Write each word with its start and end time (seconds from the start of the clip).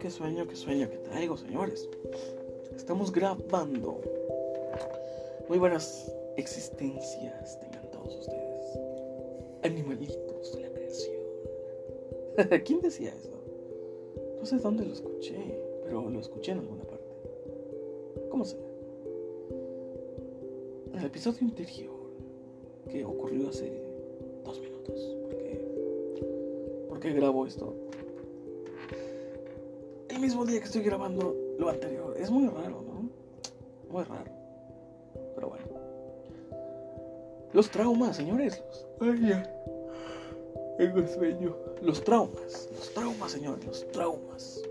qué 0.00 0.10
sueño, 0.10 0.48
qué 0.48 0.56
sueño 0.56 0.88
que 0.88 0.96
traigo, 0.96 1.36
señores. 1.36 1.86
Estamos 2.74 3.12
grabando. 3.12 4.00
Muy 5.46 5.58
buenas 5.58 6.10
existencias 6.38 7.60
tengan 7.60 7.90
todos 7.90 8.16
ustedes. 8.16 8.78
Animalitos 9.62 10.54
de 10.54 10.62
la 10.62 10.70
creación. 10.70 11.16
¿Quién 12.64 12.80
decía 12.80 13.14
eso? 13.14 13.30
No 14.38 14.46
sé 14.46 14.56
dónde 14.56 14.86
lo 14.86 14.94
escuché, 14.94 15.36
pero 15.84 16.08
lo 16.08 16.18
escuché 16.18 16.52
en 16.52 16.60
alguna 16.60 16.84
parte. 16.84 17.14
¿Cómo 18.30 18.46
se 18.46 18.56
En 20.92 20.98
el 20.98 21.04
episodio 21.04 21.40
anterior, 21.42 21.90
que 22.88 23.04
ocurrió 23.04 23.50
hace 23.50 23.70
dos 24.44 24.58
minutos, 24.60 25.16
porque, 25.22 26.88
porque 26.88 27.12
grabo 27.12 27.46
esto 27.46 27.89
el 30.20 30.26
mismo 30.26 30.44
día 30.44 30.58
que 30.58 30.66
estoy 30.66 30.82
grabando 30.82 31.34
lo 31.58 31.70
anterior. 31.70 32.14
Es 32.18 32.30
muy 32.30 32.46
raro, 32.46 32.82
¿no? 32.82 33.08
Muy 33.90 34.04
raro. 34.04 34.30
Pero 35.34 35.48
bueno. 35.48 35.64
Los 37.54 37.70
traumas, 37.70 38.16
señores. 38.16 38.62
Ay, 39.00 39.28
ya. 39.28 39.42
Tengo 40.76 41.08
sueño. 41.08 41.56
Los 41.80 42.04
traumas. 42.04 42.68
Los 42.70 42.92
traumas, 42.92 43.32
señores. 43.32 43.64
Los 43.64 43.90
traumas. 43.92 44.62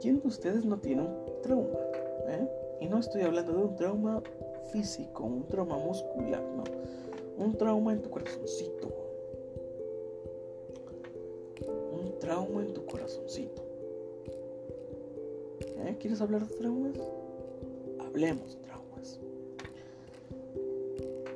¿Quién 0.00 0.20
de 0.20 0.26
ustedes 0.26 0.64
no 0.64 0.78
tiene 0.78 1.02
un 1.02 1.42
trauma? 1.42 1.78
¿Eh? 2.26 2.48
Y 2.80 2.88
no 2.88 2.98
estoy 2.98 3.22
hablando 3.22 3.52
de 3.52 3.62
un 3.62 3.76
trauma 3.76 4.20
físico, 4.72 5.22
un 5.22 5.46
trauma 5.46 5.78
muscular, 5.78 6.42
no. 6.42 6.64
Un 7.38 7.56
trauma 7.56 7.92
en 7.92 8.02
tu 8.02 8.10
corazoncito. 8.10 8.88
Un 11.92 12.18
trauma 12.18 12.62
en 12.62 12.74
tu 12.74 12.84
corazoncito. 12.84 13.65
¿Quieres 16.00 16.20
hablar 16.20 16.46
de 16.46 16.56
traumas? 16.56 16.96
Hablemos 18.00 18.54
de 18.54 18.62
traumas. 18.62 19.20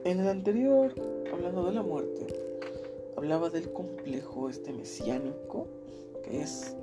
En 0.05 0.21
el 0.21 0.29
anterior, 0.29 0.95
hablando 1.33 1.65
de 1.67 1.73
la 1.73 1.83
muerte, 1.83 2.27
hablaba 3.17 3.51
del 3.51 3.73
complejo 3.73 4.49
este 4.49 4.73
mesiánico, 4.73 5.67
que 6.25 6.43
es 6.43 6.77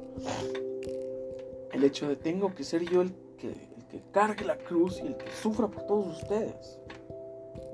el 1.74 1.84
hecho 1.84 2.08
de 2.08 2.16
tengo 2.16 2.54
que 2.56 2.64
ser 2.64 2.84
yo 2.84 3.02
el 3.02 3.12
que, 3.38 3.50
el 3.50 3.88
que 3.90 4.02
cargue 4.12 4.46
la 4.46 4.58
cruz 4.58 5.00
y 5.04 5.08
el 5.08 5.18
que 5.18 5.30
sufra 5.42 5.68
por 5.68 5.84
todos 5.84 6.22
ustedes. 6.22 6.80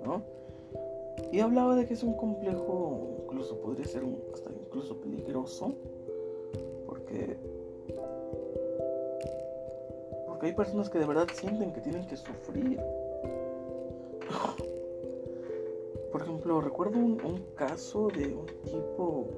¿no? 0.04 0.22
Y 1.32 1.40
hablaba 1.40 1.76
de 1.76 1.86
que 1.86 1.94
es 1.94 2.04
un 2.04 2.16
complejo, 2.16 3.18
incluso 3.24 3.60
podría 3.60 3.86
ser 3.86 4.04
hasta 4.34 4.52
incluso 4.52 5.00
peligroso, 5.00 5.74
porque 6.86 7.38
hay 10.46 10.54
personas 10.54 10.90
que 10.90 11.00
de 11.00 11.06
verdad 11.06 11.28
sienten 11.34 11.74
que 11.74 11.82
tienen 11.82 12.06
que 12.08 12.18
sufrir. 12.18 12.80
Por 16.12 16.22
ejemplo, 16.22 16.62
recuerdo 16.62 17.00
un, 17.00 17.46
caso 17.56 18.12
de 18.12 18.36
un 18.36 18.46
tipo 18.64 19.30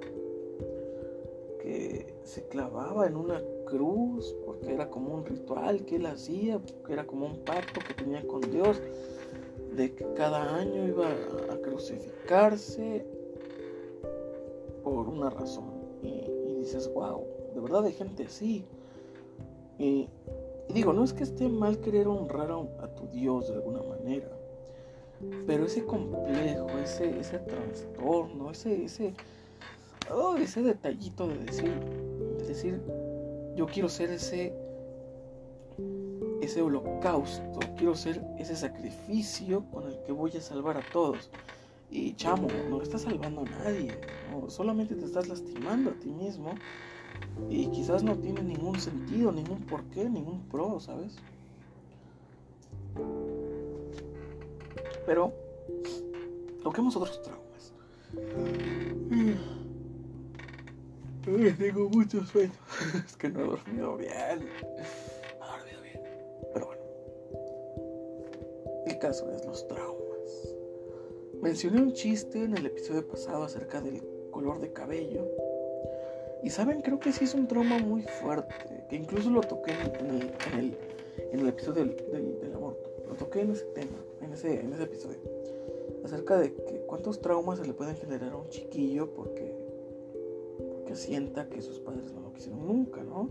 que 1.61 2.13
se 2.23 2.47
clavaba 2.47 3.07
en 3.07 3.15
una 3.15 3.41
cruz 3.65 4.35
porque 4.45 4.73
era 4.73 4.89
como 4.89 5.13
un 5.13 5.25
ritual 5.25 5.85
que 5.85 5.95
él 5.97 6.05
hacía, 6.05 6.59
porque 6.59 6.93
era 6.93 7.05
como 7.05 7.27
un 7.27 7.45
pacto 7.45 7.83
que 7.85 7.93
tenía 7.93 8.25
con 8.27 8.41
Dios, 8.41 8.81
de 9.75 9.93
que 9.95 10.05
cada 10.13 10.55
año 10.55 10.87
iba 10.87 11.09
a 11.49 11.57
crucificarse 11.61 13.05
por 14.83 15.07
una 15.07 15.29
razón. 15.29 15.71
Y, 16.03 16.55
dices, 16.59 16.91
wow, 16.93 17.25
de 17.53 17.61
verdad 17.61 17.85
hay 17.85 17.93
gente 17.93 18.23
así. 18.23 18.65
Y 19.77 20.09
y 20.67 20.73
digo, 20.73 20.93
no 20.93 21.03
es 21.03 21.13
que 21.13 21.23
esté 21.23 21.47
mal 21.47 21.79
querer 21.79 22.07
honrar 22.07 22.51
a, 22.51 22.87
tu 22.95 23.07
Dios 23.07 23.47
de 23.47 23.55
alguna 23.55 23.81
manera, 23.83 24.29
pero 25.45 25.65
ese 25.65 25.85
complejo, 25.85 26.67
ese, 26.83 27.19
ese 27.19 27.39
trastorno, 27.39 28.51
ese, 28.51 28.85
ese, 28.85 29.13
ese 30.39 30.61
detallito 30.61 31.27
de 31.27 31.37
decir, 31.37 31.71
de 32.39 32.45
decir, 32.45 32.81
yo 33.55 33.65
quiero 33.67 33.89
ser 33.89 34.11
ese, 34.11 34.53
ese 36.41 36.61
holocausto, 36.61 37.59
quiero 37.77 37.95
ser 37.95 38.21
ese 38.37 38.55
sacrificio 38.55 39.63
con 39.71 39.87
el 39.87 39.97
que 40.03 40.11
voy 40.11 40.35
a 40.35 40.41
salvar 40.41 40.77
a 40.77 40.83
todos. 40.91 41.29
Y 41.91 42.15
chamo, 42.15 42.47
no 42.69 42.81
estás 42.81 43.03
salvando 43.03 43.41
a 43.41 43.63
nadie, 43.63 43.91
solamente 44.47 44.95
te 44.95 45.05
estás 45.05 45.27
lastimando 45.29 45.91
a 45.91 45.93
ti 45.93 46.09
mismo 46.09 46.55
y 47.49 47.67
quizás 47.67 48.03
no 48.03 48.15
tiene 48.17 48.41
ningún 48.41 48.79
sentido, 48.79 49.31
ningún 49.31 49.61
porqué, 49.61 50.09
ningún 50.09 50.41
pro, 50.49 50.79
¿sabes? 50.79 51.15
Pero 55.05 55.33
toquemos 56.63 56.95
otros 56.95 57.21
traumas. 57.21 57.73
tengo 61.57 61.89
muchos 61.89 62.29
sueños. 62.29 62.55
es 63.05 63.15
que 63.17 63.29
no 63.29 63.41
he 63.41 63.47
dormido 63.47 63.97
bien. 63.97 64.49
No 65.39 65.45
he 65.45 65.49
dormido 65.57 65.81
bien. 65.81 66.01
Pero 66.53 66.65
bueno. 66.65 66.81
El 68.87 68.99
caso 68.99 69.29
es 69.31 69.45
los 69.45 69.67
traumas. 69.67 70.55
Mencioné 71.41 71.81
un 71.81 71.93
chiste 71.93 72.43
en 72.43 72.57
el 72.57 72.65
episodio 72.65 73.07
pasado 73.07 73.43
acerca 73.43 73.81
del 73.81 74.01
color 74.31 74.59
de 74.59 74.73
cabello 74.73 75.27
y 76.43 76.49
saben, 76.49 76.81
creo 76.81 76.99
que 76.99 77.11
sí 77.11 77.25
es 77.25 77.33
un 77.33 77.47
trauma 77.47 77.79
muy 77.79 78.03
fuerte, 78.03 78.53
que 78.89 78.95
incluso 78.95 79.29
lo 79.29 79.41
toqué 79.41 79.71
en 79.71 80.09
el, 80.09 80.77
en 81.31 81.39
el, 81.39 81.47
episodio 81.47 81.85
del, 81.85 82.39
del, 82.39 82.53
aborto. 82.53 82.89
Lo 83.07 83.15
toqué 83.15 83.41
en 83.41 83.51
ese 83.51 83.65
tema, 83.65 83.97
en 84.21 84.33
ese, 84.33 84.59
en 84.59 84.73
ese 84.73 84.83
episodio. 84.83 85.19
Acerca 86.03 86.37
de 86.37 86.53
que 86.53 86.81
cuántos 86.85 87.19
traumas 87.19 87.59
se 87.59 87.65
le 87.65 87.73
pueden 87.73 87.95
generar 87.95 88.33
a 88.33 88.37
un 88.37 88.49
chiquillo 88.49 89.13
porque, 89.13 89.55
porque 90.73 90.95
sienta 90.95 91.49
que 91.49 91.61
sus 91.61 91.79
padres 91.79 92.11
no 92.13 92.21
lo 92.21 92.33
quisieron 92.33 92.65
nunca, 92.67 93.01
¿no? 93.03 93.29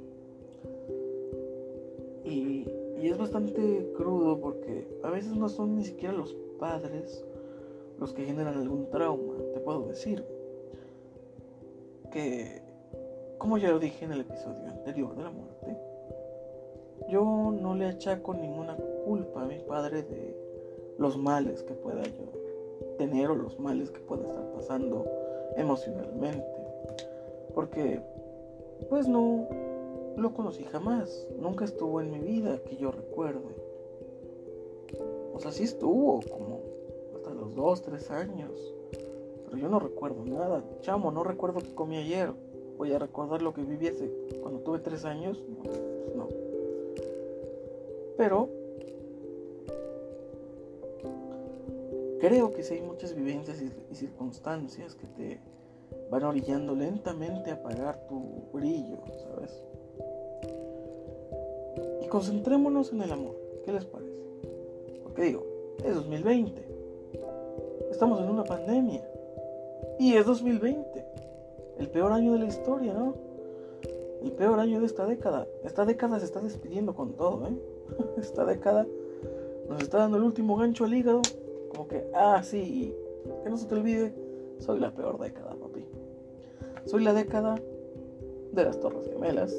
Y, 2.24 2.66
y 3.00 3.08
es 3.08 3.18
bastante 3.18 3.92
crudo 3.96 4.40
porque 4.40 4.88
a 5.02 5.10
veces 5.10 5.36
no 5.36 5.48
son 5.48 5.76
ni 5.76 5.84
siquiera 5.84 6.14
los 6.14 6.34
padres 6.58 7.24
los 7.98 8.12
que 8.12 8.24
generan 8.24 8.58
algún 8.58 8.90
trauma, 8.90 9.34
te 9.52 9.60
puedo 9.60 9.86
decir. 9.86 10.24
Que 12.10 12.63
como 13.44 13.58
ya 13.58 13.72
lo 13.72 13.78
dije 13.78 14.06
en 14.06 14.12
el 14.12 14.22
episodio 14.22 14.70
anterior 14.70 15.14
de 15.14 15.22
la 15.22 15.30
muerte, 15.30 15.76
yo 17.10 17.52
no 17.52 17.74
le 17.74 17.84
achaco 17.84 18.32
ninguna 18.32 18.74
culpa 19.04 19.42
a 19.42 19.44
mi 19.44 19.58
padre 19.58 20.02
de 20.02 20.34
los 20.96 21.18
males 21.18 21.62
que 21.62 21.74
pueda 21.74 22.02
yo 22.04 22.96
tener 22.96 23.28
o 23.28 23.34
los 23.34 23.60
males 23.60 23.90
que 23.90 24.00
pueda 24.00 24.26
estar 24.26 24.50
pasando 24.54 25.04
emocionalmente. 25.58 26.42
Porque, 27.54 28.00
pues 28.88 29.08
no 29.08 29.46
lo 30.16 30.32
conocí 30.32 30.64
jamás. 30.64 31.28
Nunca 31.38 31.66
estuvo 31.66 32.00
en 32.00 32.12
mi 32.12 32.20
vida 32.20 32.62
que 32.64 32.76
yo 32.76 32.92
recuerde. 32.92 33.54
O 35.34 35.38
sea, 35.38 35.52
sí 35.52 35.64
estuvo 35.64 36.20
como 36.30 36.60
hasta 37.14 37.34
los 37.34 37.54
2, 37.54 37.82
3 37.82 38.10
años. 38.10 38.74
Pero 39.44 39.58
yo 39.58 39.68
no 39.68 39.80
recuerdo 39.80 40.24
nada. 40.24 40.64
Chamo, 40.80 41.10
no 41.10 41.22
recuerdo 41.24 41.60
que 41.60 41.74
comí 41.74 41.98
ayer 41.98 42.32
voy 42.76 42.92
a 42.92 42.98
recordar 42.98 43.42
lo 43.42 43.52
que 43.54 43.62
viví 43.62 43.88
hace 43.88 44.10
cuando 44.42 44.60
tuve 44.60 44.78
tres 44.78 45.04
años. 45.04 45.42
No, 46.16 46.26
pues. 46.26 46.44
Pero 48.16 48.48
creo 52.20 52.52
que 52.52 52.62
si 52.62 52.74
hay 52.74 52.82
muchas 52.82 53.14
vivencias 53.14 53.62
y, 53.62 53.94
circunstancias 53.94 54.94
que 54.94 55.06
te 55.06 55.40
van 56.10 56.24
orillando 56.24 56.74
lentamente 56.74 57.50
a 57.50 57.54
apagar 57.54 58.06
tu 58.08 58.44
brillo, 58.52 58.98
¿sabes? 59.18 59.62
Y 62.02 62.08
concentrémonos 62.08 62.92
en 62.92 63.02
el 63.02 63.12
amor. 63.12 63.36
¿Qué 63.64 63.72
les 63.72 63.84
parece? 63.84 64.12
Porque 65.02 65.22
digo, 65.22 65.44
es 65.84 65.94
2020. 65.94 66.68
Estamos 67.90 68.20
en 68.20 68.28
una 68.28 68.44
pandemia. 68.44 69.08
Y 69.98 70.14
es 70.14 70.26
2020 70.26 71.13
el 71.78 71.88
peor 71.88 72.12
año 72.12 72.32
de 72.32 72.38
la 72.40 72.46
historia, 72.46 72.92
¿no? 72.92 73.14
El 74.22 74.32
peor 74.32 74.58
año 74.58 74.80
de 74.80 74.86
esta 74.86 75.06
década. 75.06 75.46
Esta 75.64 75.84
década 75.84 76.18
se 76.18 76.24
está 76.24 76.40
despidiendo 76.40 76.94
con 76.94 77.12
todo, 77.12 77.46
¿eh? 77.46 77.56
Esta 78.16 78.44
década 78.44 78.86
nos 79.68 79.82
está 79.82 79.98
dando 79.98 80.16
el 80.16 80.22
último 80.22 80.56
gancho 80.56 80.84
al 80.84 80.94
hígado. 80.94 81.22
Como 81.70 81.88
que, 81.88 82.04
ah, 82.14 82.42
sí, 82.42 82.94
que 83.42 83.50
no 83.50 83.56
se 83.56 83.66
te 83.66 83.74
olvide, 83.74 84.14
soy 84.58 84.80
la 84.80 84.92
peor 84.92 85.18
década, 85.18 85.54
papi. 85.54 85.84
Soy 86.86 87.02
la 87.02 87.12
década 87.12 87.56
de 88.52 88.64
las 88.64 88.78
Torres 88.78 89.08
Gemelas. 89.08 89.54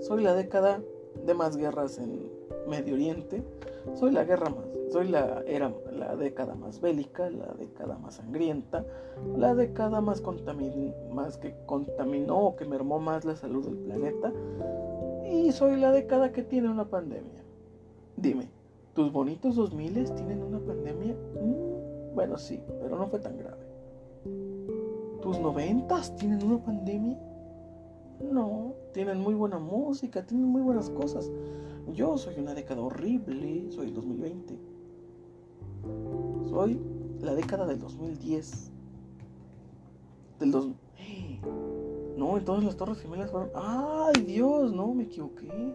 Soy 0.00 0.22
la 0.22 0.34
década 0.34 0.80
de 1.26 1.34
más 1.34 1.56
guerras 1.56 1.98
en 1.98 2.30
Medio 2.68 2.94
Oriente. 2.94 3.42
Soy 3.94 4.12
la 4.12 4.24
guerra 4.24 4.50
más 4.50 4.68
soy 4.90 5.08
la, 5.08 5.42
era 5.46 5.72
la 5.92 6.16
década 6.16 6.54
más 6.54 6.80
bélica, 6.80 7.28
la 7.30 7.52
década 7.58 7.98
más 7.98 8.14
sangrienta, 8.14 8.84
la 9.36 9.54
década 9.54 10.00
más, 10.00 10.22
más 11.12 11.36
que 11.36 11.54
contaminó 11.66 12.38
o 12.38 12.56
que 12.56 12.64
mermó 12.64 12.98
más 12.98 13.24
la 13.24 13.36
salud 13.36 13.66
del 13.66 13.76
planeta. 13.76 14.32
Y 15.30 15.52
soy 15.52 15.76
la 15.76 15.92
década 15.92 16.32
que 16.32 16.42
tiene 16.42 16.70
una 16.70 16.88
pandemia. 16.88 17.44
Dime, 18.16 18.48
¿tus 18.94 19.12
bonitos 19.12 19.56
2000 19.56 20.14
tienen 20.14 20.42
una 20.42 20.58
pandemia? 20.58 21.14
Mm, 21.40 22.14
bueno, 22.14 22.38
sí, 22.38 22.62
pero 22.82 22.98
no 22.98 23.06
fue 23.08 23.18
tan 23.18 23.36
grave. 23.36 23.66
¿Tus 25.20 25.38
noventas 25.38 26.16
tienen 26.16 26.42
una 26.42 26.64
pandemia? 26.64 27.18
No, 28.20 28.74
tienen 28.92 29.20
muy 29.20 29.34
buena 29.34 29.58
música, 29.58 30.26
tienen 30.26 30.48
muy 30.48 30.62
buenas 30.62 30.90
cosas. 30.90 31.30
Yo 31.92 32.18
soy 32.18 32.38
una 32.38 32.54
década 32.54 32.82
horrible, 32.82 33.70
soy 33.70 33.88
el 33.88 33.94
2020. 33.94 34.58
Soy 36.48 36.80
la 37.20 37.34
década 37.34 37.66
del 37.66 37.78
2010. 37.78 38.72
Del 40.40 40.50
dos... 40.50 40.68
No, 42.16 42.36
entonces 42.36 42.64
las 42.64 42.76
Torres 42.76 42.98
Gemelas 42.98 43.30
fueron... 43.30 43.50
¡Ay, 43.54 44.24
Dios! 44.24 44.72
No, 44.72 44.92
me 44.92 45.04
equivoqué. 45.04 45.72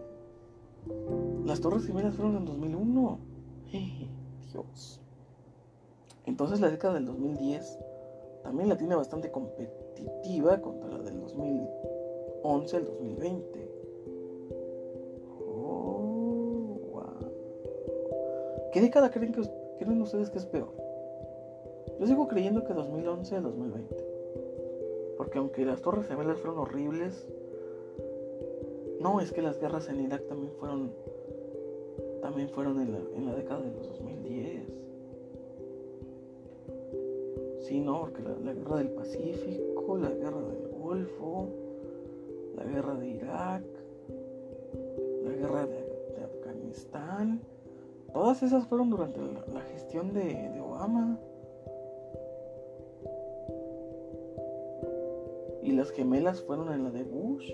Las 1.46 1.58
Torres 1.58 1.86
Gemelas 1.86 2.14
fueron 2.14 2.36
en 2.36 2.44
2001. 2.44 3.18
Dios. 4.52 5.00
Entonces 6.26 6.60
la 6.60 6.70
década 6.70 6.94
del 6.94 7.06
2010 7.06 7.78
también 8.42 8.68
la 8.68 8.76
tiene 8.76 8.94
bastante 8.94 9.30
competitiva 9.30 10.60
contra 10.60 10.90
la 10.90 10.98
del 10.98 11.18
2011 12.44 12.76
al 12.76 12.84
2020. 12.84 13.68
Oh, 15.48 16.78
wow. 16.92 17.32
¿Qué 18.72 18.80
década 18.82 19.10
creen, 19.10 19.32
que, 19.32 19.42
creen 19.78 20.02
ustedes 20.02 20.28
que 20.30 20.38
es 20.38 20.46
peor? 20.46 20.68
Yo 21.98 22.06
sigo 22.06 22.28
creyendo 22.28 22.64
que 22.64 22.74
2011 22.74 23.36
al 23.36 23.42
2020. 23.44 23.96
Porque 25.16 25.38
aunque 25.38 25.64
las 25.64 25.80
Torres 25.80 26.06
Gemelas 26.06 26.38
fueron 26.38 26.58
horribles, 26.58 27.26
no, 29.00 29.20
es 29.20 29.32
que 29.32 29.40
las 29.40 29.58
guerras 29.58 29.88
en 29.88 30.04
Irak 30.04 30.26
también 30.28 30.52
fueron 30.58 30.92
también 32.20 32.48
fueron 32.48 32.80
en 32.80 32.92
la, 32.92 32.98
en 33.16 33.26
la 33.26 33.34
década 33.34 33.60
de 33.60 33.70
los 33.70 33.88
2010. 33.88 34.64
Sí, 37.60 37.80
no, 37.80 38.00
porque 38.00 38.22
la, 38.22 38.52
guerra 38.52 38.76
del 38.76 38.90
Pacífico, 38.90 39.96
la 39.98 40.10
guerra 40.10 40.40
del 40.40 40.68
Golfo, 40.68 41.63
la 42.56 42.64
guerra 42.64 42.94
de 42.94 43.08
Irak, 43.08 43.62
la 45.24 45.30
guerra 45.30 45.66
de, 45.66 45.84
Afganistán, 46.24 47.40
todas 48.12 48.42
esas 48.42 48.66
fueron 48.66 48.90
durante 48.90 49.20
la, 49.20 49.60
gestión 49.72 50.12
de, 50.12 50.24
de 50.24 50.60
Obama. 50.60 51.18
Y 55.62 55.72
las 55.72 55.90
gemelas 55.90 56.42
fueron 56.42 56.72
en 56.72 56.84
la 56.84 56.90
de 56.90 57.04
Bush. 57.04 57.52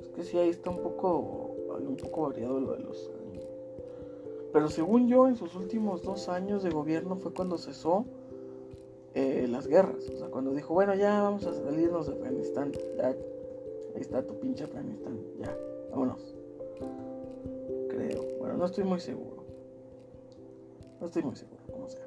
Es 0.01 0.09
que 0.09 0.23
sí, 0.23 0.39
ahí 0.39 0.49
está 0.49 0.71
un 0.71 0.79
poco, 0.79 1.46
un 1.85 1.97
poco 1.97 2.23
variado 2.23 2.59
lo 2.59 2.73
de 2.73 2.79
los 2.79 3.11
años. 3.21 3.47
Pero 4.53 4.69
según 4.69 5.07
yo, 5.07 5.27
en 5.27 5.35
sus 5.35 5.55
últimos 5.55 6.01
dos 6.01 6.29
años 6.29 6.63
de 6.63 6.69
gobierno 6.69 7.17
fue 7.17 7.33
cuando 7.33 7.57
cesó 7.57 8.05
eh, 9.13 9.47
las 9.49 9.67
guerras. 9.67 10.09
O 10.09 10.17
sea, 10.17 10.29
cuando 10.29 10.53
dijo, 10.53 10.73
bueno, 10.73 10.95
ya 10.95 11.21
vamos 11.21 11.45
a 11.45 11.53
salirnos 11.53 12.07
de 12.07 12.13
Afganistán. 12.13 12.71
Ahí 13.03 14.01
está 14.01 14.25
tu 14.25 14.39
pinche 14.39 14.63
Afganistán. 14.63 15.19
Ya, 15.39 15.55
vámonos. 15.91 16.35
Creo. 17.89 18.23
Bueno, 18.39 18.57
no 18.57 18.65
estoy 18.65 18.83
muy 18.83 18.99
seguro. 18.99 19.43
No 20.99 21.07
estoy 21.07 21.23
muy 21.23 21.35
seguro, 21.35 21.61
como 21.71 21.89
sea. 21.89 22.05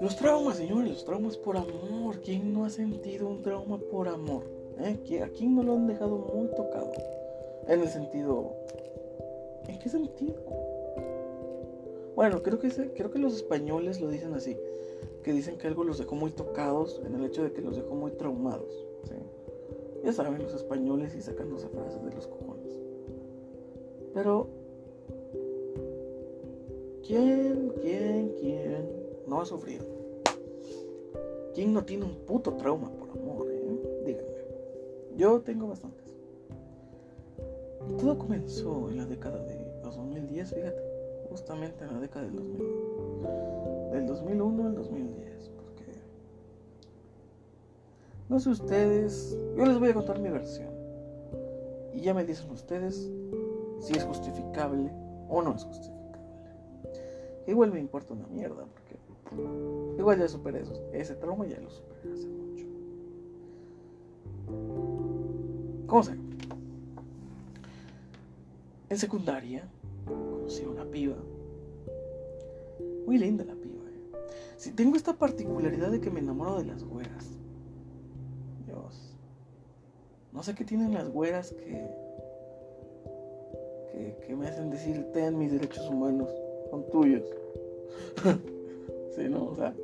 Los 0.00 0.14
traumas, 0.16 0.56
señores, 0.56 0.90
los 0.90 1.04
traumas 1.04 1.36
por 1.36 1.56
amor. 1.56 2.20
¿Quién 2.20 2.52
no 2.52 2.64
ha 2.64 2.70
sentido 2.70 3.26
un 3.28 3.42
trauma 3.42 3.78
por 3.78 4.08
amor? 4.08 4.44
¿Eh? 4.78 5.22
¿A 5.22 5.28
quién 5.28 5.56
no 5.56 5.62
lo 5.64 5.74
han 5.74 5.88
dejado 5.88 6.18
muy 6.18 6.48
tocado? 6.54 6.92
En 7.66 7.80
el 7.80 7.88
sentido. 7.88 8.52
¿En 9.66 9.78
qué 9.78 9.88
sentido? 9.88 10.36
Bueno, 12.14 12.42
creo 12.42 12.58
que, 12.58 12.68
creo 12.68 13.10
que 13.10 13.18
los 13.18 13.34
españoles 13.34 14.00
lo 14.00 14.08
dicen 14.08 14.34
así. 14.34 14.56
Que 15.24 15.32
dicen 15.32 15.58
que 15.58 15.66
algo 15.66 15.82
los 15.82 15.98
dejó 15.98 16.14
muy 16.14 16.30
tocados 16.30 17.02
en 17.04 17.14
el 17.16 17.24
hecho 17.24 17.42
de 17.42 17.52
que 17.52 17.60
los 17.60 17.76
dejó 17.76 17.94
muy 17.94 18.12
traumados. 18.12 18.86
Ya 20.04 20.12
saben, 20.12 20.40
los 20.40 20.54
españoles 20.54 21.14
y 21.16 21.22
sacándose 21.22 21.68
frases 21.68 22.04
de 22.04 22.14
los 22.14 22.28
cojones. 22.28 22.78
Pero 24.14 24.48
¿Quién, 27.08 27.72
quién, 27.80 28.34
quién 28.38 28.97
no 29.28 29.40
ha 29.40 29.44
sufrido? 29.44 29.84
¿Quién 31.54 31.72
no 31.72 31.84
tiene 31.84 32.04
un 32.04 32.14
puto 32.26 32.54
trauma 32.54 32.90
por 32.90 33.10
amor? 33.10 33.46
Eh? 33.50 34.02
Díganme. 34.06 34.28
Yo 35.16 35.40
tengo 35.40 35.68
bastantes. 35.68 36.14
Todo 37.98 38.18
comenzó 38.18 38.88
en 38.90 38.98
la 38.98 39.06
década 39.06 39.38
de 39.44 39.80
2010, 39.82 40.54
fíjate. 40.54 40.82
Justamente 41.30 41.84
en 41.84 41.94
la 41.94 42.00
década 42.00 42.26
del 42.26 42.36
2000. 42.36 42.62
Del 43.92 44.06
2001 44.06 44.66
al 44.66 44.74
2010. 44.74 45.50
Porque... 45.50 45.84
No 48.28 48.40
sé 48.40 48.50
ustedes. 48.50 49.36
Yo 49.56 49.66
les 49.66 49.78
voy 49.78 49.90
a 49.90 49.94
contar 49.94 50.18
mi 50.20 50.30
versión. 50.30 50.68
Y 51.92 52.00
ya 52.00 52.14
me 52.14 52.24
dicen 52.24 52.50
ustedes 52.50 53.10
si 53.80 53.94
es 53.94 54.04
justificable 54.04 54.90
o 55.28 55.42
no 55.42 55.54
es 55.54 55.64
justificable. 55.64 55.98
Igual 57.46 57.72
me 57.72 57.80
importa 57.80 58.12
una 58.12 58.26
mierda, 58.26 58.64
porque 58.66 58.97
igual 59.98 60.18
ya 60.18 60.28
superé 60.28 60.60
eso, 60.60 60.74
ese 60.92 61.14
trauma, 61.14 61.46
ya 61.46 61.60
lo 61.60 61.70
superé 61.70 62.12
hace 62.12 62.28
mucho. 62.28 62.66
¿Cómo 65.86 66.02
se? 66.02 66.12
En 68.90 68.96
secundaria 68.96 69.68
conocí 70.06 70.62
a 70.64 70.70
una 70.70 70.84
piba. 70.84 71.16
Muy 73.06 73.18
linda 73.18 73.44
la 73.44 73.54
piba. 73.54 73.84
Eh. 73.90 74.26
Si 74.56 74.72
tengo 74.72 74.96
esta 74.96 75.14
particularidad 75.14 75.90
de 75.90 76.00
que 76.00 76.10
me 76.10 76.20
enamoro 76.20 76.58
de 76.58 76.64
las 76.66 76.84
güeras. 76.84 77.26
Dios. 78.66 79.14
No 80.32 80.42
sé 80.42 80.54
qué 80.54 80.64
tienen 80.64 80.94
las 80.94 81.10
güeras 81.10 81.52
que, 81.52 81.90
que, 83.92 84.26
que 84.26 84.36
me 84.36 84.48
hacen 84.48 84.70
decir, 84.70 85.04
ten 85.12 85.38
mis 85.38 85.52
derechos 85.52 85.88
humanos 85.88 86.30
son 86.70 86.88
tuyos. 86.90 87.24
sí, 89.18 89.28
¿no? 89.28 89.50
O 89.50 89.56
sea, 89.56 89.74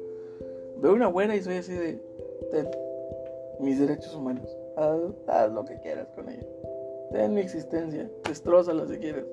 veo 0.80 0.94
una 0.94 1.08
buena 1.08 1.36
y 1.36 1.42
soy 1.42 1.56
así 1.56 1.72
de, 1.72 1.98
ten 2.50 2.68
mis 3.60 3.78
derechos 3.78 4.14
humanos. 4.14 4.48
Haz, 4.76 5.52
lo 5.52 5.64
que 5.64 5.78
quieras 5.80 6.08
con 6.14 6.28
ella. 6.28 6.46
Ten 7.12 7.34
mi 7.34 7.40
existencia. 7.40 8.10
Destrózala 8.26 8.86
si 8.86 8.96
quieres. 8.96 9.24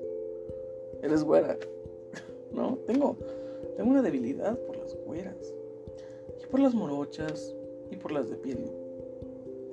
Eres 1.02 1.24
güera. 1.24 1.56
¿No? 2.52 2.78
Tengo, 2.86 3.16
tengo 3.76 3.90
una 3.90 4.02
debilidad 4.02 4.56
por 4.58 4.76
las 4.76 4.94
güeras. 5.04 5.54
Y 6.42 6.46
por 6.46 6.60
las 6.60 6.74
morochas. 6.74 7.54
Y 7.90 7.96
por 7.96 8.12
las 8.12 8.30
de 8.30 8.36
piel. 8.36 8.70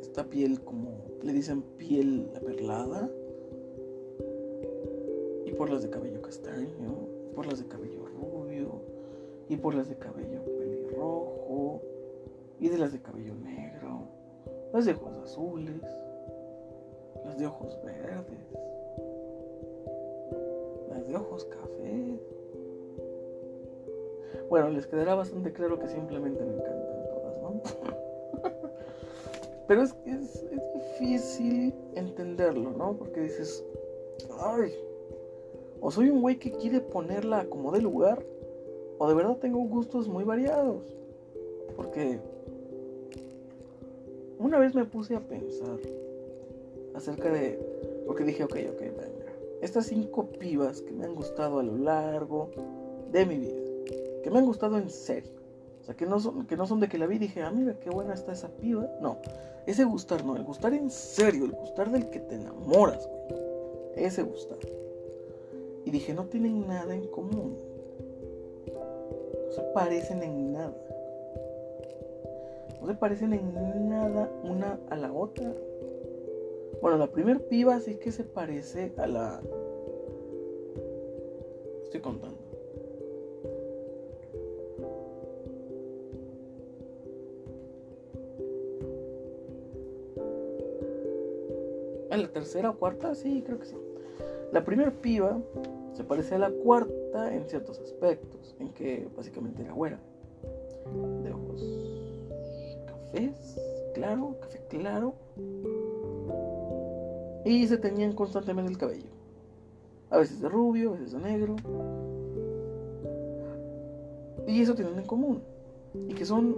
Esta 0.02 0.24
piel 0.24 0.60
como 0.62 1.06
le 1.22 1.34
dicen 1.34 1.62
piel 1.78 2.28
perlada. 2.44 3.10
Y 5.46 5.52
por 5.52 5.70
las 5.70 5.84
de 5.84 5.90
cabello 5.90 6.22
castaño 6.22 7.20
por 7.40 7.48
las 7.48 7.60
de 7.60 7.68
cabello 7.70 7.88
y 9.50 9.58
por 9.58 9.74
las 9.74 9.89
de 9.89 9.98
cabello 9.98 10.46
pelirrojo, 10.46 11.82
y 12.60 12.70
de 12.70 12.77
las 12.77 12.94
de 12.94 13.01
cabello 13.01 13.34
negro, 13.34 14.08
las 14.72 14.86
de 14.86 14.94
ojos 14.94 15.18
azules, 15.24 15.82
las 17.25 17.38
de 17.38 17.48
ojos 17.48 17.79
verdes, 17.84 18.48
las 20.89 21.08
de 21.08 21.15
ojos 21.15 21.46
café. 21.46 22.20
Bueno, 24.50 24.70
les 24.70 24.86
quedará 24.86 25.15
bastante 25.15 25.51
claro 25.51 25.79
que 25.79 25.88
simplemente 25.88 26.44
me 26.44 26.53
encantan 26.53 27.08
todas, 27.10 27.41
¿no? 27.41 27.62
Pero 29.68 29.84
es, 29.84 29.96
es, 30.06 30.44
es 30.44 30.74
difícil 30.74 31.74
entenderlo, 31.96 32.72
¿no? 32.72 32.94
Porque 32.98 33.22
dices, 33.22 33.63
ay, 34.39 34.74
o 35.82 35.89
soy 35.89 36.10
un 36.10 36.22
güey 36.22 36.38
que 36.38 36.51
quiere 36.51 36.82
ponerla 36.82 37.46
como 37.46 37.72
de 37.72 37.82
lugar, 37.82 38.24
o 39.00 39.08
de 39.08 39.15
verdad 39.15 39.38
tengo 39.38 39.60
gustos 39.60 40.08
muy 40.08 40.24
variados. 40.24 40.84
Porque 41.75 42.20
una 44.38 44.60
vez 44.60 44.75
me 44.75 44.86
puse 44.86 45.15
a 45.15 45.22
pensar 45.22 45.79
acerca 46.94 47.32
de. 47.32 47.58
Porque 48.06 48.25
dije, 48.25 48.44
ok, 48.44 48.56
ok, 48.74 48.79
venga. 48.79 49.34
Estas 49.62 49.88
cinco 49.88 50.27
pibas 50.27 50.82
que 50.82 50.91
me 50.91 51.06
han 51.06 51.15
gustado 51.15 51.60
a 51.60 51.63
lo 51.63 51.77
largo 51.77 52.50
de 53.12 53.25
mi 53.25 53.38
vida, 53.38 53.62
que 54.24 54.29
me 54.29 54.39
han 54.39 54.46
gustado 54.46 54.77
en 54.77 54.89
serio, 54.89 55.32
O 55.82 55.84
sea, 55.84 55.96
que 55.96 56.06
no 56.06 56.20
son, 56.20 56.46
que 56.46 56.56
no 56.56 56.65
son 56.68 56.79
de 56.79 56.88
que 56.88 56.98
la 56.98 57.08
vi 57.08 57.15
y 57.15 57.20
dije, 57.20 57.41
ah, 57.41 57.51
mira 57.51 57.79
qué 57.79 57.89
buena 57.89 58.13
está 58.13 58.34
esa 58.34 58.50
piba. 58.50 58.89
No, 59.01 59.18
ese 59.65 59.84
gustar 59.84 60.25
no, 60.25 60.36
el 60.36 60.44
gustar 60.44 60.74
en 60.74 60.89
serio, 60.89 61.46
el 61.46 61.51
gustar 61.51 61.91
del 61.91 62.10
que 62.10 62.20
te 62.20 62.36
enamoras, 62.36 63.08
güey. 63.08 63.39
Ese 63.96 64.24
gustar. 64.24 64.60
Y 65.86 65.91
dije, 65.91 66.13
no 66.13 66.25
tienen 66.25 66.68
nada 66.68 66.94
en 66.94 67.08
común. 67.08 67.69
Se 69.50 69.62
parecen 69.74 70.24
en 70.24 70.53
nada. 70.53 70.74
No 72.82 72.88
se 72.88 72.94
parecen 72.94 73.34
en 73.34 73.89
nada 73.89 74.29
una 74.44 74.79
a 74.89 74.96
la 74.96 75.12
otra. 75.12 75.51
Bueno, 76.82 76.98
la 76.98 77.08
primer 77.08 77.46
piba 77.48 77.79
sí 77.79 77.96
que 77.96 78.12
se 78.12 78.24
parece 78.24 78.94
a 78.98 79.08
la... 79.08 79.41
Estoy 81.84 82.01
contando. 82.01 82.38
¿A 92.12 92.18
la 92.18 92.27
tercera 92.29 92.70
o 92.70 92.77
cuarta? 92.77 93.13
Sí, 93.15 93.44
creo 93.46 93.60
que 93.60 93.65
sí. 93.65 93.75
La 94.51 94.63
primera 94.63 94.91
piba 94.91 95.38
se 95.94 96.03
parece 96.03 96.36
a 96.36 96.39
la 96.39 96.51
cuarta 96.51 96.99
en 97.13 97.50
ciertos 97.50 97.80
aspectos, 97.80 98.56
en 98.60 98.70
que 98.74 99.08
básicamente 99.16 99.62
era 99.62 99.74
güera, 99.74 100.00
de 101.24 101.32
ojos 101.32 101.63
cafés, 102.86 103.60
claro, 103.94 104.36
café 104.39 104.62
claro, 104.70 105.13
y 107.46 107.68
se 107.68 107.78
teñían 107.78 108.13
constantemente 108.13 108.72
el 108.72 108.78
cabello, 108.78 109.10
a 110.10 110.18
veces 110.18 110.39
de 110.39 110.50
rubio, 110.50 110.92
a 110.92 110.94
veces 110.94 111.12
de 111.12 111.20
negro, 111.20 111.56
y 114.48 114.62
eso 114.62 114.75
tienen 114.75 114.98
en 114.98 115.06
común, 115.06 115.42
y 116.08 116.13
que 116.13 116.25
son, 116.25 116.56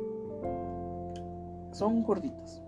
son 1.71 2.03
gorditas. 2.03 2.61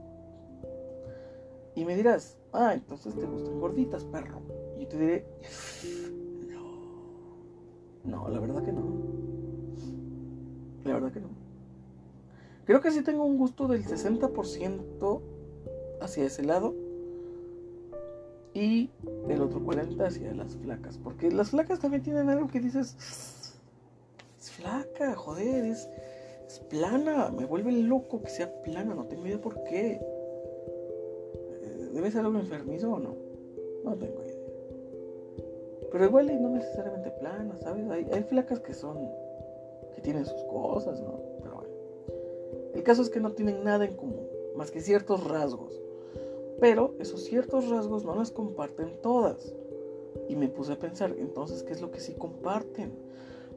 Y 1.76 1.86
me 1.86 1.96
dirás, 1.96 2.38
ah, 2.52 2.74
entonces 2.76 3.16
te 3.16 3.26
gustan 3.26 3.60
gorditas, 3.60 4.04
perro. 4.06 4.42
Y 4.78 4.84
yo 4.84 4.88
te 4.90 4.98
diré, 5.00 5.26
no, 8.04 8.28
la 8.30 8.40
verdad 8.40 8.64
que 8.64 8.72
no. 8.72 8.84
La 10.84 10.94
verdad 10.96 11.12
que 11.12 11.22
no. 11.22 11.30
Creo 12.66 12.82
que 12.82 12.92
sí 12.92 13.02
tengo 13.02 13.26
un 13.26 13.38
gusto 13.38 13.68
del 13.68 13.84
60% 13.84 15.22
hacia 16.02 16.26
ese 16.26 16.44
lado 16.44 16.74
y 18.54 18.90
el 19.30 19.42
otro 19.42 19.62
40% 19.62 20.06
hacia 20.06 20.34
las 20.34 20.56
flacas. 20.56 20.98
Porque 20.98 21.32
las 21.32 21.50
flacas 21.50 21.80
también 21.80 22.04
tienen 22.04 22.30
algo 22.30 22.48
que 22.48 22.60
dices, 22.60 22.96
es 24.40 24.52
flaca, 24.52 25.16
joder, 25.16 25.66
es, 25.66 25.90
es 26.48 26.60
plana. 26.60 27.30
Me 27.30 27.46
vuelve 27.46 27.72
loco 27.72 28.22
que 28.22 28.30
sea 28.30 28.52
plana, 28.64 28.94
no 28.94 29.06
tengo 29.06 29.26
idea 29.26 29.42
por 29.42 29.64
qué. 29.64 30.00
¿Debe 31.94 32.12
ser 32.12 32.26
algo 32.26 32.40
enfermizo 32.40 32.92
o 32.92 33.00
no? 33.00 33.16
No 33.84 33.96
tengo. 33.96 34.23
Pero 35.94 36.06
igual 36.06 36.32
y 36.32 36.40
no 36.40 36.50
necesariamente 36.50 37.12
plana, 37.12 37.56
¿sabes? 37.58 37.88
Hay, 37.92 38.08
hay 38.12 38.24
flacas 38.24 38.60
que 38.60 38.74
son. 38.74 38.98
que 39.94 40.02
tienen 40.02 40.26
sus 40.26 40.42
cosas, 40.46 41.00
¿no? 41.00 41.20
Pero 41.44 41.56
bueno. 41.56 41.70
El 42.74 42.82
caso 42.82 43.04
es 43.04 43.12
que 43.12 43.20
no 43.20 43.34
tienen 43.34 43.64
nada 43.64 43.86
en 43.86 43.96
común, 43.96 44.28
más 44.56 44.72
que 44.72 44.82
ciertos 44.82 45.24
rasgos. 45.24 45.80
Pero 46.60 46.96
esos 47.00 47.24
ciertos 47.24 47.70
rasgos 47.70 48.06
no 48.06 48.16
las 48.16 48.32
comparten 48.32 49.00
todas. 49.04 49.56
Y 50.28 50.36
me 50.36 50.48
puse 50.48 50.74
a 50.74 50.80
pensar, 50.80 51.14
entonces, 51.18 51.62
¿qué 51.62 51.74
es 51.74 51.82
lo 51.82 51.92
que 51.92 52.00
sí 52.00 52.14
comparten? 52.14 52.92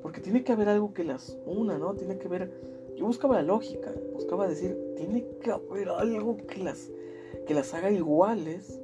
Porque 0.03 0.21
tiene 0.21 0.45
que 0.45 0.53
haber 0.53 0.69
algo 0.69 0.93
que 0.93 1.05
las 1.05 1.39
una, 1.47 1.79
¿no? 1.79 1.95
Tiene 1.95 2.19
que 2.19 2.27
haber. 2.27 2.53
Yo 2.97 3.07
buscaba 3.07 3.37
la 3.37 3.43
lógica, 3.43 3.95
buscaba 4.13 4.47
decir, 4.47 4.79
tiene 4.97 5.27
que 5.41 5.51
haber 5.53 5.89
algo 5.89 6.37
que 6.37 6.63
las 6.63 6.91
que 7.47 7.55
las 7.55 7.73
haga 7.73 7.91
iguales, 7.91 8.81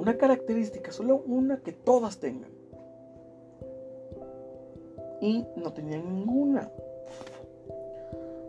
una 0.00 0.16
característica, 0.16 0.92
solo 0.92 1.22
una 1.26 1.58
que 1.58 1.72
todas 1.72 2.18
tengan. 2.18 2.50
Y 5.20 5.46
no 5.56 5.74
tenían 5.74 6.08
ninguna. 6.08 6.70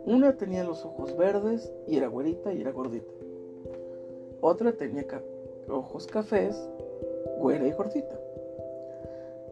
Una 0.06 0.36
tenía 0.36 0.64
los 0.64 0.82
ojos 0.84 1.14
verdes 1.14 1.70
y 1.86 1.98
era 1.98 2.08
güerita 2.08 2.54
y 2.54 2.62
era 2.62 2.72
gordita. 2.72 3.12
Otra 4.40 4.72
tenía 4.72 5.04
ojos 5.68 6.06
cafés, 6.06 6.56
güera 7.38 7.68
y 7.68 7.72
gordita. 7.72 8.18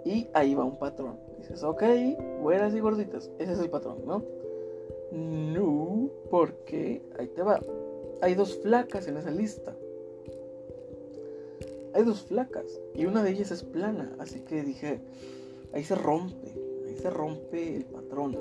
Y 0.07 0.29
ahí 0.33 0.55
va 0.55 0.65
un 0.65 0.79
patrón. 0.79 1.19
Dices, 1.39 1.63
ok, 1.63 1.83
güeras 2.41 2.75
y 2.75 2.81
gorditas. 2.81 3.31
Ese 3.39 3.53
es 3.53 3.59
el 3.61 3.69
patrón, 3.69 3.99
¿no? 4.07 4.23
No, 5.13 6.09
porque 6.31 7.03
ahí 7.19 7.29
te 7.29 7.43
va 7.43 7.61
hay 8.21 8.35
dos 8.35 8.59
flacas 8.59 9.09
en 9.09 9.17
esa 9.17 9.31
lista. 9.31 9.75
Hay 11.95 12.05
dos 12.05 12.23
flacas 12.23 12.81
y 12.95 13.07
una 13.07 13.23
de 13.23 13.31
ellas 13.31 13.51
es 13.51 13.65
plana, 13.65 14.13
así 14.19 14.41
que 14.41 14.63
dije, 14.63 15.01
ahí 15.73 15.85
se 15.85 15.95
rompe, 15.95 16.55
ahí 16.87 16.97
se 16.97 17.11
rompe 17.11 17.77
el 17.77 17.85
patrón. 17.85 18.37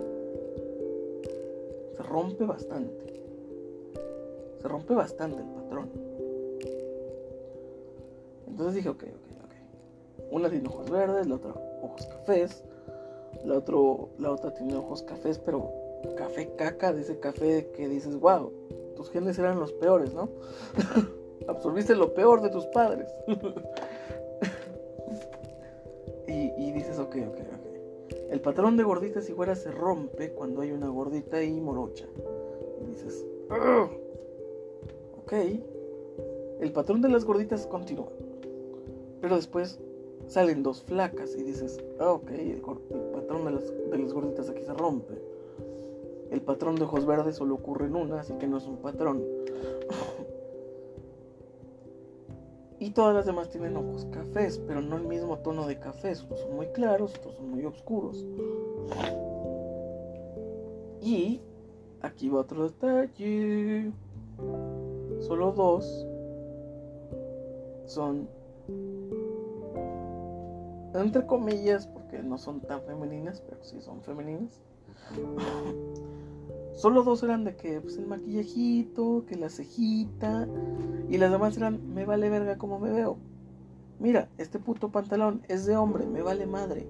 Se 1.96 2.04
rompe 2.04 2.46
bastante. 2.46 3.22
Se 4.62 4.68
rompe 4.68 4.94
bastante 4.94 5.42
el 5.42 5.48
patrón. 5.48 5.90
Entonces 8.48 8.76
dije, 8.76 8.90
ok, 8.90 9.04
ok, 9.04 9.44
ok. 9.46 10.32
Una 10.32 10.50
tiene 10.50 10.68
ojos 10.68 10.90
verdes, 10.90 11.28
la 11.28 11.36
otra 11.36 11.54
ojos 11.82 12.06
cafés. 12.06 12.64
La, 13.46 13.58
otro, 13.58 14.10
la 14.18 14.32
otra 14.32 14.54
tiene 14.54 14.76
ojos 14.76 15.04
cafés, 15.04 15.40
pero 15.40 15.72
café 16.18 16.52
caca, 16.58 16.94
de 16.94 17.02
ese 17.02 17.20
café 17.20 17.70
que 17.76 17.88
dices, 17.88 18.20
wow, 18.20 18.52
tus 18.96 19.10
genes 19.12 19.40
eran 19.40 19.60
los 19.60 19.72
peores, 19.74 20.14
¿no? 20.14 20.30
Absorbiste 21.50 21.96
lo 21.96 22.14
peor 22.14 22.42
de 22.42 22.50
tus 22.50 22.66
padres. 22.68 23.10
y, 26.28 26.72
dices, 26.72 27.00
ok, 27.00 27.16
ok, 27.28 27.40
ok. 27.40 28.20
El 28.30 28.40
patrón 28.42 28.78
de 28.78 28.84
gorditas 28.84 29.28
y 29.30 29.34
güeras 29.34 29.58
se 29.60 29.72
rompe 29.72 30.32
cuando 30.32 30.62
hay 30.62 30.72
una 30.72 30.90
gordita 30.90 31.42
y 31.42 31.60
morocha. 31.60 32.06
Y 32.82 32.86
dices, 32.92 33.26
ok. 35.18 35.34
El 36.60 36.72
patrón 36.72 37.02
de 37.02 37.10
las 37.10 37.26
gorditas 37.26 37.66
continúa. 37.66 38.12
Pero 39.20 39.36
después 39.36 39.80
salen 40.28 40.62
dos 40.62 40.84
flacas 40.84 41.36
y 41.36 41.42
dices, 41.42 41.82
ok, 42.00 42.30
el, 42.30 42.62
patrón 42.62 43.46
de 43.46 43.52
las, 43.52 43.74
de 43.90 43.98
las 43.98 44.14
gorditas 44.14 44.48
aquí 44.50 44.62
se 44.64 44.74
rompe. 44.74 45.20
El 46.30 46.42
patrón 46.42 46.76
de 46.76 46.84
ojos 46.84 47.08
verdes 47.08 47.38
solo 47.38 47.56
ocurre 47.56 47.88
en 47.88 47.96
una, 47.96 48.20
así 48.20 48.34
que 48.34 48.48
no 48.48 48.58
es 48.58 48.68
un 48.68 48.78
patrón. 48.78 49.24
Y 52.80 52.92
todas 52.92 53.14
las 53.14 53.26
demás 53.26 53.50
tienen 53.50 53.76
ojos 53.76 54.06
cafés, 54.12 54.62
pero 54.66 54.82
no 54.82 54.96
el 54.96 55.04
mismo 55.04 55.38
tono 55.40 55.68
de 55.68 55.78
cafés. 55.80 56.24
Unos 56.24 56.40
son 56.40 56.56
muy 56.56 56.68
claros, 56.68 57.14
otros 57.16 57.36
son 57.36 57.52
muy 57.52 57.66
oscuros. 57.66 58.26
Y 61.02 61.42
aquí 62.02 62.30
va 62.30 62.42
otro 62.42 62.64
detalle. 62.64 63.92
Solo 65.20 65.52
dos 65.52 66.08
son 67.86 68.30
entre 70.94 71.26
comillas, 71.26 71.88
porque 71.88 72.24
no 72.24 72.38
son 72.38 72.62
tan 72.62 72.82
femeninas, 72.82 73.42
pero 73.42 73.64
sí 73.64 73.80
son 73.82 74.02
femeninas. 74.02 74.60
Solo 76.80 77.04
dos 77.04 77.22
eran 77.24 77.44
de 77.44 77.58
que 77.58 77.82
pues, 77.82 77.98
el 77.98 78.08
maquillajito, 78.08 79.26
que 79.28 79.36
la 79.36 79.50
cejita. 79.50 80.48
Y 81.10 81.18
las 81.18 81.30
demás 81.30 81.58
eran, 81.58 81.94
me 81.94 82.06
vale 82.06 82.30
verga 82.30 82.58
como 82.58 82.80
me 82.80 82.90
veo. 82.90 83.18
Mira, 84.00 84.30
este 84.38 84.60
puto 84.60 84.90
pantalón 84.90 85.42
es 85.50 85.66
de 85.66 85.76
hombre, 85.76 86.06
me 86.06 86.22
vale 86.22 86.46
madre. 86.46 86.88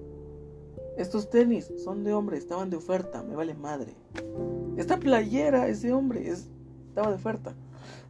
Estos 0.96 1.28
tenis 1.28 1.72
son 1.82 2.04
de 2.04 2.14
hombre, 2.14 2.38
estaban 2.38 2.70
de 2.70 2.76
oferta, 2.76 3.24
me 3.24 3.34
vale 3.34 3.54
madre. 3.54 3.96
Esta 4.76 4.96
playera 4.96 5.66
es 5.66 5.82
de 5.82 5.92
hombre, 5.92 6.28
es, 6.28 6.46
estaba 6.86 7.08
de 7.08 7.16
oferta. 7.16 7.56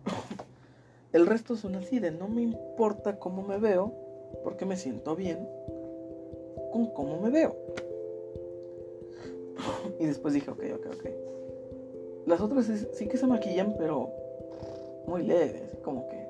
El 1.14 1.26
resto 1.26 1.56
son 1.56 1.76
así 1.76 1.98
de 1.98 2.10
no 2.10 2.28
me 2.28 2.42
importa 2.42 3.18
cómo 3.18 3.40
me 3.40 3.56
veo, 3.56 3.94
porque 4.44 4.66
me 4.66 4.76
siento 4.76 5.16
bien 5.16 5.48
con 6.72 6.92
cómo 6.92 7.22
me 7.22 7.30
veo. 7.30 7.56
Y 9.98 10.04
después 10.04 10.34
dije, 10.34 10.50
ok, 10.50 10.62
ok, 10.74 10.86
ok. 10.92 11.39
Las 12.26 12.40
otras 12.40 12.66
sí, 12.92 13.08
que 13.08 13.16
se 13.16 13.26
maquillan, 13.26 13.74
pero 13.78 14.10
muy 15.06 15.22
leves, 15.22 15.76
como 15.82 16.08
que. 16.08 16.26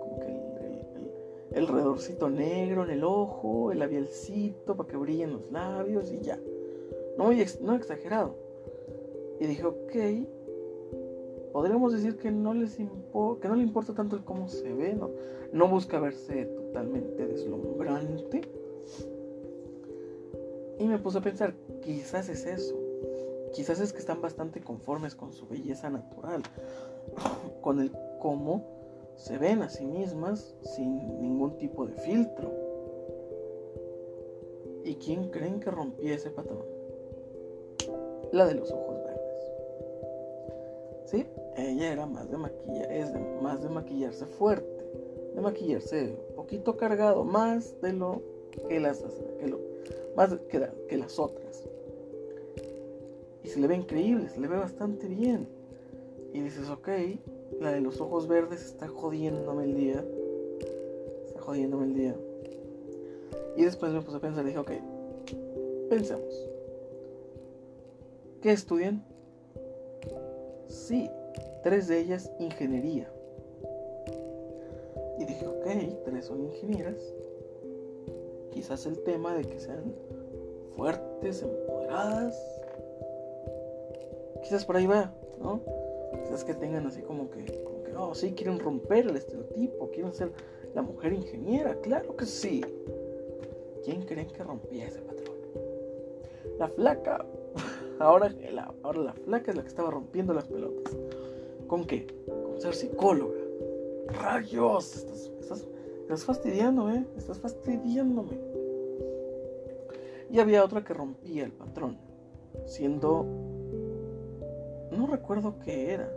Como 0.00 0.18
que 0.20 1.58
el, 1.58 1.68
redorcito 1.68 2.30
negro 2.30 2.84
en 2.84 2.90
el 2.90 3.04
ojo, 3.04 3.72
el 3.72 3.80
labialcito 3.80 4.76
para 4.76 4.88
que 4.88 4.96
brillen 4.96 5.32
los 5.32 5.50
labios 5.50 6.12
y 6.12 6.20
ya. 6.20 6.38
No 7.18 7.24
muy 7.24 7.44
no 7.60 7.74
exagerado. 7.74 8.34
Y 9.40 9.46
dije, 9.46 9.64
ok. 9.64 9.96
Podríamos 11.52 11.92
decir 11.92 12.16
que 12.16 12.30
no 12.30 12.54
les 12.54 12.76
que 12.76 13.48
no 13.48 13.56
le 13.56 13.62
importa 13.62 13.92
tanto 13.92 14.16
el 14.16 14.24
cómo 14.24 14.48
se 14.48 14.72
ve, 14.72 14.94
¿no? 14.94 15.10
No 15.52 15.68
busca 15.68 16.00
verse 16.00 16.46
totalmente 16.46 17.26
deslumbrante 17.26 18.40
y 20.82 20.88
me 20.88 20.98
puse 20.98 21.18
a 21.18 21.20
pensar, 21.20 21.54
quizás 21.80 22.28
es 22.28 22.44
eso. 22.44 22.81
Quizás 23.52 23.80
es 23.80 23.92
que 23.92 23.98
están 23.98 24.20
bastante 24.20 24.60
conformes 24.60 25.14
con 25.14 25.32
su 25.32 25.46
belleza 25.46 25.90
natural, 25.90 26.42
con 27.60 27.80
el 27.80 27.92
cómo 28.20 28.64
se 29.16 29.38
ven 29.38 29.62
a 29.62 29.68
sí 29.68 29.84
mismas 29.84 30.54
sin 30.62 31.20
ningún 31.20 31.56
tipo 31.58 31.86
de 31.86 31.94
filtro. 31.94 32.50
¿Y 34.84 34.96
quién 34.96 35.30
creen 35.30 35.60
que 35.60 35.70
rompía 35.70 36.14
ese 36.14 36.30
patrón? 36.30 36.64
La 38.32 38.46
de 38.46 38.54
los 38.54 38.70
ojos 38.72 38.96
verdes. 39.04 39.52
¿Sí? 41.06 41.26
Ella 41.56 41.92
era 41.92 42.06
más 42.06 42.30
de 42.30 42.38
maquillar, 42.38 42.90
es 42.90 43.12
más 43.42 43.62
de 43.62 43.68
maquillarse 43.68 44.26
fuerte, 44.26 44.84
de 45.34 45.40
maquillarse 45.40 46.16
poquito 46.34 46.76
cargado, 46.76 47.24
más 47.24 47.80
de 47.80 47.92
lo 47.92 48.22
que 48.68 48.80
las, 48.80 49.04
que 49.38 49.46
lo, 49.46 49.60
más 50.16 50.34
que 50.48 50.96
las 50.96 51.18
otras. 51.18 51.68
Y 53.44 53.48
se 53.48 53.60
le 53.60 53.66
ve 53.66 53.76
increíble, 53.76 54.28
se 54.28 54.40
le 54.40 54.48
ve 54.48 54.56
bastante 54.56 55.06
bien. 55.08 55.48
Y 56.32 56.40
dices, 56.40 56.68
ok, 56.70 56.88
la 57.60 57.72
de 57.72 57.80
los 57.80 58.00
ojos 58.00 58.26
verdes 58.26 58.64
está 58.64 58.88
jodiéndome 58.88 59.64
el 59.64 59.74
día. 59.74 60.04
Está 61.26 61.40
jodiéndome 61.40 61.86
el 61.86 61.94
día. 61.94 62.16
Y 63.56 63.64
después 63.64 63.92
me 63.92 64.00
puse 64.00 64.16
a 64.16 64.20
pensar 64.20 64.44
dije, 64.44 64.58
ok, 64.58 64.70
pensemos. 65.90 66.48
¿Qué 68.40 68.52
estudian? 68.52 69.04
Sí, 70.68 71.10
tres 71.62 71.88
de 71.88 72.00
ellas 72.00 72.30
ingeniería. 72.40 73.12
Y 75.18 75.24
dije, 75.24 75.46
ok, 75.46 76.04
tres 76.04 76.24
son 76.24 76.42
ingenieras. 76.42 76.96
Quizás 78.52 78.86
el 78.86 78.98
tema 79.00 79.34
de 79.34 79.44
que 79.44 79.60
sean 79.60 79.94
fuertes, 80.74 81.42
empoderadas. 81.42 82.61
Quizás 84.52 84.66
por 84.66 84.76
ahí 84.76 84.86
va, 84.86 85.10
¿no? 85.40 85.62
Quizás 86.24 86.44
que 86.44 86.52
tengan 86.52 86.86
así 86.86 87.00
como 87.00 87.30
que, 87.30 87.46
oh, 87.96 88.14
sí, 88.14 88.34
quieren 88.34 88.60
romper 88.60 89.06
el 89.06 89.16
estereotipo, 89.16 89.90
quieren 89.92 90.12
ser 90.12 90.30
la 90.74 90.82
mujer 90.82 91.14
ingeniera. 91.14 91.74
Claro 91.76 92.14
que 92.14 92.26
sí. 92.26 92.62
¿Quién 93.82 94.02
creen 94.02 94.26
que 94.26 94.44
rompía 94.44 94.88
ese 94.88 95.00
patrón? 95.00 95.36
La 96.58 96.68
flaca. 96.68 97.24
Ahora 97.98 98.28
la, 98.28 98.74
ahora 98.82 98.98
la 99.00 99.12
flaca 99.14 99.52
es 99.52 99.56
la 99.56 99.62
que 99.62 99.68
estaba 99.68 99.90
rompiendo 99.90 100.34
las 100.34 100.44
pelotas. 100.44 100.94
¿Con 101.66 101.86
qué? 101.86 102.06
Con 102.26 102.60
ser 102.60 102.74
psicóloga. 102.74 103.38
Rayos, 104.08 104.96
estás, 104.96 105.32
estás, 105.40 105.66
estás 106.02 106.24
fastidiando, 106.26 106.90
¿eh? 106.90 107.06
Estás 107.16 107.38
fastidiándome. 107.38 108.38
Y 110.30 110.40
había 110.40 110.62
otra 110.62 110.84
que 110.84 110.92
rompía 110.92 111.46
el 111.46 111.52
patrón, 111.52 111.96
siendo... 112.66 113.41
No 115.02 115.08
recuerdo 115.08 115.58
qué 115.64 115.94
era. 115.94 116.08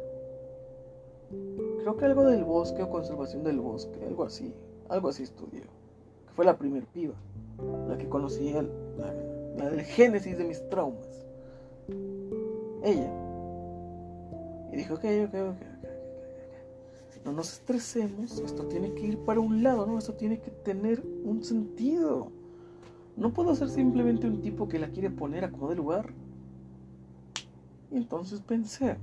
Creo 1.79 1.97
que 1.97 2.05
algo 2.05 2.23
del 2.25 2.43
bosque 2.43 2.83
o 2.83 2.89
conservación 2.91 3.43
del 3.43 3.59
bosque, 3.59 3.99
algo 4.05 4.25
así. 4.25 4.53
Algo 4.89 5.09
así 5.09 5.23
estudió. 5.23 5.63
Que 6.27 6.33
fue 6.35 6.45
la 6.45 6.55
primer 6.55 6.85
piba, 6.85 7.15
la 7.87 7.97
que 7.97 8.07
conocía, 8.07 8.61
la, 8.61 9.11
la 9.57 9.71
del 9.71 9.81
génesis 9.81 10.37
de 10.37 10.43
mis 10.43 10.69
traumas. 10.69 11.25
Ella. 12.83 13.11
Y 14.71 14.75
dijo, 14.75 14.93
ok, 14.93 15.05
ok, 15.25 15.33
ok, 15.33 15.55
ok 15.55 15.75
no 17.25 17.31
nos 17.31 17.53
estresemos, 17.53 18.39
esto 18.39 18.67
tiene 18.67 18.93
que 18.93 19.07
ir 19.07 19.17
para 19.17 19.39
un 19.39 19.63
lado, 19.63 19.87
¿no? 19.87 19.97
Esto 19.97 20.13
tiene 20.13 20.39
que 20.39 20.51
tener 20.51 21.03
un 21.23 21.43
sentido. 21.43 22.31
No 23.17 23.33
puedo 23.33 23.55
ser 23.55 23.67
simplemente 23.69 24.27
un 24.27 24.41
tipo 24.41 24.67
que 24.67 24.77
la 24.77 24.89
quiere 24.89 25.09
poner 25.09 25.43
a 25.43 25.49
como 25.49 25.69
de 25.69 25.75
lugar. 25.75 26.13
Y 27.91 27.97
entonces 27.97 28.41
pensé, 28.41 28.97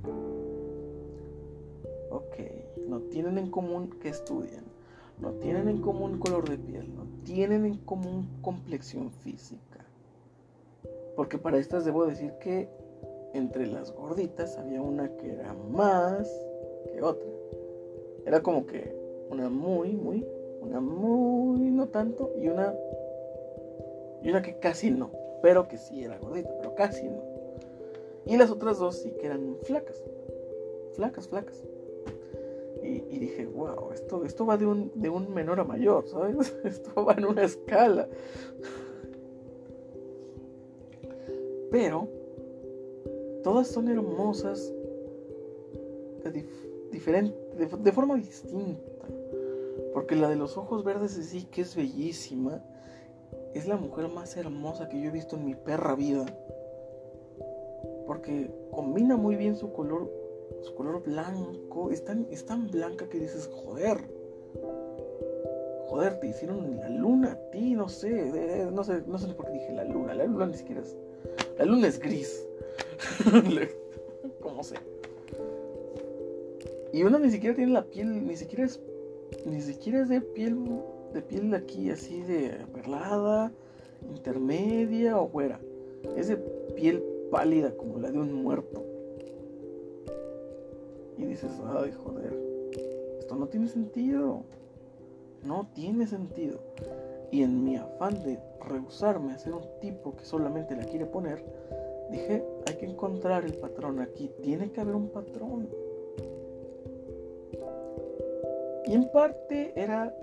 ok, 2.09 2.35
no 2.87 2.99
tienen 3.01 3.37
en 3.37 3.49
común 3.49 3.89
que 4.01 4.09
estudian, 4.09 4.65
no 5.19 5.31
tienen 5.33 5.67
en 5.67 5.81
común 5.81 6.19
color 6.19 6.49
de 6.49 6.57
piel, 6.57 6.93
no 6.95 7.05
tienen 7.23 7.65
en 7.65 7.77
común 7.77 8.27
complexión 8.41 9.11
física. 9.11 9.85
Porque 11.15 11.37
para 11.37 11.57
estas 11.57 11.85
debo 11.85 12.05
decir 12.05 12.33
que 12.41 12.69
entre 13.33 13.67
las 13.67 13.91
gorditas 13.91 14.57
había 14.57 14.81
una 14.81 15.09
que 15.17 15.31
era 15.33 15.53
más 15.53 16.29
que 16.91 17.01
otra. 17.01 17.29
Era 18.25 18.41
como 18.41 18.65
que 18.65 18.95
una 19.29 19.49
muy, 19.49 19.93
muy, 19.93 20.25
una 20.61 20.79
muy 20.79 21.71
no 21.71 21.87
tanto 21.87 22.31
y 22.39 22.47
una 22.47 22.73
y 24.21 24.29
una 24.29 24.41
que 24.41 24.57
casi 24.57 24.89
no, 24.89 25.11
pero 25.41 25.67
que 25.67 25.77
sí 25.77 26.03
era 26.03 26.17
gordita, 26.17 26.49
pero 26.57 26.75
casi 26.75 27.07
no. 27.07 27.32
Y 28.25 28.37
las 28.37 28.51
otras 28.51 28.79
dos 28.79 28.97
sí 29.01 29.11
que 29.19 29.27
eran 29.27 29.57
flacas, 29.63 30.01
flacas, 30.95 31.27
flacas. 31.27 31.63
Y, 32.83 33.17
dije, 33.17 33.45
wow, 33.45 33.91
esto, 33.93 34.25
esto 34.25 34.45
va 34.45 34.57
de 34.57 34.65
un, 34.65 34.91
de 34.95 35.09
un 35.09 35.33
menor 35.33 35.59
a 35.61 35.63
mayor, 35.63 36.05
¿sabes? 36.05 36.53
Esto 36.65 37.05
va 37.05 37.13
en 37.13 37.25
una 37.25 37.43
escala. 37.43 38.09
Pero 41.71 42.09
todas 43.41 43.67
son 43.67 43.87
hermosas 43.87 44.73
de, 46.23 46.45
diferente, 46.91 47.37
de, 47.55 47.91
forma 47.91 48.15
distinta. 48.15 48.81
Porque 49.93 50.15
la 50.15 50.29
de 50.29 50.35
los 50.35 50.57
ojos 50.57 50.83
verdes 50.83 51.11
sí 51.11 51.45
que 51.45 51.61
es 51.61 51.75
bellísima. 51.75 52.63
Es 53.53 53.67
la 53.67 53.77
mujer 53.77 54.09
más 54.09 54.35
hermosa 54.35 54.89
que 54.89 55.01
yo 55.01 55.07
he 55.07 55.11
visto 55.11 55.35
en 55.35 55.45
mi 55.45 55.55
perra 55.55 55.95
vida. 55.95 56.25
Porque 58.05 58.49
combina 58.71 59.17
muy 59.17 59.35
bien 59.35 59.55
su 59.55 59.71
color, 59.71 60.11
su 60.61 60.73
color 60.75 61.03
blanco. 61.03 61.91
Es 61.91 62.03
tan, 62.03 62.27
es 62.31 62.45
tan 62.45 62.69
blanca 62.69 63.07
que 63.09 63.19
dices, 63.19 63.49
joder. 63.53 63.97
Joder, 65.87 66.19
te 66.19 66.27
hicieron 66.27 66.77
la 66.77 66.89
luna 66.89 67.33
a 67.33 67.51
ti, 67.51 67.75
no 67.75 67.87
sé. 67.87 68.69
No 68.71 68.83
sé, 68.83 69.03
no 69.07 69.17
sé 69.17 69.33
por 69.33 69.45
qué 69.45 69.53
dije 69.53 69.73
la 69.73 69.83
luna. 69.83 70.13
La 70.13 70.25
luna 70.25 70.47
ni 70.47 70.55
siquiera 70.55 70.81
es. 70.81 70.97
La 71.57 71.65
luna 71.65 71.87
es 71.87 71.99
gris. 71.99 72.47
Como 74.41 74.63
sé. 74.63 74.75
Y 76.91 77.03
una 77.03 77.17
ni 77.17 77.31
siquiera 77.31 77.55
tiene 77.55 77.71
la 77.71 77.83
piel, 77.83 78.27
ni 78.27 78.35
siquiera 78.37 78.65
es, 78.65 78.79
ni 79.45 79.61
siquiera 79.61 80.01
es 80.01 80.09
de 80.09 80.21
piel, 80.21 80.55
de 81.11 81.21
piel 81.23 81.53
aquí 81.55 81.89
así 81.89 82.21
de 82.21 82.51
perlada, 82.71 83.51
intermedia 84.07 85.17
o 85.17 85.27
fuera. 85.27 85.59
Es 86.15 86.27
de 86.27 86.37
piel 86.37 87.03
pálida 87.33 87.75
como 87.75 87.97
la 87.97 88.11
de 88.11 88.19
un 88.19 88.31
muerto. 88.31 88.83
Y 91.17 91.25
dices, 91.25 91.51
ay 91.65 91.91
joder, 91.91 92.31
esto 93.17 93.35
no 93.35 93.47
tiene 93.47 93.67
sentido. 93.67 94.43
No 95.43 95.67
tiene 95.73 96.05
sentido. 96.05 96.59
Y 97.31 97.41
en 97.41 97.63
mi 97.63 97.75
afán 97.75 98.21
de 98.23 98.39
rehusarme 98.61 99.33
a 99.33 99.39
ser 99.39 99.53
un 99.53 99.65
tipo 99.81 100.15
que 100.15 100.23
solamente 100.23 100.75
la 100.75 100.83
quiere 100.83 101.07
poner, 101.07 101.43
dije, 102.11 102.43
hay 102.67 102.75
que 102.75 102.85
encontrar 102.85 103.43
el 103.43 103.55
patrón 103.55 103.99
aquí. 103.99 104.29
Tiene 104.43 104.71
que 104.71 104.81
haber 104.81 104.93
un 104.93 105.09
patrón. 105.09 105.69
Y 108.85 108.93
en 108.93 109.09
parte 109.11 109.73
era. 109.75 110.15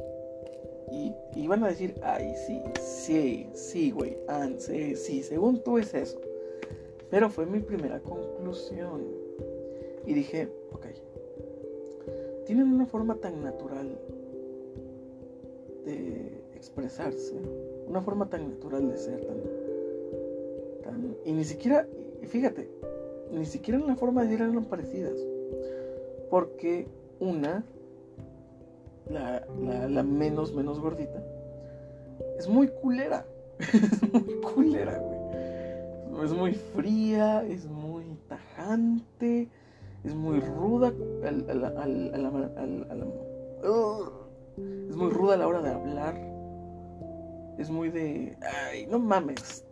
Y 0.92 1.12
iban 1.34 1.64
a 1.64 1.68
decir, 1.68 1.94
ay, 2.02 2.34
sí, 2.46 2.62
sí, 2.80 3.50
sí, 3.52 3.90
güey, 3.90 4.16
sí, 4.58 5.22
según 5.22 5.62
tú 5.62 5.78
es 5.78 5.92
eso. 5.94 6.20
Pero 7.10 7.28
fue 7.28 7.46
mi 7.46 7.60
primera 7.60 8.00
conclusión. 8.00 9.02
Y 10.06 10.14
dije, 10.14 10.48
ok, 10.72 10.86
tienen 12.46 12.72
una 12.72 12.86
forma 12.86 13.16
tan 13.16 13.42
natural 13.42 13.98
de 15.84 16.42
expresarse, 16.54 17.34
una 17.86 18.00
forma 18.00 18.28
tan 18.28 18.50
natural 18.50 18.88
de 18.90 18.96
ser, 18.96 19.24
tan, 19.24 19.36
tan 20.82 21.16
y 21.24 21.32
ni 21.32 21.44
siquiera, 21.44 21.86
fíjate, 22.26 22.68
ni 23.30 23.44
siquiera 23.44 23.78
en 23.78 23.86
la 23.86 23.96
forma 23.96 24.24
de 24.24 24.34
eran 24.34 24.64
parecidas, 24.64 25.14
porque 26.28 26.86
una 27.18 27.64
la, 29.10 29.46
la, 29.88 30.02
menos, 30.02 30.54
menos 30.54 30.80
gordita, 30.80 31.22
es 32.38 32.48
muy 32.48 32.68
culera. 32.68 33.26
es 33.58 34.02
muy 34.02 34.40
culera, 34.40 34.98
güey. 34.98 35.19
Es 36.22 36.32
muy 36.32 36.52
fría, 36.52 37.42
es 37.44 37.66
muy 37.66 38.04
tajante, 38.28 39.48
es 40.04 40.14
muy 40.14 40.40
ruda 40.40 40.92
es 44.88 44.96
muy 44.96 45.10
ruda 45.10 45.34
a 45.34 45.36
la 45.38 45.48
hora 45.48 45.62
de 45.62 45.70
hablar. 45.70 46.14
Es 47.58 47.70
muy 47.70 47.90
de. 47.90 48.36
Ay, 48.70 48.86
no 48.86 48.98
mames. 48.98 49.64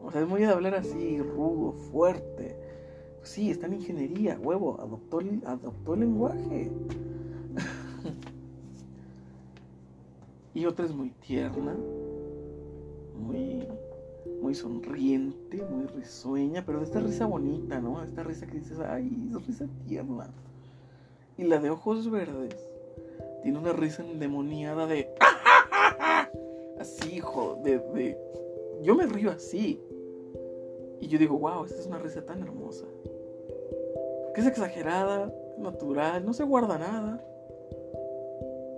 O 0.00 0.10
sea, 0.10 0.22
es 0.22 0.28
muy 0.28 0.40
de 0.40 0.46
hablar 0.46 0.74
así, 0.74 1.20
rudo, 1.20 1.72
fuerte. 1.90 2.56
Sí, 3.22 3.50
está 3.50 3.66
en 3.66 3.74
ingeniería, 3.74 4.38
huevo, 4.40 4.80
adoptó 4.80 5.20
adoptó 5.44 5.94
el 5.94 6.00
lenguaje. 6.00 6.70
Y 10.54 10.66
otra 10.66 10.86
es 10.86 10.92
muy 10.92 11.10
tierna, 11.10 11.76
muy, 13.16 13.64
muy 14.40 14.54
sonriente, 14.54 15.62
muy 15.62 15.86
risueña, 15.86 16.64
pero 16.64 16.78
de 16.78 16.84
esta 16.84 17.00
risa 17.00 17.26
bonita, 17.26 17.80
¿no? 17.80 18.02
Esta 18.02 18.22
risa 18.22 18.46
que 18.46 18.58
dices, 18.58 18.78
ay, 18.78 19.10
risa 19.46 19.66
tierna. 19.86 20.30
Y 21.36 21.44
la 21.44 21.58
de 21.58 21.70
ojos 21.70 22.10
verdes 22.10 22.56
tiene 23.42 23.58
una 23.58 23.72
risa 23.72 24.02
endemoniada 24.02 24.86
de... 24.86 25.08
Así, 26.80 27.16
hijo, 27.16 27.60
de, 27.64 27.78
de... 27.78 28.18
Yo 28.82 28.94
me 28.94 29.06
río 29.06 29.32
así. 29.32 29.80
Y 31.00 31.08
yo 31.08 31.18
digo, 31.18 31.36
wow, 31.36 31.64
esta 31.64 31.80
es 31.80 31.86
una 31.86 31.98
risa 31.98 32.24
tan 32.24 32.40
hermosa. 32.42 32.86
Que 34.32 34.40
es 34.40 34.46
exagerada, 34.46 35.32
natural, 35.58 36.24
no 36.24 36.32
se 36.32 36.44
guarda 36.44 36.78
nada. 36.78 37.24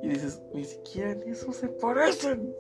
Y 0.03 0.09
dices, 0.09 0.40
ni 0.55 0.64
siquiera 0.64 1.12
en 1.12 1.23
eso 1.25 1.53
se 1.53 1.68
parecen. 1.68 2.55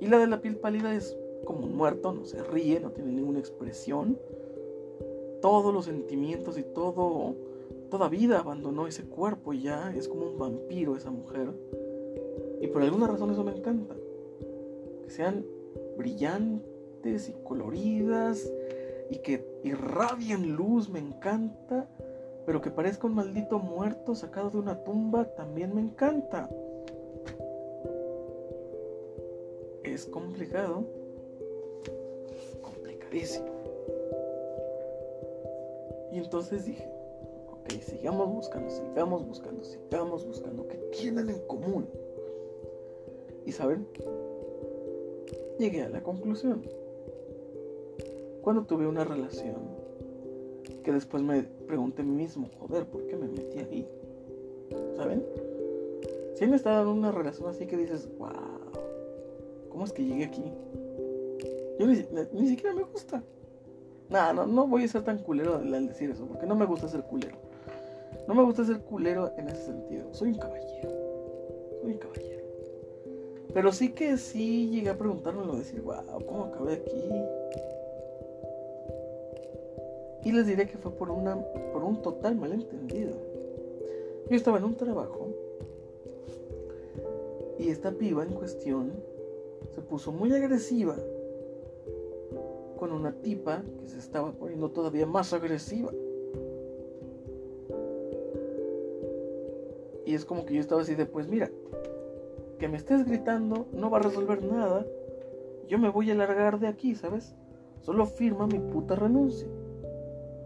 Y 0.00 0.06
la 0.08 0.18
de 0.18 0.26
la 0.26 0.40
piel 0.40 0.56
pálida 0.56 0.94
es 0.94 1.16
como 1.44 1.66
un 1.66 1.76
muerto, 1.76 2.12
no 2.12 2.24
se 2.24 2.42
ríe, 2.42 2.80
no 2.80 2.90
tiene 2.90 3.12
ninguna 3.12 3.38
expresión. 3.38 4.18
Todos 5.40 5.72
los 5.72 5.84
sentimientos 5.84 6.58
y 6.58 6.62
todo, 6.62 7.34
toda 7.90 8.08
vida 8.08 8.40
abandonó 8.40 8.86
ese 8.86 9.04
cuerpo 9.04 9.52
y 9.52 9.62
ya 9.62 9.94
es 9.94 10.08
como 10.08 10.26
un 10.26 10.38
vampiro 10.38 10.96
esa 10.96 11.10
mujer. 11.10 11.52
Y 12.60 12.66
por 12.68 12.82
alguna 12.82 13.06
razón 13.06 13.30
eso 13.30 13.44
me 13.44 13.52
encanta. 13.52 13.94
Que 15.02 15.10
sean 15.10 15.44
brillantes 15.96 17.28
y 17.28 17.32
coloridas 17.44 18.50
y 19.10 19.18
que 19.18 19.46
irradian 19.62 20.56
luz, 20.56 20.88
me 20.88 20.98
encanta. 20.98 21.88
Pero 22.44 22.60
que 22.60 22.70
parezca 22.70 23.06
un 23.06 23.14
maldito 23.14 23.58
muerto 23.58 24.14
sacado 24.14 24.50
de 24.50 24.58
una 24.58 24.82
tumba 24.84 25.24
también 25.34 25.74
me 25.74 25.80
encanta. 25.80 26.48
Es 29.82 30.06
complicado 30.06 30.84
y 36.12 36.18
entonces 36.18 36.64
dije, 36.64 36.88
ok, 37.50 37.70
sigamos 37.80 38.32
buscando, 38.32 38.70
sigamos 38.70 39.26
buscando, 39.26 39.64
sigamos 39.64 40.26
buscando, 40.26 40.66
¿qué 40.66 40.76
tienen 40.98 41.30
en 41.30 41.38
común? 41.46 41.86
Y 43.44 43.52
saben, 43.52 43.86
llegué 45.58 45.82
a 45.82 45.88
la 45.88 46.02
conclusión. 46.02 46.62
Cuando 48.42 48.64
tuve 48.64 48.86
una 48.86 49.04
relación, 49.04 49.56
que 50.82 50.92
después 50.92 51.22
me 51.22 51.42
pregunté 51.42 52.02
a 52.02 52.04
mí 52.04 52.14
mismo, 52.14 52.48
joder, 52.60 52.86
¿por 52.86 53.06
qué 53.06 53.16
me 53.16 53.28
metí 53.28 53.58
ahí? 53.58 53.88
¿Saben? 54.96 55.24
Si 56.34 56.46
me 56.46 56.56
estado 56.56 56.82
en 56.82 56.98
una 56.98 57.12
relación 57.12 57.48
así 57.48 57.66
que 57.66 57.76
dices, 57.76 58.08
wow, 58.18 58.30
¿cómo 59.70 59.84
es 59.84 59.92
que 59.92 60.04
llegué 60.04 60.24
aquí? 60.24 60.44
Yo 61.78 61.86
ni, 61.86 62.48
siquiera 62.48 62.74
me 62.74 62.84
gusta. 62.84 63.22
Nada, 64.08 64.32
no, 64.32 64.46
no 64.46 64.66
voy 64.66 64.84
a 64.84 64.88
ser 64.88 65.02
tan 65.02 65.18
culero 65.18 65.56
al 65.56 65.88
decir 65.88 66.10
eso, 66.10 66.26
porque 66.26 66.46
no 66.46 66.54
me 66.54 66.64
gusta 66.64 66.88
ser 66.88 67.02
culero. 67.02 67.36
No 68.26 68.34
me 68.34 68.42
gusta 68.42 68.64
ser 68.64 68.80
culero 68.80 69.32
en 69.36 69.48
ese 69.48 69.66
sentido. 69.66 70.12
Soy 70.12 70.30
un 70.30 70.38
caballero. 70.38 70.90
Soy 71.82 71.92
un 71.92 71.98
caballero. 71.98 72.44
Pero 73.52 73.72
sí 73.72 73.90
que 73.90 74.16
sí 74.16 74.68
llegué 74.70 74.90
a 74.90 74.98
preguntármelo, 74.98 75.56
decir, 75.56 75.80
wow, 75.82 76.24
¿cómo 76.26 76.44
acabé 76.44 76.74
aquí? 76.74 77.04
Y 80.24 80.32
les 80.32 80.46
diré 80.46 80.66
que 80.68 80.76
fue 80.76 80.92
por, 80.92 81.10
una, 81.10 81.36
por 81.72 81.84
un 81.84 82.02
total 82.02 82.36
malentendido. 82.36 83.12
Yo 84.28 84.36
estaba 84.36 84.58
en 84.58 84.64
un 84.64 84.74
trabajo 84.74 85.28
y 87.58 87.68
esta 87.68 87.92
piba 87.92 88.24
en 88.24 88.32
cuestión 88.32 88.92
se 89.74 89.80
puso 89.80 90.10
muy 90.10 90.32
agresiva 90.32 90.96
con 92.76 92.92
una 92.92 93.12
tipa 93.12 93.62
que 93.80 93.88
se 93.88 93.98
estaba 93.98 94.32
poniendo 94.32 94.70
todavía 94.70 95.06
más 95.06 95.32
agresiva. 95.32 95.90
Y 100.04 100.14
es 100.14 100.24
como 100.24 100.46
que 100.46 100.54
yo 100.54 100.60
estaba 100.60 100.82
así 100.82 100.94
de, 100.94 101.06
pues 101.06 101.26
mira, 101.26 101.50
que 102.58 102.68
me 102.68 102.76
estés 102.76 103.04
gritando 103.04 103.66
no 103.72 103.90
va 103.90 103.98
a 103.98 104.02
resolver 104.02 104.42
nada. 104.42 104.86
Yo 105.68 105.78
me 105.78 105.88
voy 105.88 106.10
a 106.10 106.14
largar 106.14 106.60
de 106.60 106.68
aquí, 106.68 106.94
¿sabes? 106.94 107.34
Solo 107.80 108.06
firma 108.06 108.46
mi 108.46 108.58
puta 108.58 108.94
renuncia. 108.94 109.48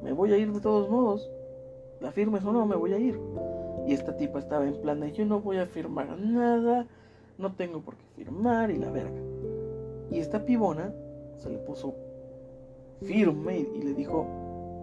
Me 0.03 0.13
voy 0.13 0.33
a 0.33 0.39
ir 0.39 0.51
de 0.53 0.61
todos 0.61 0.89
modos. 0.89 1.31
La 2.01 2.11
firmes 2.11 2.45
o 2.45 2.53
no, 2.53 2.65
me 2.65 2.77
voy 2.77 2.95
a 2.95 2.99
ir. 2.99 3.21
Y 3.87 3.93
esta 3.93 4.17
tipa 4.17 4.39
estaba 4.39 4.67
en 4.67 4.81
plan 4.81 5.01
de, 5.01 5.13
yo 5.13 5.27
no 5.27 5.41
voy 5.41 5.59
a 5.59 5.67
firmar 5.67 6.19
nada, 6.19 6.87
no 7.39 7.55
tengo 7.55 7.81
por 7.81 7.97
qué 7.97 8.05
firmar 8.17 8.71
y 8.71 8.79
la 8.79 8.91
verga. 8.91 9.21
Y 10.11 10.19
esta 10.19 10.45
pibona 10.45 10.95
se 11.37 11.51
le 11.51 11.59
puso 11.59 11.95
firme 13.03 13.59
y 13.59 13.83
le 13.83 13.95
dijo, 13.95 14.27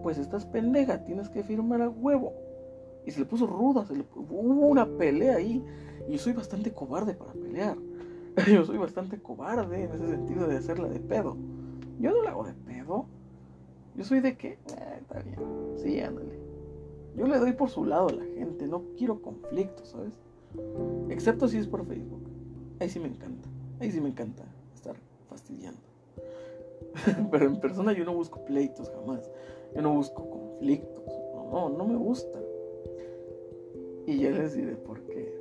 pues 0.02 0.18
estás 0.18 0.46
pendeja, 0.46 1.04
tienes 1.04 1.28
que 1.28 1.42
firmar 1.42 1.82
a 1.82 1.88
huevo. 1.88 2.32
Y 3.06 3.10
se 3.10 3.20
le 3.20 3.26
puso 3.26 3.46
ruda, 3.46 3.86
se 3.86 3.96
le, 3.96 4.04
hubo 4.14 4.66
una 4.66 4.86
pelea 4.86 5.36
ahí. 5.36 5.64
Y 6.08 6.12
yo 6.12 6.18
soy 6.18 6.32
bastante 6.32 6.72
cobarde 6.72 7.14
para 7.14 7.32
pelear. 7.32 7.76
Yo 8.46 8.64
soy 8.64 8.78
bastante 8.78 9.18
cobarde 9.18 9.82
en 9.82 9.92
ese 9.92 10.08
sentido 10.08 10.46
de 10.46 10.56
hacerla 10.56 10.88
de 10.88 11.00
pedo. 11.00 11.36
Yo 11.98 12.12
no 12.12 12.22
la 12.22 12.30
hago 12.30 12.44
de 12.44 12.54
pedo. 12.54 13.06
Yo 13.96 14.04
soy 14.04 14.20
de 14.20 14.36
que, 14.36 14.50
eh, 14.50 14.98
está 15.00 15.20
bien, 15.22 15.40
sí, 15.76 15.98
ándale. 15.98 16.38
Yo 17.16 17.26
le 17.26 17.36
doy 17.38 17.52
por 17.52 17.68
su 17.68 17.84
lado 17.84 18.08
a 18.08 18.12
la 18.12 18.24
gente, 18.24 18.68
no 18.68 18.84
quiero 18.96 19.20
conflictos, 19.20 19.88
¿sabes? 19.88 20.14
Excepto 21.08 21.48
si 21.48 21.58
es 21.58 21.66
por 21.66 21.84
Facebook. 21.84 22.22
Ahí 22.78 22.88
sí 22.88 23.00
me 23.00 23.08
encanta. 23.08 23.48
Ahí 23.80 23.90
sí 23.90 24.00
me 24.00 24.10
encanta 24.10 24.44
estar 24.72 24.94
fastidiando. 25.28 25.87
Pero 27.30 27.46
en 27.46 27.60
persona 27.60 27.92
yo 27.92 28.04
no 28.04 28.14
busco 28.14 28.44
pleitos 28.44 28.90
jamás. 28.90 29.30
Yo 29.74 29.82
no 29.82 29.94
busco 29.94 30.28
conflictos. 30.28 31.04
No, 31.50 31.68
no, 31.70 31.86
me 31.86 31.96
gusta. 31.96 32.38
Y 34.06 34.20
ya 34.20 34.30
les 34.30 34.54
diré 34.54 34.76
por 34.76 35.00
qué. 35.02 35.32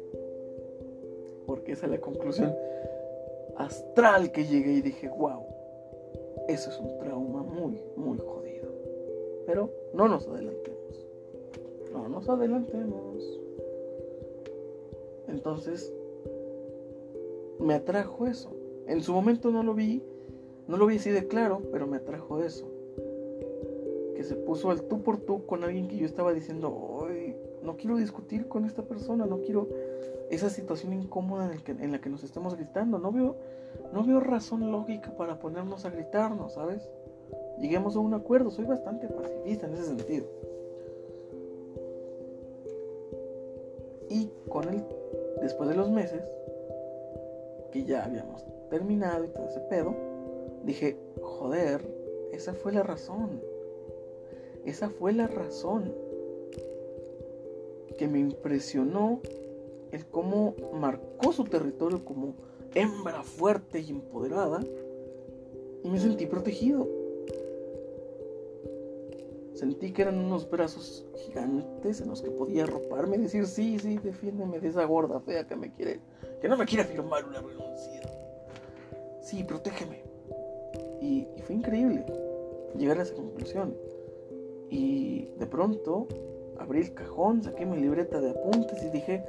Porque 1.46 1.74
esa 1.74 1.86
es 1.86 1.92
la 1.92 2.00
conclusión 2.00 2.54
astral 3.58 4.32
que 4.32 4.46
llegué 4.46 4.74
y 4.74 4.82
dije, 4.82 5.10
wow, 5.10 5.44
eso 6.48 6.70
es 6.70 6.80
un 6.80 6.98
trauma 7.00 7.44
muy, 7.44 7.82
muy 7.96 8.18
jodido. 8.18 8.72
Pero 9.46 9.70
no 9.94 10.08
nos 10.08 10.28
adelantemos. 10.28 11.06
No 11.92 12.08
nos 12.10 12.30
adelantemos. 12.30 13.42
Entonces, 15.28 15.94
me 17.60 17.74
atrajo 17.74 18.28
eso. 18.28 18.50
En 18.88 19.02
su 19.02 19.14
momento 19.14 19.52
no 19.52 19.64
lo 19.64 19.74
vi 19.74 20.02
no 20.68 20.78
lo 20.78 20.86
vi 20.86 20.98
así 20.98 21.10
de 21.12 21.28
claro, 21.28 21.62
pero 21.72 21.88
me 21.88 21.98
atrajo 21.98 22.44
eso. 22.44 22.66
Que 24.16 24.24
se 24.24 24.36
puso 24.36 24.72
al 24.72 24.82
tú 24.84 25.02
por 25.02 25.18
tú 25.18 25.46
con 25.46 25.64
alguien 25.64 25.88
que 25.88 25.98
yo 25.98 26.06
estaba 26.06 26.34
diciendo, 26.34 26.74
hoy 26.76 27.36
no 27.64 27.78
quiero 27.78 27.98
discutir 27.98 28.48
con 28.48 28.66
esta 28.66 28.84
persona, 28.84 29.26
no 29.26 29.42
quiero 29.42 29.68
esa 30.30 30.50
situación 30.50 30.94
incómoda 30.94 31.52
en, 31.68 31.92
la 31.92 32.02
que 32.02 32.10
nos 32.10 32.24
estemos 32.24 32.56
gritando. 32.56 33.00
No 33.00 33.12
veo, 33.12 33.36
no 33.94 34.04
veo 34.04 34.20
razón 34.20 34.72
lógica 34.72 35.12
para 35.16 35.40
ponernos 35.40 35.86
a 35.86 35.90
gritarnos, 35.90 36.54
¿sabes? 36.54 36.90
Lleguemos 37.60 37.96
a 37.96 38.00
un 38.00 38.14
acuerdo, 38.14 38.52
soy 38.52 38.66
bastante 38.66 39.08
pacifista 39.08 39.68
en 39.68 39.74
ese 39.74 39.86
sentido. 39.86 40.26
Y 44.10 44.30
con 44.50 44.68
él, 44.70 44.84
después 45.42 45.70
de 45.70 45.76
los 45.76 45.90
meses, 45.90 46.22
que 47.72 47.84
ya 47.84 48.06
habíamos 48.06 48.46
terminado 48.70 49.26
y 49.26 49.28
todo 49.30 49.46
ese 49.48 49.60
pedo, 49.62 50.07
dije, 50.68 50.98
joder, 51.22 51.82
esa 52.34 52.54
fue 52.54 52.74
la 52.74 52.84
razón. 52.84 53.42
Esa 54.66 54.90
fue 54.90 55.14
la 55.14 55.28
razón 55.28 55.96
que 57.98 58.08
me 58.08 58.20
impresionó 58.20 59.22
el 59.92 60.06
cómo 60.06 60.54
marcó 60.74 61.32
su 61.32 61.46
territorio 61.46 62.04
como 62.04 62.36
hembra 62.76 63.24
fuerte 63.24 63.80
y 63.80 63.90
empoderada 63.90 64.60
y 65.84 65.90
me 65.90 66.00
sentí 66.00 66.26
protegido. 66.26 66.88
Sentí 69.54 69.92
que 69.92 70.04
eran 70.04 70.20
unos 70.20 70.48
brazos 70.48 71.08
gigantes 71.16 72.02
en 72.02 72.10
los 72.10 72.22
que 72.22 72.30
podía 72.30 72.66
arroparme 72.66 73.16
y 73.16 73.22
decir, 73.22 73.48
sí, 73.48 73.80
sí, 73.80 73.98
defiéndeme 73.98 74.60
de 74.60 74.68
esa 74.68 74.84
gorda 74.84 75.20
fea 75.22 75.48
que 75.48 75.56
me 75.56 75.74
quiere, 75.74 76.00
que 76.42 76.48
no 76.48 76.58
me 76.58 76.66
quiere 76.66 76.84
firmar 76.84 77.26
una 77.26 77.42
renuncia. 77.42 78.02
Sí, 79.22 79.44
protégeme. 79.44 80.07
Y, 81.08 81.26
fue 81.44 81.56
increíble 81.56 82.04
llegar 82.78 83.00
a 83.00 83.04
esa 83.04 83.16
conclusión. 83.16 83.74
Y 84.70 85.30
de 85.40 85.46
pronto 85.46 86.08
abrí 86.58 86.82
el 86.82 86.94
cajón, 86.94 87.42
saqué 87.42 87.66
mi 87.66 87.78
libreta 87.78 88.20
de 88.20 88.32
apuntes 88.32 88.84
y 88.84 88.90
dije, 88.90 89.24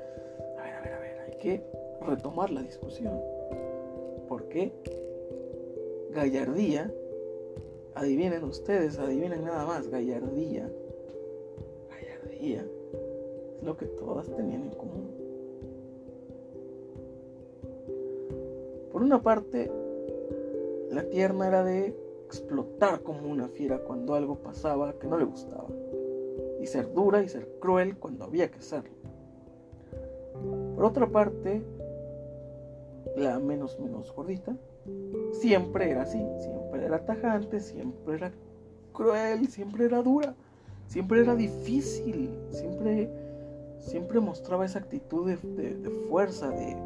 a 0.59 0.63
ver, 0.63 0.75
a 0.75 0.81
ver, 0.81 0.93
a 0.95 0.99
ver, 0.99 1.19
hay 1.21 1.39
que 1.39 1.63
retomar 2.05 2.51
la 2.51 2.63
discusión. 2.63 3.21
Porque 4.29 4.73
gallardía, 6.11 6.93
adivinen 7.95 8.43
ustedes, 8.43 8.99
adivinen 8.99 9.45
nada 9.45 9.65
más, 9.65 9.87
gallardía, 9.89 10.69
gallardía 11.89 12.67
es 13.57 13.63
lo 13.63 13.77
que 13.77 13.87
todas 13.87 14.27
tenían 14.35 14.65
en 14.65 14.71
común. 14.71 15.11
Por 18.91 19.03
una 19.03 19.23
parte, 19.23 19.71
la 20.91 21.03
tierna 21.05 21.47
era 21.49 21.65
de 21.65 21.95
explotar 22.27 23.03
como 23.03 23.29
una 23.31 23.49
fiera 23.49 23.79
cuando 23.79 24.15
algo 24.15 24.37
pasaba 24.37 24.93
que 24.99 25.07
no 25.07 25.19
le 25.19 25.25
gustaba. 25.25 25.69
Y 26.61 26.67
ser 26.67 26.93
dura 26.93 27.23
y 27.23 27.29
ser 27.29 27.49
cruel 27.61 27.97
cuando 27.97 28.25
había 28.25 28.51
que 28.51 28.61
serlo. 28.61 28.97
Por 30.75 30.85
otra 30.85 31.09
parte, 31.09 31.63
la 33.17 33.39
menos 33.39 33.79
menos 33.81 34.13
gordita, 34.15 34.57
siempre 35.33 35.91
era 35.91 36.03
así, 36.03 36.23
siempre 36.39 36.85
era 36.85 37.05
tajante, 37.05 37.61
siempre 37.61 38.15
era 38.15 38.33
cruel, 38.93 39.49
siempre 39.49 39.87
era 39.87 40.03
dura, 40.03 40.35
siempre 40.87 41.21
era 41.21 41.35
difícil, 41.35 42.31
siempre, 42.51 43.11
siempre 43.81 44.21
mostraba 44.21 44.65
esa 44.65 44.79
actitud 44.79 45.29
de, 45.29 45.37
fuerza, 46.09 46.51
de, 46.51 46.77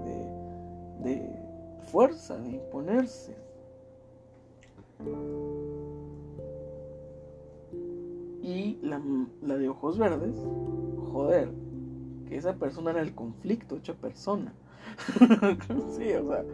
de 1.00 1.42
fuerza, 1.90 2.38
de 2.38 2.50
imponerse. 2.50 3.41
Y 8.42 8.78
la, 8.82 9.00
de 9.56 9.68
ojos 9.68 9.98
verdes, 9.98 10.34
joder, 11.12 11.48
que 12.28 12.36
esa 12.36 12.54
persona 12.54 12.90
era 12.90 13.02
el 13.02 13.14
conflicto 13.14 13.76
hecho 13.76 13.94
persona. 13.94 14.52
sí, 15.96 16.12
o 16.12 16.26
sea, 16.28 16.44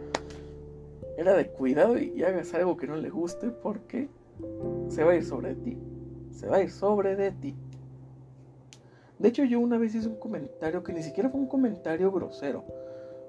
era 1.17 1.35
de 1.35 1.47
cuidado 1.47 1.97
y, 1.97 2.23
hagas 2.23 2.53
algo 2.53 2.77
que 2.77 2.87
no 2.87 2.95
le 2.95 3.09
guste 3.09 3.49
porque 3.49 4.07
se 4.87 5.03
va 5.03 5.11
a 5.11 5.15
ir 5.15 5.25
sobre 5.25 5.55
ti. 5.55 5.77
Se 6.31 6.47
va 6.47 6.57
a 6.57 6.63
ir 6.63 6.71
sobre 6.71 7.15
de 7.15 7.31
ti. 7.31 7.55
De 9.17 9.27
hecho, 9.27 9.43
yo 9.43 9.59
una 9.59 9.77
vez 9.77 9.95
hice 9.95 10.07
un 10.07 10.15
comentario 10.15 10.81
que 10.83 10.93
ni 10.93 11.03
siquiera 11.03 11.29
fue 11.29 11.41
un 11.41 11.47
comentario 11.47 12.11
grosero. 12.11 12.63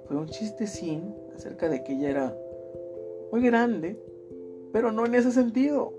Fue 0.06 0.16
un 0.16 0.26
chistecín 0.26 1.14
acerca 1.34 1.68
de 1.68 1.82
que 1.82 1.94
ella 1.94 2.10
era 2.10 2.36
muy 3.32 3.42
grande, 3.42 4.00
pero 4.72 4.92
no 4.92 5.06
en 5.06 5.14
ese 5.14 5.32
sentido. 5.32 5.92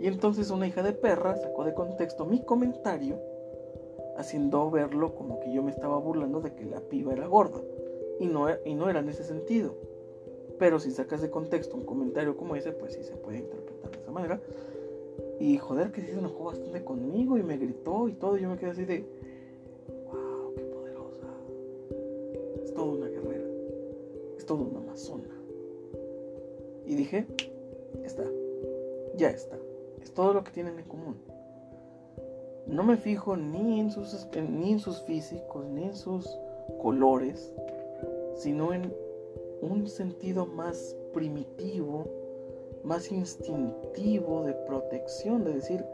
Y 0.00 0.08
entonces 0.08 0.50
una 0.50 0.66
hija 0.66 0.82
de 0.82 0.92
perra 0.92 1.36
sacó 1.36 1.64
de 1.64 1.74
contexto 1.74 2.24
mi 2.24 2.42
comentario, 2.42 3.18
haciendo 4.16 4.70
verlo 4.70 5.14
como 5.14 5.40
que 5.40 5.52
yo 5.52 5.62
me 5.62 5.70
estaba 5.70 5.98
burlando 5.98 6.40
de 6.40 6.54
que 6.54 6.64
la 6.64 6.80
piba 6.80 7.12
era 7.12 7.26
gorda. 7.26 7.60
Y 8.18 8.26
no, 8.26 8.46
y 8.64 8.74
no 8.74 8.88
era 8.88 9.00
en 9.00 9.08
ese 9.08 9.24
sentido. 9.24 9.74
Pero 10.58 10.78
si 10.78 10.90
sacas 10.90 11.20
de 11.20 11.30
contexto 11.30 11.76
un 11.76 11.84
comentario 11.84 12.36
como 12.36 12.56
ese, 12.56 12.72
pues 12.72 12.94
sí 12.94 13.02
se 13.02 13.16
puede 13.16 13.38
interpretar 13.38 13.90
de 13.90 13.98
esa 13.98 14.10
manera. 14.10 14.40
Y 15.38 15.58
joder, 15.58 15.92
que 15.92 16.00
sí 16.00 16.08
se 16.08 16.18
enojó 16.18 16.44
bastante 16.44 16.82
conmigo 16.82 17.36
y 17.36 17.42
me 17.42 17.58
gritó 17.58 18.08
y 18.08 18.14
todo. 18.14 18.38
Y 18.38 18.42
yo 18.42 18.48
me 18.48 18.56
quedé 18.56 18.70
así 18.70 18.84
de, 18.84 19.04
wow, 20.10 20.54
qué 20.54 20.62
poderosa. 20.62 21.26
Es 22.62 22.72
toda 22.72 22.92
una 22.92 23.06
guerrera. 23.08 23.44
Es 24.38 24.46
toda 24.46 24.62
una 24.62 24.78
amazona. 24.78 25.28
Y 26.86 26.94
dije, 26.94 27.26
está, 28.04 28.24
ya 29.16 29.30
está. 29.30 29.58
Es 30.00 30.12
todo 30.12 30.34
lo 30.34 30.44
que 30.44 30.52
tienen 30.52 30.78
en 30.78 30.84
común. 30.84 31.16
No 32.66 32.82
me 32.82 32.96
fijo 32.96 33.36
ni 33.36 33.80
en 33.80 33.90
sus, 33.90 34.28
ni 34.34 34.72
en 34.72 34.78
sus 34.78 35.02
físicos, 35.02 35.66
ni 35.66 35.84
en 35.84 35.94
sus 35.94 36.28
colores, 36.80 37.54
sino 38.34 38.72
en 38.72 38.92
un 39.62 39.86
sentido 39.86 40.46
más 40.46 40.96
primitivo, 41.12 42.06
más 42.84 43.10
instintivo 43.10 44.44
de 44.44 44.52
protección, 44.52 45.44
de 45.44 45.54
decir, 45.54 45.84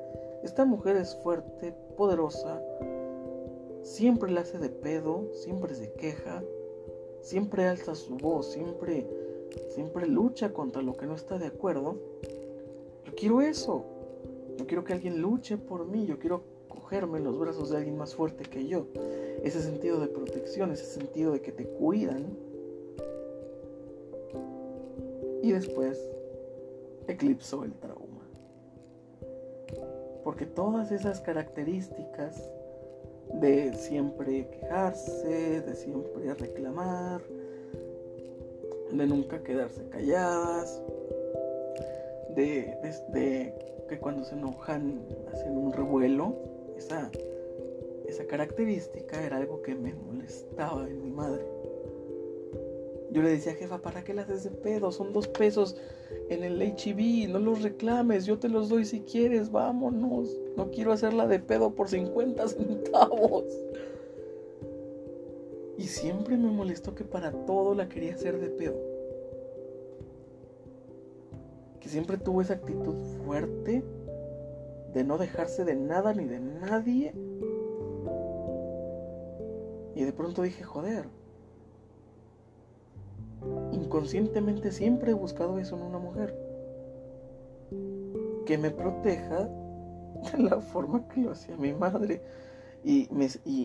esta 0.43 0.65
mujer 0.65 0.97
es 0.97 1.15
fuerte, 1.17 1.73
poderosa, 1.97 2.61
siempre 3.83 4.31
la 4.31 4.41
hace 4.41 4.59
de 4.59 4.71
pedo, 4.71 5.29
siempre 5.33 5.75
se 5.75 5.93
queja, 5.93 6.43
siempre 7.21 7.67
alza 7.67 7.95
su 7.95 8.17
voz, 8.17 8.53
siempre, 8.53 9.07
siempre 9.71 10.07
lucha 10.07 10.53
contra 10.53 10.83
lo 10.83 10.97
que 10.97 11.07
no 11.07 11.15
está 11.15 11.39
de 11.39 11.47
acuerdo. 11.47 11.97
Yo 13.05 13.15
quiero 13.15 13.41
eso. 13.41 13.85
Yo 14.59 14.67
quiero 14.67 14.85
que 14.85 14.93
alguien 14.93 15.21
luche 15.21 15.57
por 15.57 15.87
mí. 15.87 16.07
Yo 16.07 16.19
quiero 16.19 16.43
cogerme 16.69 17.19
en 17.19 17.25
los 17.25 17.39
brazos 17.39 17.71
de 17.71 17.79
alguien 17.79 17.97
más 17.97 18.15
fuerte 18.15 18.45
que 18.45 18.67
yo. 18.67 18.87
Ese 19.43 19.63
sentido 19.63 20.01
de 20.01 20.09
protección, 20.09 20.73
ese 20.73 20.85
sentido 20.85 21.33
de 21.33 21.41
que 21.41 21.53
te 21.53 21.67
cuidan, 21.67 22.37
y 25.43 25.51
después 25.51 26.01
eclipsó 27.09 27.65
el 27.65 27.75
trauma. 27.75 28.23
Porque 30.23 30.47
todas 30.47 30.93
esas 30.93 31.21
características 31.21 32.49
de 33.35 33.75
siempre 33.75 34.49
quejarse, 34.49 35.61
de 35.61 35.75
siempre 35.75 36.33
reclamar, 36.35 37.23
de 38.93 39.07
nunca 39.07 39.43
quedarse 39.43 39.89
calladas, 39.89 40.83
de, 42.35 43.55
que 43.89 43.99
cuando 43.99 44.25
se 44.25 44.35
enojan 44.35 45.01
hacen 45.33 45.57
un 45.57 45.73
revuelo, 45.73 46.35
esa, 46.77 47.11
esa 48.07 48.27
característica 48.27 49.25
era 49.25 49.39
algo 49.39 49.63
que 49.63 49.75
me 49.75 49.95
molestaba 49.95 50.89
en 50.89 51.03
mi 51.03 51.11
madre. 51.11 51.45
Yo 53.11 53.23
le 53.23 53.31
decía, 53.31 53.55
jefa, 53.55 53.79
¿para 53.79 54.03
qué 54.05 54.15
las 54.15 54.31
haces 54.31 54.45
de 54.45 54.51
pedo? 54.51 54.91
Son 54.91 55.13
dos 55.13 55.29
pesos 55.29 55.77
en 56.31 56.43
el 56.45 56.63
HIV, 56.63 57.29
no 57.29 57.39
los 57.39 57.63
reclames, 57.63 58.25
yo 58.25 58.39
te 58.39 58.49
los 58.49 58.71
doy 58.71 58.87
si 58.87 59.01
quieres, 59.01 59.51
vámonos. 59.51 60.35
No 60.57 60.71
quiero 60.71 60.93
hacerla 60.93 61.27
de 61.27 61.39
pedo 61.39 61.75
por 61.75 61.89
50 61.91 62.49
centavos. 62.49 63.45
Y 65.79 65.85
siempre 65.85 66.37
me 66.37 66.51
molestó 66.51 66.95
que 66.95 67.05
para 67.05 67.33
todo 67.47 67.75
la 67.75 67.89
quería 67.89 68.15
hacer 68.15 68.39
de 68.39 68.49
pedo. 68.49 68.77
Que 71.81 71.89
siempre 71.89 72.19
tuvo 72.19 72.43
esa 72.43 72.55
actitud 72.55 72.95
fuerte 73.25 73.83
de 74.93 75.05
no 75.05 75.19
dejarse 75.19 75.65
de 75.65 75.75
nada 75.75 76.13
ni 76.13 76.25
de 76.25 76.41
nadie. 76.41 77.15
Y 79.95 80.05
de 80.05 80.13
pronto 80.13 80.43
dije, 80.43 80.63
joder, 80.63 81.07
inconscientemente 83.73 84.71
siempre 84.73 85.11
he 85.13 85.15
buscado 85.15 85.59
eso 85.59 85.77
en 85.77 85.83
una 85.83 85.99
mujer. 85.99 86.37
Que 88.47 88.59
me 88.59 88.71
proteja 88.71 89.49
de 90.33 90.43
la 90.43 90.61
forma 90.61 91.09
que 91.09 91.23
lo 91.23 91.33
hacía 91.33 91.57
mi 91.57 91.73
madre. 91.73 92.23
Y, 92.85 93.09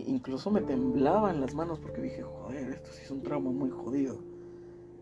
incluso 0.06 0.50
me 0.50 0.60
temblaban 0.60 1.40
las 1.40 1.54
manos 1.54 1.78
porque 1.80 2.00
dije, 2.00 2.22
joder, 2.22 2.70
esto 2.70 2.90
sí 2.92 3.02
es 3.04 3.10
un 3.10 3.22
trauma 3.22 3.50
muy 3.50 3.70
jodido. 3.70 4.18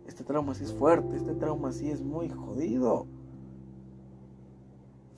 Este 0.07 0.25
trauma 0.25 0.55
sí 0.55 0.65
es 0.65 0.73
fuerte, 0.73 1.17
este 1.17 1.35
trauma 1.35 1.73
sí 1.73 1.91
es 1.91 2.01
muy 2.01 2.29
jodido. 2.29 3.07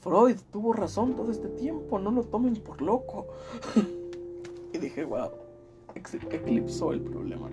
Freud 0.01 0.37
tuvo 0.51 0.73
razón 0.73 1.15
todo 1.15 1.31
este 1.31 1.49
tiempo, 1.49 1.99
no 1.99 2.11
lo 2.11 2.25
tomen 2.25 2.55
por 2.55 2.81
loco. 2.83 3.27
y 4.73 4.79
dije, 4.79 5.05
wow, 5.05 5.31
eclipsó 5.95 6.93
el 6.93 7.03
problema. 7.03 7.51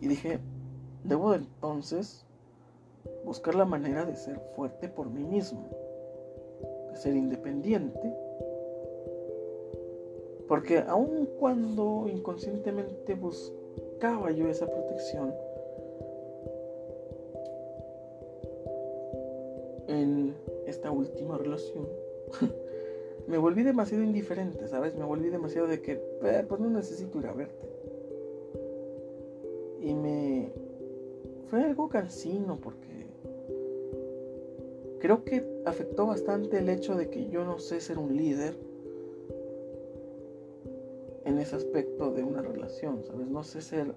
Y 0.00 0.08
dije, 0.08 0.40
Debo 1.04 1.34
entonces 1.34 2.26
buscar 3.24 3.54
la 3.54 3.64
manera 3.64 4.04
de 4.04 4.16
ser 4.16 4.38
fuerte 4.54 4.88
por 4.88 5.08
mí 5.08 5.24
mismo, 5.24 5.66
de 6.90 6.96
ser 6.96 7.16
independiente, 7.16 8.12
porque 10.48 10.78
aun 10.78 11.28
cuando 11.38 12.06
inconscientemente 12.08 13.14
buscaba 13.14 14.30
yo 14.30 14.48
esa 14.48 14.66
protección, 14.66 15.34
en 19.86 20.34
esta 20.66 20.90
última 20.90 21.36
relación, 21.36 21.86
me 23.26 23.36
volví 23.36 23.62
demasiado 23.62 24.02
indiferente, 24.02 24.66
¿sabes? 24.68 24.94
Me 24.94 25.04
volví 25.04 25.28
demasiado 25.28 25.66
de 25.66 25.82
que, 25.82 25.92
eh, 26.22 26.44
pues 26.48 26.60
no 26.60 26.70
necesito 26.70 27.18
ir 27.18 27.26
a 27.26 27.32
verte. 27.32 27.68
Y 29.80 29.94
me 29.94 30.50
fue 31.50 31.62
algo 31.62 31.88
cansino 31.88 32.58
porque 32.60 33.06
creo 34.98 35.24
que 35.24 35.44
afectó 35.64 36.06
bastante 36.06 36.58
el 36.58 36.68
hecho 36.68 36.94
de 36.94 37.08
que 37.10 37.28
yo 37.28 37.44
no 37.44 37.58
sé 37.58 37.80
ser 37.80 37.98
un 37.98 38.16
líder 38.16 38.67
en 41.38 41.42
ese 41.42 41.54
aspecto 41.54 42.10
de 42.10 42.24
una 42.24 42.42
relación, 42.42 43.04
¿sabes? 43.04 43.28
No 43.28 43.44
sé 43.44 43.60
ser, 43.60 43.94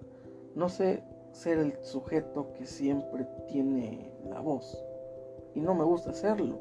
no 0.54 0.70
sé 0.70 1.02
ser 1.32 1.58
el 1.58 1.74
sujeto 1.84 2.54
que 2.54 2.68
siempre 2.68 3.26
tiene 3.48 4.14
la 4.30 4.40
voz. 4.42 4.78
Y 5.56 5.60
no 5.60 5.74
me 5.74 5.84
gusta 5.84 6.14
serlo. 6.14 6.60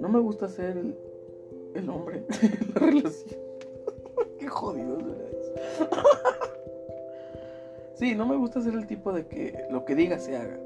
No 0.00 0.08
me 0.08 0.18
gusta 0.18 0.48
ser 0.48 0.78
el, 1.74 1.90
hombre 1.90 2.24
en 2.42 2.74
la 2.74 2.80
relación. 2.80 3.40
Qué 4.38 4.48
jodido 4.48 4.96
es 4.98 5.52
Sí, 7.96 8.14
no 8.14 8.24
me 8.24 8.36
gusta 8.36 8.62
ser 8.62 8.72
el 8.72 8.86
tipo 8.86 9.12
de 9.12 9.26
que 9.26 9.66
lo 9.70 9.84
que 9.84 9.94
diga 9.94 10.18
se 10.18 10.36
haga. 10.38 10.58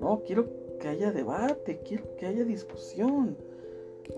No, 0.00 0.22
quiero 0.26 0.48
que 0.80 0.88
haya 0.88 1.12
debate, 1.12 1.78
quiero 1.86 2.16
que 2.16 2.26
haya 2.26 2.42
discusión. 2.42 3.36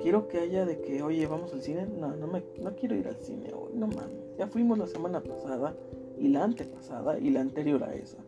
Quiero 0.03 0.29
que 0.29 0.39
haya 0.39 0.65
de 0.65 0.81
que, 0.81 1.03
oye, 1.03 1.27
vamos 1.27 1.53
al 1.53 1.63
cine. 1.63 1.87
No, 1.87 2.15
no, 2.17 2.27
me, 2.27 2.43
no 2.61 2.75
quiero 2.75 2.97
ir 2.97 3.09
al 3.09 3.17
cine 3.17 3.53
hoy, 3.53 3.73
no 3.75 3.87
mames. 3.87 4.37
Ya 4.39 4.47
fuimos 4.47 4.79
la 4.79 4.87
semana 4.87 5.21
pasada 5.21 5.75
y 6.19 6.29
la 6.29 6.45
antepasada 6.45 7.19
y 7.19 7.31
la 7.31 7.41
anterior 7.41 7.83
a 7.85 7.95
esa. 7.95 8.19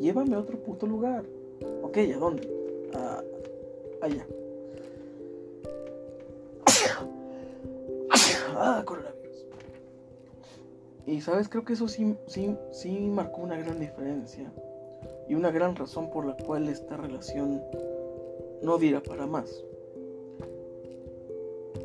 Llévame 0.00 0.36
a 0.36 0.40
otro 0.40 0.58
puto 0.58 0.86
lugar. 0.86 1.24
Ok, 1.82 1.98
¿a 1.98 2.18
dónde? 2.18 2.48
A, 2.94 3.22
allá. 4.02 4.26
ah, 8.56 8.82
coronavirus. 8.84 9.46
Y 11.06 11.20
sabes, 11.20 11.48
creo 11.48 11.64
que 11.64 11.74
eso 11.74 11.88
sí, 11.88 12.16
sí, 12.26 12.56
sí 12.72 12.98
marcó 13.08 13.42
una 13.42 13.56
gran 13.56 13.80
diferencia 13.80 14.52
y 15.28 15.34
una 15.34 15.50
gran 15.50 15.76
razón 15.76 16.10
por 16.10 16.26
la 16.26 16.36
cual 16.36 16.68
esta 16.68 16.96
relación 16.96 17.62
no 18.62 18.78
diera 18.78 19.02
para 19.02 19.26
más. 19.26 19.64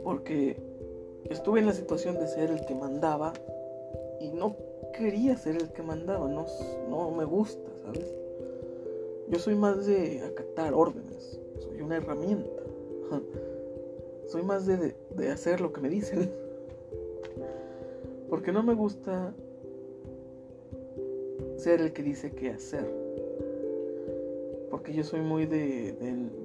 Porque 0.03 0.57
estuve 1.29 1.59
en 1.59 1.65
la 1.65 1.73
situación 1.73 2.19
de 2.19 2.27
ser 2.27 2.51
el 2.51 2.65
que 2.65 2.75
mandaba 2.75 3.33
y 4.19 4.31
no 4.31 4.55
quería 4.93 5.37
ser 5.37 5.55
el 5.55 5.69
que 5.69 5.81
mandaba, 5.81 6.27
no, 6.27 6.45
no 6.89 7.11
me 7.11 7.25
gusta, 7.25 7.69
¿sabes? 7.83 8.13
Yo 9.29 9.39
soy 9.39 9.55
más 9.55 9.85
de 9.85 10.21
acatar 10.21 10.73
órdenes, 10.73 11.39
soy 11.59 11.81
una 11.81 11.97
herramienta. 11.97 12.63
Soy 14.27 14.43
más 14.43 14.67
de, 14.67 14.93
de 15.15 15.31
hacer 15.31 15.59
lo 15.59 15.73
que 15.73 15.81
me 15.81 15.89
dicen. 15.89 16.29
Porque 18.29 18.51
no 18.51 18.61
me 18.61 18.75
gusta 18.75 19.33
ser 21.59 21.81
el 21.81 21.93
que 21.93 22.03
dice 22.03 22.31
qué 22.31 22.51
hacer. 22.51 22.89
Porque 24.69 24.93
yo 24.93 25.03
soy 25.03 25.21
muy 25.21 25.45
de, 25.45 25.93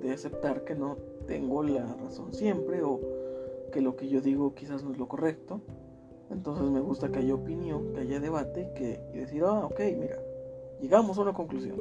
de, 0.03 0.13
aceptar 0.13 0.65
que 0.65 0.75
no 0.75 0.97
tengo 1.27 1.63
la 1.63 1.95
razón 2.03 2.33
siempre 2.33 2.83
o 2.83 3.01
que 3.75 3.81
lo 3.81 3.97
que 3.97 4.09
yo 4.09 4.21
digo 4.21 4.55
quizás 4.55 4.85
no 4.85 4.93
es 4.93 4.99
lo 4.99 5.09
correcto. 5.09 5.61
Entonces 6.31 6.71
me 6.71 6.79
gusta 6.79 7.11
que 7.11 7.19
haya 7.19 7.35
opinión, 7.35 7.93
que 7.93 8.03
haya 8.03 8.21
debate 8.21 8.71
que, 8.77 9.01
y 9.13 9.19
decir, 9.19 9.43
ah, 9.45 9.67
ok, 9.67 9.81
mira, 9.99 10.17
llegamos 10.81 11.19
a 11.19 11.23
una 11.23 11.33
conclusión. 11.33 11.77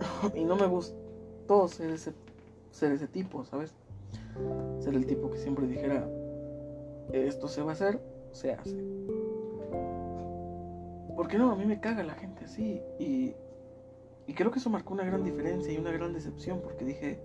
y 0.34 0.44
no 0.44 0.56
me 0.56 0.66
gustó 0.66 1.68
ser 1.68 1.90
ese, 1.90 2.14
ser 2.70 2.92
ese 2.92 3.08
tipo, 3.08 3.44
¿sabes? 3.44 3.74
Ser 4.80 4.94
el 4.94 5.04
tipo 5.04 5.30
que 5.30 5.36
siempre 5.36 5.66
dijera, 5.66 6.08
esto 7.12 7.46
se 7.46 7.60
va 7.60 7.72
a 7.72 7.74
hacer, 7.74 8.00
se 8.30 8.54
hace. 8.54 8.82
Porque 11.14 11.36
no, 11.36 11.52
a 11.52 11.56
mí 11.56 11.66
me 11.66 11.78
caga 11.78 12.02
la 12.04 12.14
gente 12.14 12.46
así. 12.46 12.80
Y, 12.98 13.34
y 14.26 14.32
creo 14.34 14.50
que 14.50 14.60
eso 14.60 14.70
marcó 14.70 14.94
una 14.94 15.04
gran 15.04 15.24
diferencia 15.24 15.70
y 15.70 15.76
una 15.76 15.92
gran 15.92 16.14
decepción 16.14 16.62
porque 16.62 16.86
dije, 16.86 17.20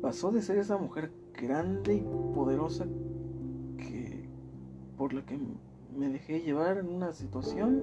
pasó 0.00 0.32
de 0.32 0.40
ser 0.40 0.56
esa 0.56 0.78
mujer 0.78 1.10
grande 1.34 1.94
y 1.96 2.34
poderosa 2.34 2.86
que 3.76 4.28
por 4.96 5.12
la 5.12 5.24
que 5.24 5.38
me 5.96 6.08
dejé 6.08 6.40
llevar 6.40 6.78
en 6.78 6.88
una 6.88 7.12
situación 7.12 7.82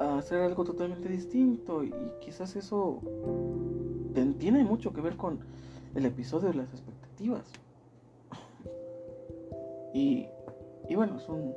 a 0.00 0.18
hacer 0.18 0.40
algo 0.40 0.64
totalmente 0.64 1.08
distinto 1.08 1.84
y 1.84 1.92
quizás 2.20 2.56
eso 2.56 3.00
tiene 4.38 4.64
mucho 4.64 4.92
que 4.92 5.00
ver 5.00 5.16
con 5.16 5.38
el 5.94 6.06
episodio 6.06 6.48
de 6.48 6.54
las 6.54 6.70
expectativas. 6.70 7.44
Y, 9.92 10.26
y 10.88 10.94
bueno, 10.96 11.16
es 11.18 11.28
un, 11.28 11.54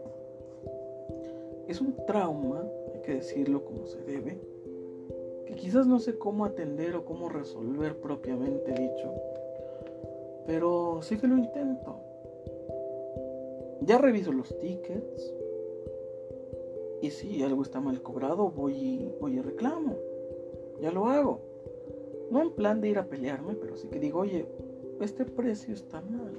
es 1.68 1.82
un 1.82 1.96
trauma, 2.06 2.64
hay 2.94 3.02
que 3.02 3.16
decirlo 3.16 3.66
como 3.66 3.88
se 3.88 4.02
debe, 4.04 4.40
que 5.48 5.56
quizás 5.56 5.88
no 5.88 6.00
sé 6.00 6.18
cómo 6.18 6.46
atender 6.46 6.96
o 6.96 7.06
cómo 7.06 7.30
resolver 7.30 8.00
propiamente 8.00 8.72
dicho, 8.72 9.14
pero 10.48 11.02
sí 11.04 11.18
que 11.18 11.28
lo 11.28 11.38
intento. 11.38 12.00
Ya 13.82 13.98
reviso 14.00 14.32
los 14.32 14.58
tickets 14.58 15.34
y 17.02 17.12
si 17.12 17.44
algo 17.44 17.62
está 17.62 17.80
mal 17.80 18.02
cobrado 18.02 18.50
voy 18.50 18.74
y, 18.74 19.16
voy 19.20 19.38
y 19.38 19.42
reclamo. 19.42 19.98
Ya 20.82 20.92
lo 20.92 21.08
hago. 21.08 21.42
No 22.32 22.42
en 22.42 22.52
plan 22.52 22.82
de 22.82 22.90
ir 22.90 22.98
a 22.98 23.06
pelearme, 23.06 23.56
pero 23.56 23.78
sí 23.78 23.88
que 23.90 24.00
digo, 24.00 24.20
oye, 24.20 24.48
este 25.02 25.26
precio 25.26 25.74
está 25.74 26.02
mal. 26.02 26.38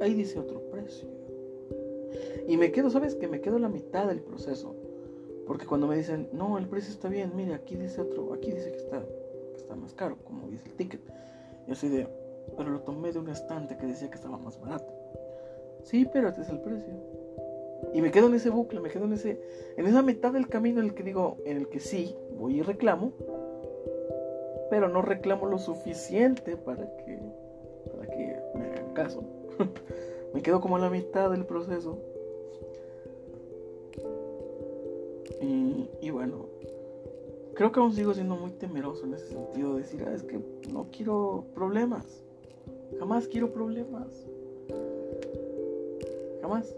Ahí 0.00 0.14
dice 0.14 0.38
otro 0.38 0.60
precio. 0.70 1.08
Y 2.48 2.56
me 2.56 2.72
quedo, 2.72 2.90
¿sabes? 2.90 3.14
Que 3.14 3.28
me 3.28 3.40
quedo 3.40 3.58
la 3.58 3.68
mitad 3.68 4.08
del 4.08 4.20
proceso. 4.20 4.74
Porque 5.46 5.66
cuando 5.66 5.86
me 5.86 5.96
dicen, 5.96 6.28
no, 6.32 6.58
el 6.58 6.66
precio 6.68 6.92
está 6.92 7.08
bien, 7.08 7.32
mire, 7.34 7.54
aquí 7.54 7.76
dice 7.76 8.00
otro, 8.00 8.32
aquí 8.34 8.52
dice 8.52 8.70
que 8.70 8.76
está, 8.76 9.02
está 9.56 9.74
más 9.76 9.94
caro, 9.94 10.18
como 10.24 10.48
dice 10.48 10.68
el 10.68 10.74
ticket. 10.74 11.00
Yo 11.66 11.74
soy 11.74 11.88
de, 11.90 12.06
pero 12.56 12.70
lo 12.70 12.80
tomé 12.80 13.12
de 13.12 13.18
un 13.18 13.28
estante 13.28 13.76
que 13.76 13.86
decía 13.86 14.08
que 14.08 14.16
estaba 14.16 14.38
más 14.38 14.60
barato. 14.60 14.92
Sí, 15.82 16.08
pero 16.12 16.28
este 16.28 16.42
es 16.42 16.48
el 16.48 16.60
precio. 16.60 16.92
Y 17.94 18.02
me 18.02 18.10
quedo 18.10 18.26
en 18.26 18.34
ese 18.34 18.50
bucle, 18.50 18.80
me 18.80 18.90
quedo 18.90 19.04
en 19.04 19.12
ese, 19.12 19.40
en 19.76 19.86
esa 19.86 20.02
mitad 20.02 20.32
del 20.32 20.48
camino 20.48 20.80
en 20.80 20.86
el 20.86 20.94
que 20.94 21.02
digo, 21.02 21.36
en 21.44 21.56
el 21.56 21.68
que 21.68 21.80
sí, 21.80 22.16
voy 22.36 22.58
y 22.58 22.62
reclamo, 22.62 23.12
pero 24.70 24.88
no 24.88 25.02
reclamo 25.02 25.46
lo 25.46 25.58
suficiente 25.58 26.56
para 26.56 26.84
que, 26.98 27.18
para 27.92 28.06
que 28.08 28.40
me 28.54 28.64
hagan 28.66 28.92
caso. 28.94 29.22
me 30.34 30.42
quedo 30.42 30.60
como 30.60 30.76
en 30.76 30.82
la 30.82 30.90
mitad 30.90 31.30
del 31.30 31.46
proceso 31.46 31.98
Y, 36.00 36.10
bueno, 36.10 36.46
creo 37.54 37.72
que 37.72 37.80
aún 37.80 37.92
sigo 37.92 38.14
siendo 38.14 38.36
muy 38.36 38.52
temeroso 38.52 39.04
en 39.04 39.14
ese 39.14 39.28
sentido. 39.28 39.74
De 39.74 39.82
decir, 39.82 40.04
ah, 40.06 40.14
es 40.14 40.22
que 40.22 40.40
no 40.72 40.88
quiero 40.90 41.44
problemas. 41.54 42.24
Jamás 42.98 43.28
quiero 43.28 43.52
problemas. 43.52 44.26
Jamás. 46.40 46.74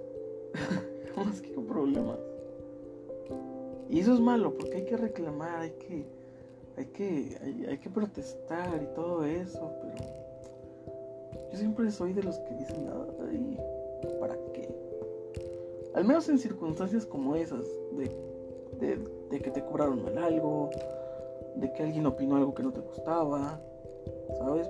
Jamás 1.15 1.41
quiero 1.41 1.63
problemas. 1.63 2.19
Y 3.89 4.01
eso 4.01 4.15
es 4.15 4.21
malo 4.21 4.55
porque 4.55 4.77
hay 4.77 4.85
que 4.85 4.97
reclamar, 4.97 5.61
hay 5.61 5.73
que, 5.73 6.05
hay 6.77 6.87
que, 6.87 7.67
hay, 7.69 7.79
que 7.79 7.91
protestar 7.91 8.81
y 8.83 8.95
todo 8.95 9.25
eso, 9.25 9.73
pero 9.83 11.51
yo 11.51 11.59
siempre 11.59 11.91
soy 11.91 12.13
de 12.13 12.23
los 12.23 12.39
que 12.39 12.55
dicen 12.55 12.85
nada 12.85 13.07
y 13.33 13.59
¿para 14.21 14.37
qué? 14.53 14.73
Al 15.95 16.05
menos 16.05 16.29
en 16.29 16.39
circunstancias 16.39 17.05
como 17.05 17.35
esas, 17.35 17.65
de 17.97 18.09
de, 18.81 19.41
que 19.41 19.51
te 19.51 19.63
cobraron 19.65 20.03
mal 20.03 20.19
algo, 20.19 20.71
de 21.57 21.73
que 21.73 21.83
alguien 21.83 22.07
opinó 22.07 22.37
algo 22.37 22.55
que 22.55 22.63
no 22.63 22.73
te 22.73 22.81
gustaba, 22.81 23.61
¿sabes? 24.39 24.69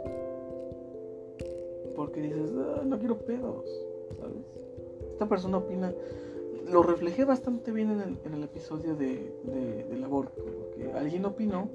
Porque 2.00 2.22
dices, 2.22 2.50
ah, 2.56 2.80
no 2.82 2.98
quiero 2.98 3.18
pedos, 3.18 3.66
¿sabes? 4.18 4.42
Esta 5.12 5.28
persona 5.28 5.58
opina, 5.58 5.92
lo 6.72 6.82
reflejé 6.82 7.26
bastante 7.26 7.72
bien 7.72 7.90
en 7.90 8.32
el, 8.32 8.42
episodio 8.42 8.96
de, 8.96 9.30
del 9.90 10.02
aborto, 10.02 10.42
porque 10.42 10.90
alguien 10.94 11.26
opinó 11.26 11.68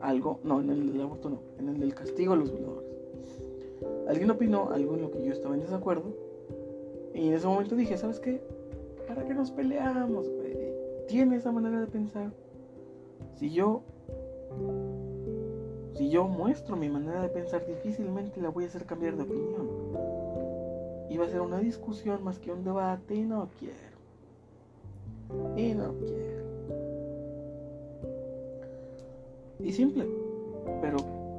algo, 0.00 0.40
no, 0.42 0.60
en 0.60 0.70
el 0.70 1.00
aborto 1.00 1.30
no, 1.30 1.38
en 1.60 1.68
el 1.68 1.78
del 1.78 1.94
castigo 1.94 2.32
a 2.32 2.36
los 2.36 2.50
violadores. 2.50 2.90
Alguien 4.08 4.32
opinó 4.32 4.70
algo 4.70 4.96
en 4.96 5.02
lo 5.02 5.12
que 5.12 5.24
yo 5.24 5.32
estaba 5.32 5.54
en 5.54 5.60
desacuerdo, 5.60 6.12
y 7.14 7.28
en 7.28 7.34
ese 7.34 7.46
momento 7.46 7.76
dije, 7.76 7.96
¿sabes 7.96 8.18
qué? 8.18 8.42
¿Para 9.06 9.24
qué 9.24 9.32
nos 9.32 9.52
peleamos, 9.52 10.26
tiene 11.06 11.36
esa 11.36 11.52
manera 11.52 11.78
de 11.78 11.86
pensar, 11.86 12.32
si 13.36 13.52
yo 13.52 13.84
si 16.02 16.10
yo 16.10 16.26
muestro 16.26 16.74
mi 16.74 16.88
manera 16.88 17.22
de 17.22 17.28
pensar, 17.28 17.64
difícilmente 17.64 18.40
la 18.40 18.48
voy 18.48 18.64
a 18.64 18.66
hacer 18.66 18.86
cambiar 18.86 19.16
de 19.16 19.22
opinión. 19.22 19.68
Va 21.16 21.26
a 21.26 21.28
ser 21.28 21.40
una 21.40 21.60
discusión 21.60 22.24
más 22.24 22.40
que 22.40 22.50
un 22.50 22.64
debate 22.64 23.14
y 23.14 23.22
no 23.22 23.48
quiero. 23.60 23.76
Y 25.56 25.74
no 25.74 25.94
quiero. 26.00 26.44
Y 29.60 29.72
simple. 29.72 30.08
Pero 30.80 30.96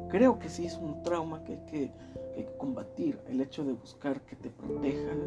creo 0.07 0.39
que 0.39 0.47
sí 0.47 0.65
es 0.65 0.77
un 0.77 1.03
trauma 1.03 1.43
que 1.43 1.55
hay 1.55 1.65
que, 1.65 1.91
que 2.33 2.37
hay 2.37 2.45
que 2.45 2.57
combatir. 2.57 3.19
El 3.27 3.41
hecho 3.41 3.65
de 3.65 3.73
buscar 3.73 4.21
que 4.21 4.37
te 4.37 4.49
protejan 4.49 5.25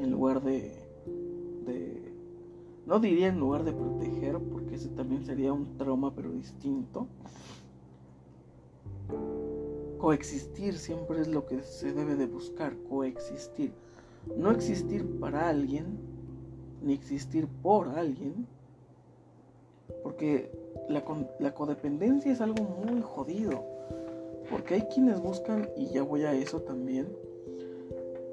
en 0.00 0.10
lugar 0.10 0.42
de, 0.42 0.72
de 1.66 2.12
no 2.84 2.98
diría 2.98 3.28
en 3.28 3.38
lugar 3.38 3.62
de 3.62 3.72
proteger, 3.72 4.40
porque 4.40 4.74
ese 4.74 4.88
también 4.88 5.24
sería 5.24 5.52
un 5.52 5.76
trauma, 5.76 6.12
pero 6.12 6.32
distinto. 6.32 7.06
Coexistir 9.98 10.76
siempre 10.78 11.20
es 11.20 11.28
lo 11.28 11.46
que 11.46 11.62
se 11.62 11.92
debe 11.92 12.14
de 12.14 12.26
buscar, 12.26 12.76
coexistir. 12.88 13.72
No 14.36 14.50
existir 14.50 15.18
para 15.18 15.48
alguien, 15.48 15.98
ni 16.82 16.94
existir 16.94 17.48
por 17.62 17.88
alguien, 17.88 18.46
porque 20.02 20.50
la, 20.88 21.02
la 21.38 21.54
codependencia 21.54 22.32
es 22.32 22.40
algo 22.40 22.62
muy 22.62 23.00
jodido. 23.02 23.64
Porque 24.50 24.74
hay 24.74 24.82
quienes 24.82 25.20
buscan, 25.20 25.70
y 25.76 25.86
ya 25.86 26.02
voy 26.02 26.24
a 26.24 26.34
eso 26.34 26.60
también, 26.60 27.08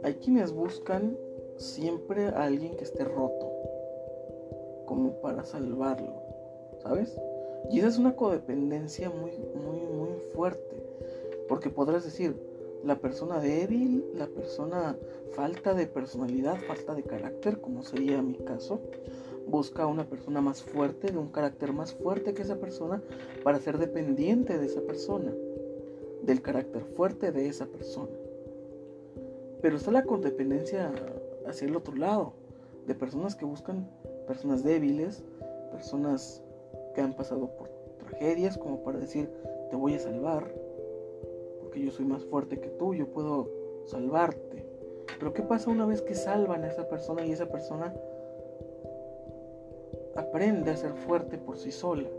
hay 0.03 0.15
quienes 0.15 0.51
buscan 0.51 1.15
siempre 1.57 2.27
a 2.27 2.43
alguien 2.43 2.75
que 2.75 2.83
esté 2.83 3.05
roto 3.05 3.51
como 4.85 5.13
para 5.21 5.45
salvarlo, 5.45 6.21
¿sabes? 6.79 7.17
Y 7.69 7.79
esa 7.79 7.87
es 7.87 7.97
una 7.97 8.15
codependencia 8.15 9.09
muy, 9.09 9.31
muy, 9.31 9.79
muy 9.79 10.19
fuerte, 10.33 10.83
porque 11.47 11.69
podrás 11.69 12.03
decir, 12.03 12.35
la 12.83 12.99
persona 12.99 13.39
débil, 13.39 14.03
la 14.15 14.27
persona 14.27 14.97
falta 15.33 15.73
de 15.73 15.85
personalidad, 15.85 16.57
falta 16.67 16.95
de 16.95 17.03
carácter, 17.03 17.61
como 17.61 17.83
sería 17.83 18.21
mi 18.21 18.35
caso, 18.35 18.81
busca 19.47 19.83
a 19.83 19.87
una 19.87 20.05
persona 20.05 20.41
más 20.41 20.63
fuerte, 20.63 21.11
de 21.11 21.17
un 21.17 21.29
carácter 21.29 21.73
más 21.73 21.93
fuerte 21.93 22.33
que 22.33 22.41
esa 22.41 22.57
persona, 22.57 23.01
para 23.43 23.59
ser 23.59 23.77
dependiente 23.77 24.57
de 24.57 24.65
esa 24.65 24.81
persona, 24.81 25.33
del 26.23 26.41
carácter 26.41 26.83
fuerte 26.83 27.31
de 27.31 27.47
esa 27.47 27.65
persona. 27.67 28.11
Pero 29.61 29.77
está 29.77 29.91
la 29.91 30.03
codependencia 30.03 30.91
hacia 31.45 31.67
el 31.67 31.75
otro 31.75 31.95
lado, 31.95 32.33
de 32.87 32.95
personas 32.95 33.35
que 33.35 33.45
buscan 33.45 33.87
personas 34.27 34.63
débiles, 34.63 35.23
personas 35.71 36.41
que 36.93 37.01
han 37.01 37.13
pasado 37.13 37.49
por 37.57 37.69
tragedias 37.97 38.57
como 38.57 38.83
para 38.83 38.99
decir, 38.99 39.29
te 39.69 39.75
voy 39.75 39.95
a 39.95 39.99
salvar, 39.99 40.53
porque 41.59 41.81
yo 41.81 41.91
soy 41.91 42.05
más 42.05 42.23
fuerte 42.25 42.59
que 42.59 42.69
tú, 42.69 42.93
yo 42.93 43.07
puedo 43.07 43.49
salvarte. 43.85 44.65
Pero 45.19 45.33
¿qué 45.33 45.43
pasa 45.43 45.69
una 45.69 45.85
vez 45.85 46.01
que 46.01 46.15
salvan 46.15 46.63
a 46.63 46.69
esa 46.69 46.87
persona 46.87 47.25
y 47.25 47.31
esa 47.31 47.47
persona 47.47 47.93
aprende 50.15 50.71
a 50.71 50.77
ser 50.77 50.93
fuerte 50.93 51.37
por 51.37 51.57
sí 51.57 51.71
sola? 51.71 52.09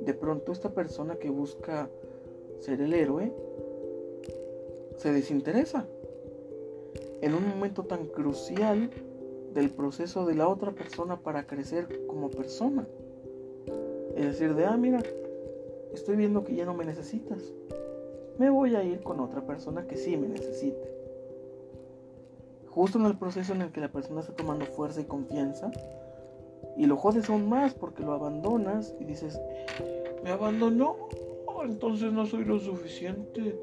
De 0.00 0.14
pronto 0.14 0.52
esta 0.52 0.70
persona 0.70 1.16
que 1.16 1.30
busca 1.30 1.88
ser 2.58 2.80
el 2.80 2.92
héroe 2.92 3.32
se 4.96 5.12
desinteresa. 5.12 5.86
En 7.20 7.34
un 7.34 7.48
momento 7.48 7.84
tan 7.84 8.06
crucial 8.06 8.90
del 9.52 9.70
proceso 9.70 10.26
de 10.26 10.34
la 10.34 10.48
otra 10.48 10.72
persona 10.72 11.20
para 11.20 11.46
crecer 11.46 12.06
como 12.06 12.30
persona. 12.30 12.86
Es 14.16 14.26
decir, 14.26 14.54
de, 14.54 14.64
ah, 14.64 14.76
mira, 14.76 15.02
estoy 15.92 16.16
viendo 16.16 16.44
que 16.44 16.54
ya 16.54 16.64
no 16.64 16.74
me 16.74 16.84
necesitas. 16.84 17.52
Me 18.38 18.50
voy 18.50 18.76
a 18.76 18.82
ir 18.82 19.02
con 19.02 19.20
otra 19.20 19.42
persona 19.42 19.86
que 19.86 19.96
sí 19.96 20.16
me 20.16 20.28
necesite. 20.28 20.92
Justo 22.68 22.98
en 22.98 23.06
el 23.06 23.18
proceso 23.18 23.52
en 23.52 23.62
el 23.62 23.72
que 23.72 23.80
la 23.80 23.92
persona 23.92 24.20
está 24.20 24.34
tomando 24.34 24.64
fuerza 24.64 25.00
y 25.00 25.04
confianza, 25.04 25.70
y 26.76 26.86
lo 26.86 26.96
jodes 26.96 27.28
aún 27.28 27.48
más 27.48 27.74
porque 27.74 28.02
lo 28.02 28.12
abandonas 28.12 28.94
y 28.98 29.04
dices, 29.04 29.38
me 30.24 30.30
abandonó, 30.30 30.96
entonces 31.64 32.12
no 32.12 32.26
soy 32.26 32.44
lo 32.44 32.58
suficiente. 32.58 33.58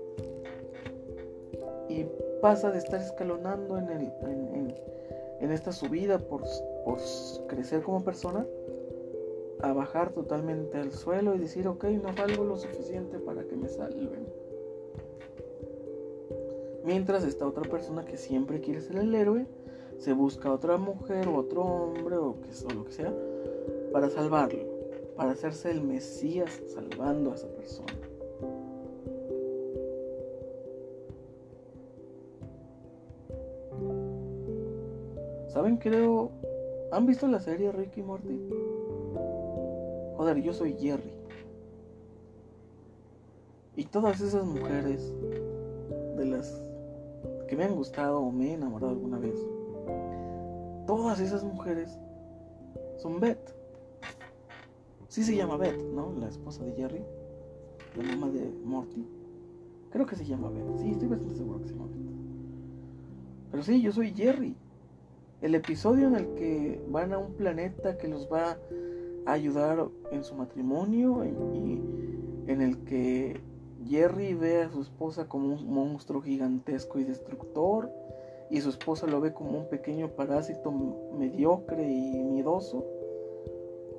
Y 1.89 2.05
pasa 2.41 2.69
de 2.71 2.77
estar 2.77 3.01
escalonando 3.01 3.77
en, 3.77 3.89
el, 3.89 4.11
en, 5.41 5.51
esta 5.51 5.71
subida 5.71 6.19
por, 6.19 6.43
por 6.85 6.99
crecer 7.47 7.81
como 7.81 8.03
persona 8.03 8.45
a 9.61 9.73
bajar 9.73 10.11
totalmente 10.13 10.77
al 10.77 10.91
suelo 10.91 11.35
y 11.35 11.39
decir, 11.39 11.67
ok, 11.67 11.83
no 11.85 12.13
valgo 12.13 12.43
lo 12.43 12.57
suficiente 12.57 13.19
para 13.19 13.43
que 13.43 13.55
me 13.55 13.67
salven. 13.67 14.27
Mientras 16.85 17.23
esta 17.23 17.45
otra 17.45 17.63
persona 17.63 18.05
que 18.05 18.17
siempre 18.17 18.61
quiere 18.61 18.81
ser 18.81 18.97
el 18.97 19.13
héroe, 19.13 19.45
se 19.97 20.13
busca 20.13 20.51
otra 20.51 20.77
mujer 20.77 21.27
o 21.27 21.35
otro 21.35 21.61
hombre 21.61 22.15
o, 22.15 22.37
que, 22.41 22.49
o 22.65 22.73
lo 22.73 22.85
que 22.85 22.91
sea 22.93 23.13
para 23.91 24.09
salvarlo, 24.09 24.63
para 25.15 25.31
hacerse 25.31 25.71
el 25.71 25.81
Mesías 25.81 26.61
salvando 26.67 27.31
a 27.31 27.35
esa 27.35 27.47
persona. 27.49 27.93
¿Saben? 35.49 35.77
Creo... 35.77 36.31
¿Han 36.91 37.05
visto 37.05 37.27
la 37.27 37.39
serie 37.39 37.71
Ricky 37.71 38.01
Morty? 38.01 38.39
Joder, 40.19 40.41
yo 40.41 40.51
soy 40.51 40.73
Jerry. 40.73 41.13
Y 43.77 43.85
todas 43.85 44.19
esas 44.19 44.43
mujeres 44.43 45.13
de 46.17 46.25
las 46.25 46.61
que 47.47 47.55
me 47.55 47.63
han 47.63 47.73
gustado 47.73 48.19
o 48.19 48.29
me 48.29 48.49
he 48.49 48.53
enamorado 48.55 48.91
alguna 48.91 49.17
vez, 49.17 49.39
todas 50.85 51.21
esas 51.21 51.45
mujeres 51.45 51.97
son 52.97 53.21
Beth. 53.21 53.55
Sí 55.07 55.23
se 55.23 55.37
llama 55.37 55.55
Beth, 55.55 55.81
¿no? 55.93 56.11
La 56.19 56.27
esposa 56.27 56.65
de 56.65 56.73
Jerry, 56.73 57.01
la 57.95 58.03
mamá 58.03 58.29
de 58.29 58.51
Morty. 58.65 59.07
Creo 59.89 60.05
que 60.05 60.17
se 60.17 60.25
llama 60.25 60.49
Beth. 60.49 60.79
Sí, 60.79 60.91
estoy 60.91 61.07
bastante 61.07 61.35
seguro 61.35 61.61
que 61.61 61.69
se 61.69 61.75
llama 61.75 61.85
Beth. 61.85 63.51
Pero 63.51 63.63
sí, 63.63 63.81
yo 63.81 63.93
soy 63.93 64.11
Jerry. 64.11 64.53
El 65.39 65.55
episodio 65.55 66.09
en 66.09 66.15
el 66.15 66.33
que 66.33 66.85
van 66.89 67.13
a 67.13 67.19
un 67.19 67.35
planeta 67.35 67.97
que 67.97 68.09
los 68.09 68.29
va 68.29 68.57
ayudar 69.25 69.87
en 70.11 70.23
su 70.23 70.35
matrimonio 70.35 71.23
y 71.25 71.81
en 72.51 72.61
el 72.61 72.83
que 72.83 73.39
Jerry 73.85 74.33
ve 74.33 74.63
a 74.63 74.71
su 74.71 74.81
esposa 74.81 75.27
como 75.27 75.53
un 75.53 75.73
monstruo 75.73 76.21
gigantesco 76.21 76.99
y 76.99 77.03
destructor 77.03 77.89
y 78.49 78.61
su 78.61 78.69
esposa 78.69 79.07
lo 79.07 79.21
ve 79.21 79.33
como 79.33 79.57
un 79.57 79.69
pequeño 79.69 80.09
parásito 80.09 80.71
mediocre 80.71 81.87
y 81.87 82.23
miedoso. 82.23 82.85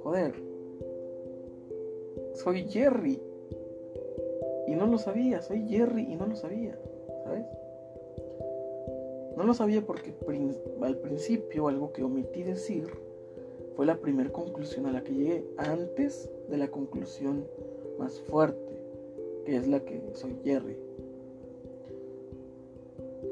Joder, 0.03 0.35
soy 2.35 2.65
Jerry 2.65 3.21
y 4.67 4.75
no 4.75 4.87
lo 4.87 4.99
sabía, 4.99 5.41
soy 5.43 5.69
Jerry 5.69 6.13
y 6.13 6.17
no 6.17 6.27
lo 6.27 6.37
sabía, 6.37 6.79
¿sabes? 7.25 7.47
No 9.37 9.45
lo 9.45 9.55
sabía 9.55 9.83
porque 9.83 10.13
al 10.83 10.97
principio 10.99 11.69
algo 11.69 11.93
que 11.93 12.03
omití 12.03 12.43
decir 12.43 12.89
fue 13.81 13.87
la 13.87 13.97
primera 13.97 14.31
conclusión 14.31 14.85
a 14.85 14.93
la 14.93 15.03
que 15.03 15.15
llegué 15.15 15.43
antes 15.57 16.31
de 16.51 16.59
la 16.59 16.69
conclusión 16.69 17.47
más 17.99 18.21
fuerte, 18.29 18.79
que 19.47 19.57
es 19.57 19.67
la 19.67 19.81
que 19.81 20.03
soy 20.13 20.37
Jerry. 20.45 20.77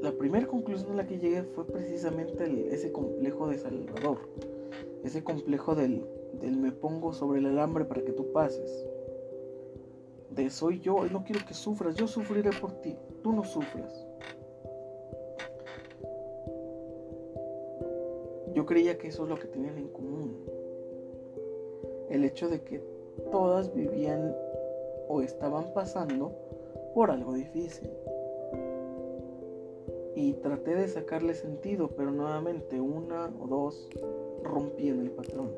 La 0.01 0.11
primera 0.13 0.47
conclusión 0.47 0.93
a 0.93 0.95
la 0.95 1.07
que 1.07 1.19
llegué 1.19 1.43
fue 1.43 1.67
precisamente 1.67 2.75
ese 2.75 2.91
complejo 2.93 3.47
de 3.49 3.59
Salvador, 3.59 4.21
ese 5.05 5.23
complejo 5.23 5.75
del, 5.75 6.07
del 6.41 6.57
me 6.57 6.73
pongo 6.73 7.13
sobre 7.13 7.41
el 7.41 7.47
alambre 7.49 7.85
para 7.85 8.01
que 8.01 8.13
tú 8.13 8.33
pases, 8.33 8.87
de 10.31 10.49
soy 10.49 10.81
yo 10.81 11.05
no 11.11 11.25
quiero 11.25 11.45
que 11.47 11.53
sufras, 11.53 11.95
yo 11.95 12.07
sufriré 12.07 12.53
por 12.59 12.73
ti, 12.81 12.97
tú 13.23 13.33
no 13.33 13.45
sufras. 13.45 14.08
Yo 18.59 18.67
creía 18.67 18.99
que 18.99 19.07
eso 19.07 19.23
es 19.23 19.29
lo 19.29 19.37
que 19.37 19.47
tenían 19.47 19.79
en 19.79 19.87
común. 19.87 20.35
El 22.11 22.25
hecho 22.25 22.49
de 22.49 22.61
que 22.61 22.83
todas 23.31 23.73
vivían 23.73 24.35
o 25.07 25.23
estaban 25.23 25.73
pasando 25.73 26.33
por 26.93 27.13
algo 27.13 27.35
difícil. 27.35 27.89
Y 30.17 30.33
traté 30.43 30.75
de 30.75 30.89
sacarle 30.89 31.35
sentido, 31.35 31.91
pero 31.97 32.11
nuevamente 32.11 32.81
una 32.81 33.33
o 33.41 33.47
dos 33.47 33.89
rompían 34.43 35.03
el 35.03 35.13
patrón. 35.13 35.53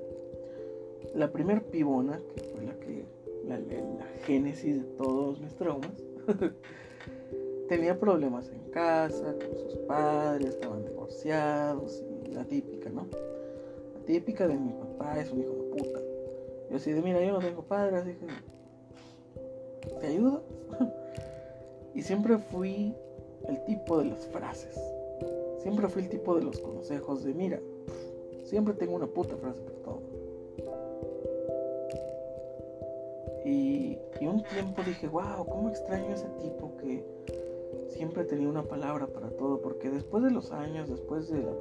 La 1.15 1.33
primer 1.33 1.63
pibona, 1.63 2.21
que 2.35 2.43
fue 2.43 2.67
la 2.67 2.75
que 2.81 3.07
la, 3.47 3.59
la 3.61 4.05
génesis 4.27 4.77
de 4.77 4.89
todos 4.99 5.41
mis 5.41 5.55
traumas, 5.55 6.05
tenía 7.71 7.99
problemas 7.99 8.51
en 8.51 8.71
casa, 8.73 9.35
con 9.39 9.59
sus 9.59 9.79
padres, 9.89 10.51
estaban 10.51 10.85
divorciados, 10.85 12.05
la 12.31 12.45
típica, 12.45 12.91
¿no? 12.91 13.07
La 13.95 14.01
típica 14.07 14.47
de 14.47 14.57
mi 14.57 14.73
papá 14.73 15.19
es 15.21 15.31
un 15.31 15.41
hijo 15.41 15.53
de 15.53 15.83
puta. 15.83 16.01
Yo 16.71 16.77
así 16.77 16.93
de, 16.93 17.03
mira, 17.03 17.21
yo 17.21 17.33
no 17.33 17.39
tengo 17.41 17.63
padre, 17.63 17.97
así. 17.97 18.17
¿Te 20.01 20.07
ayudo? 20.07 20.43
y 21.95 22.03
siempre 22.03 22.39
fui 22.39 22.95
el 23.49 23.65
tipo 23.65 23.99
de 23.99 24.07
las 24.07 24.27
frases. 24.27 24.79
Siempre 25.59 25.89
fui 25.89 26.03
el 26.03 26.09
tipo 26.09 26.35
de 26.37 26.45
los 26.45 26.59
consejos 26.59 27.25
de, 27.25 27.35
mira, 27.35 27.61
siempre 28.45 28.75
tengo 28.75 28.95
una 28.95 29.07
puta 29.07 29.37
frase 29.37 29.61
para 29.61 29.77
todo. 29.79 30.01
Y, 33.45 33.99
y, 34.21 34.27
un 34.27 34.43
tiempo 34.45 34.83
dije, 34.83 35.09
wow, 35.09 35.45
¿cómo 35.49 35.71
extraño 35.71 36.15
ese 36.15 36.29
tipo 36.41 36.77
que 36.77 37.05
siempre 37.89 38.25
tenía 38.25 38.49
una 38.49 38.63
palabra 38.63 39.07
para 39.07 39.31
todo? 39.31 39.61
Porque 39.61 39.91
después 39.91 40.23
de 40.23 40.31
los 40.31 40.53
años, 40.53 40.89
después 40.89 41.29
de 41.29 41.43
la 41.43 41.53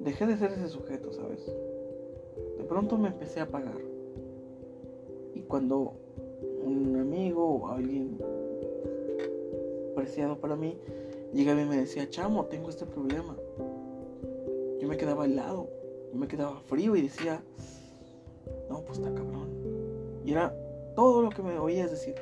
dejé 0.00 0.26
de 0.26 0.36
ser 0.36 0.52
ese 0.52 0.68
sujeto, 0.68 1.12
¿sabes? 1.12 1.46
De 2.58 2.64
pronto 2.64 2.98
me 2.98 3.08
empecé 3.08 3.40
a 3.40 3.44
apagar. 3.44 3.78
Y 5.34 5.40
cuando 5.42 5.94
un 6.64 6.96
amigo 7.00 7.46
o 7.46 7.68
alguien 7.68 8.18
preciado 9.94 10.38
para 10.38 10.56
mí 10.56 10.78
llegaba 11.32 11.62
y 11.62 11.66
me 11.66 11.76
decía, 11.76 12.08
chamo, 12.08 12.46
tengo 12.46 12.68
este 12.68 12.86
problema. 12.86 13.36
Yo 14.80 14.88
me 14.88 14.96
quedaba 14.96 15.24
helado, 15.24 15.68
yo 16.12 16.18
me 16.18 16.28
quedaba 16.28 16.60
frío 16.60 16.96
y 16.96 17.02
decía, 17.02 17.42
no, 18.68 18.80
pues 18.82 18.98
está 18.98 19.14
cabrón. 19.14 19.48
Y 20.24 20.32
era 20.32 20.54
todo 20.94 21.22
lo 21.22 21.30
que 21.30 21.42
me 21.42 21.58
oía 21.58 21.84
es 21.84 21.92
decir, 21.92 22.14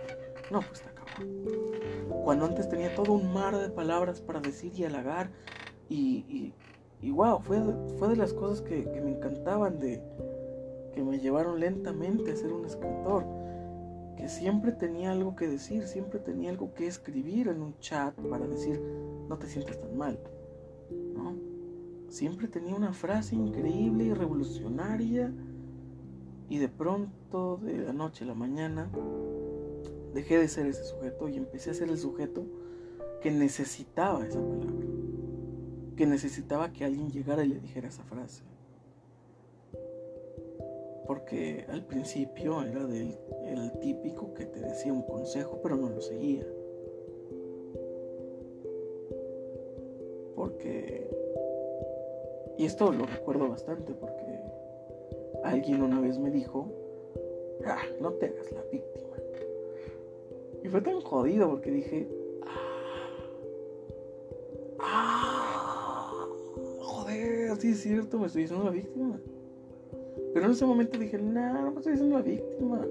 no, 0.50 0.61
pues 0.61 0.80
está 0.80 0.92
cabrón. 0.92 1.44
Cuando 2.24 2.44
antes 2.44 2.68
tenía 2.68 2.94
todo 2.94 3.12
un 3.12 3.32
mar 3.32 3.56
de 3.56 3.70
palabras 3.70 4.20
para 4.20 4.40
decir 4.40 4.72
y 4.76 4.84
halagar 4.84 5.30
y, 5.91 6.53
y, 7.03 7.11
wow, 7.11 7.41
fue, 7.41 7.61
fue 7.99 8.09
de 8.09 8.16
las 8.16 8.32
cosas 8.32 8.62
que, 8.62 8.86
me 9.05 9.11
encantaban, 9.11 9.78
de 9.78 10.03
que 10.95 11.03
me 11.03 11.18
llevaron 11.18 11.61
lentamente 11.61 12.32
a 12.32 12.36
ser 12.36 12.53
un 12.53 12.64
escritor. 12.64 13.24
Que 14.16 14.28
siempre 14.28 14.72
tenía 14.72 15.12
algo 15.12 15.34
que 15.34 15.49
decir, 15.49 15.86
siempre 15.86 16.20
tenía 16.20 16.51
algo 16.51 16.72
que 16.74 16.86
escribir 16.86 17.49
en 17.49 17.62
un 17.62 17.78
chat 17.80 18.14
para 18.14 18.47
decir, 18.47 18.80
no 19.28 19.36
te 19.38 19.47
sientas 19.47 19.80
tan 19.80 19.97
mal. 19.97 20.18
¿no? 21.14 21.51
siempre 22.11 22.49
tenía 22.49 22.74
una 22.74 22.93
frase 22.93 23.36
increíble 23.36 24.05
y 24.05 24.12
revolucionaria 24.12 25.32
y 26.49 26.59
de 26.59 26.68
pronto, 26.68 27.59
de 27.62 27.78
la 27.78 27.93
noche 27.93 28.24
a 28.24 28.26
la 28.26 28.34
mañana, 28.34 28.91
dejé 30.12 30.38
de 30.38 30.49
ser 30.49 30.66
ese 30.66 30.84
sujeto 30.84 31.28
y 31.28 31.36
empecé 31.36 31.70
a 31.70 31.74
ser 31.74 31.88
el 31.88 31.99
sujeto 31.99 32.45
que 33.22 33.30
necesitaba 33.30 34.26
esa 34.26 34.41
palabra, 34.41 34.74
que 36.01 36.07
necesitaba 36.07 36.72
que 36.72 36.86
alguien 36.86 37.11
llegara 37.11 37.44
y 37.44 37.48
le 37.48 37.61
dijera 37.61 37.88
esa 37.88 38.03
frase. 38.05 38.42
Porque 41.07 41.66
al 41.68 41.84
principio 41.84 42.62
era 42.62 42.86
del, 42.86 43.18
el 43.44 43.70
típico 43.80 44.32
que 44.32 44.46
te 44.46 44.61
decía 44.61 44.94
un 44.94 45.03
consejo 45.03 45.61
pero 45.62 45.76
no 45.76 45.90
lo 45.90 46.01
seguía. 46.01 46.46
Porque... 50.34 51.11
Y 52.57 52.64
esto 52.64 52.90
lo 52.92 53.05
recuerdo 53.05 53.51
bastante 53.51 53.92
porque 53.92 54.40
alguien 55.44 55.82
una 55.82 56.01
vez 56.01 56.18
me 56.18 56.30
dijo, 56.30 56.66
ah, 57.66 57.82
no 58.01 58.14
te 58.14 58.24
hagas 58.24 58.51
la 58.53 58.62
víctima. 58.72 59.16
Y 60.64 60.68
fue 60.68 60.80
tan 60.80 61.03
jodido 61.03 61.51
porque 61.51 61.70
dije, 61.70 62.09
sí 67.61 67.70
es 67.70 67.82
cierto, 67.82 68.18
me 68.18 68.26
estoy 68.26 68.42
diciendo 68.42 68.64
la 68.64 68.70
víctima. 68.70 69.20
Pero 70.32 70.46
en 70.46 70.52
ese 70.52 70.64
momento 70.64 70.98
dije, 70.98 71.18
no, 71.18 71.62
no 71.62 71.70
me 71.70 71.76
estoy 71.78 71.92
diciendo 71.92 72.16
la 72.16 72.22
víctima. 72.22 72.86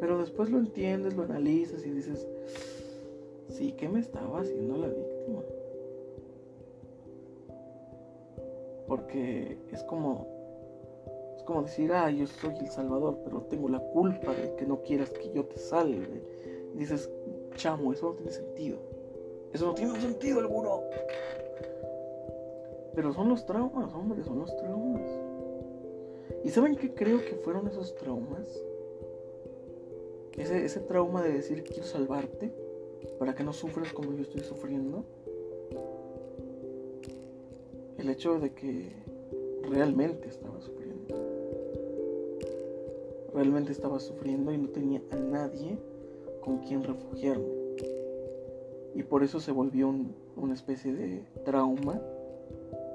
Pero 0.00 0.18
después 0.18 0.50
lo 0.50 0.58
entiendes, 0.58 1.14
lo 1.14 1.24
analizas 1.24 1.84
y 1.84 1.90
dices, 1.90 2.26
sí 3.48 3.72
que 3.72 3.88
me 3.88 4.00
estaba 4.00 4.40
haciendo 4.40 4.76
la 4.76 4.88
víctima. 4.88 5.42
Porque 8.86 9.58
es 9.72 9.82
como 9.84 10.34
es 11.36 11.42
como 11.42 11.62
decir, 11.62 11.92
ah, 11.92 12.10
yo 12.10 12.26
soy 12.26 12.54
el 12.60 12.70
Salvador, 12.70 13.18
pero 13.24 13.42
tengo 13.42 13.68
la 13.68 13.80
culpa 13.80 14.32
de 14.32 14.54
que 14.56 14.66
no 14.66 14.82
quieras 14.82 15.10
que 15.10 15.30
yo 15.32 15.44
te 15.44 15.58
salve. 15.58 16.22
Y 16.74 16.78
dices, 16.78 17.10
chamo, 17.56 17.92
eso 17.92 18.06
no 18.06 18.12
tiene 18.14 18.32
sentido. 18.32 18.78
Eso 19.52 19.66
no 19.66 19.74
tiene 19.74 20.00
sentido 20.00 20.40
alguno. 20.40 20.82
Pero 22.96 23.12
son 23.12 23.28
los 23.28 23.44
traumas, 23.44 23.92
hombre, 23.92 24.24
son 24.24 24.38
los 24.38 24.56
traumas. 24.56 25.06
¿Y 26.42 26.48
saben 26.48 26.76
qué 26.76 26.94
creo 26.94 27.18
que 27.18 27.34
fueron 27.44 27.68
esos 27.68 27.94
traumas? 27.94 28.48
Ese, 30.32 30.64
ese 30.64 30.80
trauma 30.80 31.22
de 31.22 31.34
decir 31.34 31.62
quiero 31.62 31.84
salvarte 31.84 32.50
para 33.18 33.34
que 33.34 33.44
no 33.44 33.52
sufras 33.52 33.92
como 33.92 34.14
yo 34.14 34.22
estoy 34.22 34.40
sufriendo. 34.40 35.04
El 37.98 38.08
hecho 38.08 38.38
de 38.40 38.54
que 38.54 38.92
realmente 39.62 40.28
estaba 40.28 40.58
sufriendo. 40.62 41.14
Realmente 43.34 43.72
estaba 43.72 44.00
sufriendo 44.00 44.52
y 44.52 44.58
no 44.58 44.68
tenía 44.70 45.02
a 45.10 45.16
nadie 45.16 45.76
con 46.42 46.60
quien 46.60 46.82
refugiarme. 46.82 47.44
Y 48.94 49.02
por 49.02 49.22
eso 49.22 49.38
se 49.38 49.52
volvió 49.52 49.94
una 50.36 50.54
especie 50.54 50.94
de 50.94 51.22
trauma 51.44 52.00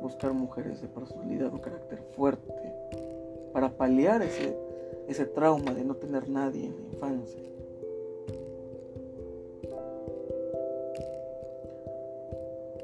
buscar 0.02 0.34
mujeres 0.34 0.82
de 0.82 0.88
personalidad 0.88 1.54
o 1.54 1.62
carácter 1.62 2.00
fuerte 2.16 2.74
para 3.54 3.70
paliar 3.70 4.22
ese, 4.22 4.58
ese 5.08 5.26
trauma 5.26 5.74
de 5.74 5.84
no 5.84 5.96
tener 5.96 6.28
nadie 6.28 6.66
en 6.66 6.76
la 6.76 6.82
infancia. 6.94 7.42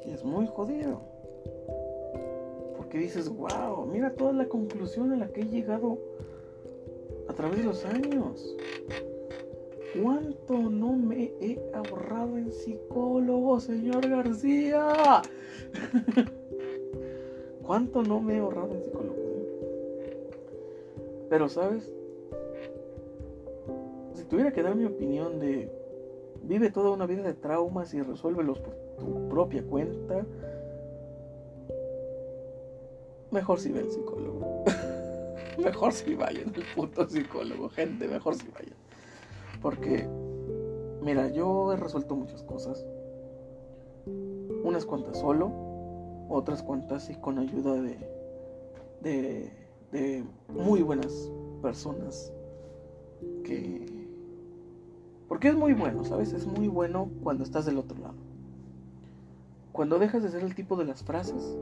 Y 0.05 0.11
es 0.11 0.23
muy 0.23 0.47
jodido. 0.47 1.01
Porque 2.77 2.99
dices, 2.99 3.29
wow, 3.29 3.85
mira 3.85 4.13
toda 4.13 4.33
la 4.33 4.47
conclusión 4.47 5.11
a 5.13 5.17
la 5.17 5.27
que 5.27 5.41
he 5.41 5.47
llegado 5.47 5.97
a 7.27 7.33
través 7.33 7.57
de 7.57 7.63
los 7.63 7.83
años. 7.85 8.55
¿Cuánto 10.01 10.53
no 10.57 10.93
me 10.93 11.31
he 11.41 11.59
ahorrado 11.73 12.37
en 12.37 12.51
psicólogo, 12.51 13.59
señor 13.59 14.07
García? 14.07 15.21
¿Cuánto 17.67 18.01
no 18.01 18.21
me 18.21 18.37
he 18.37 18.39
ahorrado 18.39 18.73
en 18.73 18.81
psicólogo? 18.81 19.15
Pero, 21.29 21.49
¿sabes? 21.49 21.91
Si 24.13 24.23
tuviera 24.23 24.53
que 24.53 24.63
dar 24.63 24.73
mi 24.73 24.85
opinión 24.85 25.37
de 25.41 25.69
vive 26.43 26.71
toda 26.71 26.91
una 26.91 27.05
vida 27.05 27.23
de 27.23 27.33
traumas 27.33 27.93
y 27.93 28.01
resuélvelos 28.01 28.59
por 28.59 28.73
tu 28.97 29.27
propia 29.27 29.63
cuenta, 29.63 30.25
mejor 33.31 33.59
si 33.59 33.73
ve 33.73 33.79
el 33.81 33.91
psicólogo. 33.91 34.63
mejor 35.61 35.91
si 35.91 36.15
vayan 36.15 36.53
al 36.55 36.63
puto 36.73 37.09
psicólogo, 37.09 37.67
gente, 37.67 38.07
mejor 38.07 38.35
si 38.35 38.47
vayan. 38.47 38.77
Porque, 39.61 40.07
mira, 41.01 41.27
yo 41.27 41.73
he 41.73 41.75
resuelto 41.75 42.15
muchas 42.15 42.43
cosas. 42.43 42.85
Unas 44.63 44.85
cuantas 44.85 45.19
solo, 45.19 45.66
otras 46.29 46.63
cuantas 46.63 47.09
y 47.09 47.15
con 47.15 47.39
ayuda 47.39 47.75
de, 47.75 47.97
de, 49.91 50.23
muy 50.49 50.81
buenas 50.81 51.31
personas. 51.61 52.31
Que... 53.43 54.07
Porque 55.27 55.49
es 55.49 55.55
muy 55.55 55.73
bueno, 55.73 56.03
¿sabes? 56.05 56.33
Es 56.33 56.45
muy 56.45 56.67
bueno 56.67 57.09
cuando 57.23 57.43
estás 57.43 57.65
del 57.65 57.77
otro 57.77 57.97
lado. 57.99 58.15
Cuando 59.71 59.99
dejas 59.99 60.23
de 60.23 60.29
ser 60.29 60.43
el 60.43 60.55
tipo 60.55 60.75
de 60.75 60.85
las 60.85 61.03
frases 61.03 61.55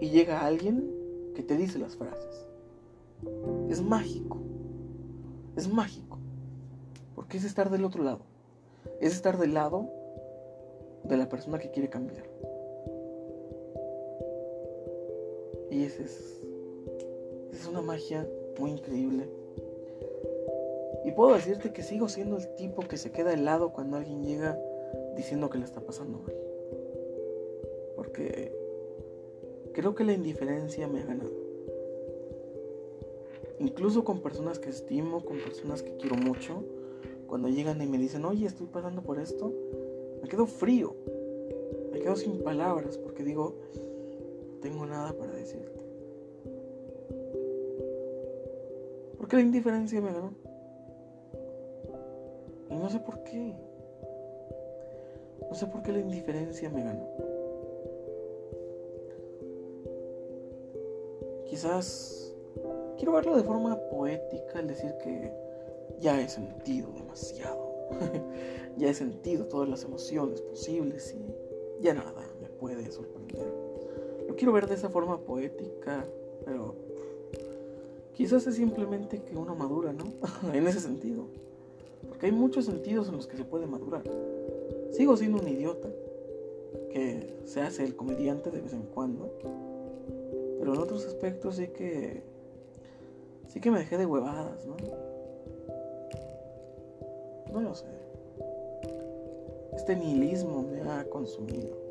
y 0.00 0.10
llega 0.10 0.44
alguien 0.44 0.90
que 1.34 1.42
te 1.42 1.56
dice 1.56 1.78
las 1.78 1.96
frases. 1.96 2.46
Es 3.68 3.82
mágico. 3.82 4.38
Es 5.56 5.72
mágico. 5.72 6.18
Porque 7.14 7.36
es 7.36 7.44
estar 7.44 7.70
del 7.70 7.84
otro 7.84 8.02
lado. 8.02 8.20
Es 9.00 9.12
estar 9.12 9.38
del 9.38 9.54
lado 9.54 9.88
de 11.04 11.16
la 11.16 11.28
persona 11.28 11.58
que 11.58 11.70
quiere 11.70 11.88
cambiar. 11.88 12.24
Y 15.78 15.84
esa 15.84 16.02
es, 16.02 16.40
es 17.52 17.68
una 17.68 17.80
magia 17.80 18.28
muy 18.58 18.72
increíble. 18.72 19.28
Y 21.04 21.12
puedo 21.12 21.34
decirte 21.34 21.72
que 21.72 21.84
sigo 21.84 22.08
siendo 22.08 22.36
el 22.36 22.52
tipo 22.56 22.82
que 22.82 22.96
se 22.96 23.12
queda 23.12 23.32
helado 23.32 23.72
cuando 23.72 23.96
alguien 23.96 24.24
llega 24.24 24.58
diciendo 25.14 25.48
que 25.48 25.58
le 25.58 25.64
está 25.64 25.80
pasando 25.80 26.18
mal. 26.18 26.34
Porque 27.94 28.52
creo 29.72 29.94
que 29.94 30.02
la 30.02 30.14
indiferencia 30.14 30.88
me 30.88 31.00
ha 31.00 31.06
ganado. 31.06 31.30
Incluso 33.60 34.02
con 34.02 34.20
personas 34.20 34.58
que 34.58 34.70
estimo, 34.70 35.24
con 35.24 35.38
personas 35.38 35.84
que 35.84 35.96
quiero 35.96 36.16
mucho, 36.16 36.64
cuando 37.28 37.48
llegan 37.48 37.80
y 37.80 37.86
me 37.86 37.98
dicen, 37.98 38.24
oye, 38.24 38.46
estoy 38.46 38.66
pasando 38.66 39.02
por 39.02 39.20
esto, 39.20 39.52
me 40.20 40.28
quedo 40.28 40.46
frío, 40.46 40.96
me 41.92 42.00
quedo 42.00 42.16
sin 42.16 42.42
palabras 42.42 42.98
porque 42.98 43.22
digo, 43.22 43.54
tengo 44.60 44.86
nada 44.86 45.12
para 45.12 45.32
decirte. 45.32 45.80
Porque 49.16 49.36
la 49.36 49.42
indiferencia 49.42 50.00
me 50.00 50.12
ganó. 50.12 50.32
Y 52.70 52.76
no 52.76 52.88
sé 52.90 53.00
por 53.00 53.22
qué. 53.24 53.54
No 55.48 55.54
sé 55.54 55.66
por 55.66 55.82
qué 55.82 55.92
la 55.92 56.00
indiferencia 56.00 56.68
me 56.70 56.82
ganó. 56.82 57.38
quizás 61.58 62.32
quiero 62.96 63.14
verlo 63.14 63.36
de 63.36 63.42
forma 63.42 63.76
poética, 63.90 64.60
al 64.60 64.68
decir 64.68 64.94
que 65.02 65.32
ya 65.98 66.20
he 66.20 66.28
sentido 66.28 66.92
demasiado, 66.92 67.74
ya 68.76 68.88
he 68.88 68.94
sentido 68.94 69.46
todas 69.46 69.68
las 69.68 69.82
emociones 69.82 70.40
posibles 70.40 71.12
y 71.14 71.82
ya 71.82 71.94
nada 71.94 72.22
me 72.40 72.48
puede 72.48 72.88
sorprender. 72.92 73.67
Lo 74.28 74.36
quiero 74.36 74.52
ver 74.52 74.68
de 74.68 74.76
esa 74.76 74.88
forma 74.88 75.18
poética, 75.18 76.04
pero 76.44 76.76
quizás 78.14 78.46
es 78.46 78.54
simplemente 78.54 79.22
que 79.22 79.36
uno 79.36 79.56
madura, 79.56 79.92
¿no? 79.92 80.04
en 80.52 80.68
ese 80.68 80.78
sentido. 80.78 81.24
Porque 82.08 82.26
hay 82.26 82.32
muchos 82.32 82.66
sentidos 82.66 83.08
en 83.08 83.16
los 83.16 83.26
que 83.26 83.36
se 83.36 83.44
puede 83.44 83.66
madurar. 83.66 84.04
Sigo 84.92 85.16
siendo 85.16 85.40
un 85.40 85.48
idiota 85.48 85.88
que 86.92 87.40
se 87.44 87.60
hace 87.60 87.84
el 87.84 87.96
comediante 87.96 88.50
de 88.50 88.60
vez 88.60 88.72
en 88.72 88.82
cuando 88.82 89.32
pero 90.58 90.74
en 90.74 90.80
otros 90.80 91.06
aspectos 91.06 91.56
sí 91.56 91.68
que. 91.68 92.22
Sí 93.46 93.60
que 93.60 93.70
me 93.70 93.78
dejé 93.78 93.96
de 93.96 94.04
huevadas, 94.04 94.66
¿no? 94.66 94.76
No 97.52 97.60
lo 97.60 97.74
sé. 97.74 97.86
Este 99.74 99.96
nihilismo 99.96 100.62
me 100.62 100.82
ha 100.82 101.04
consumido. 101.08 101.87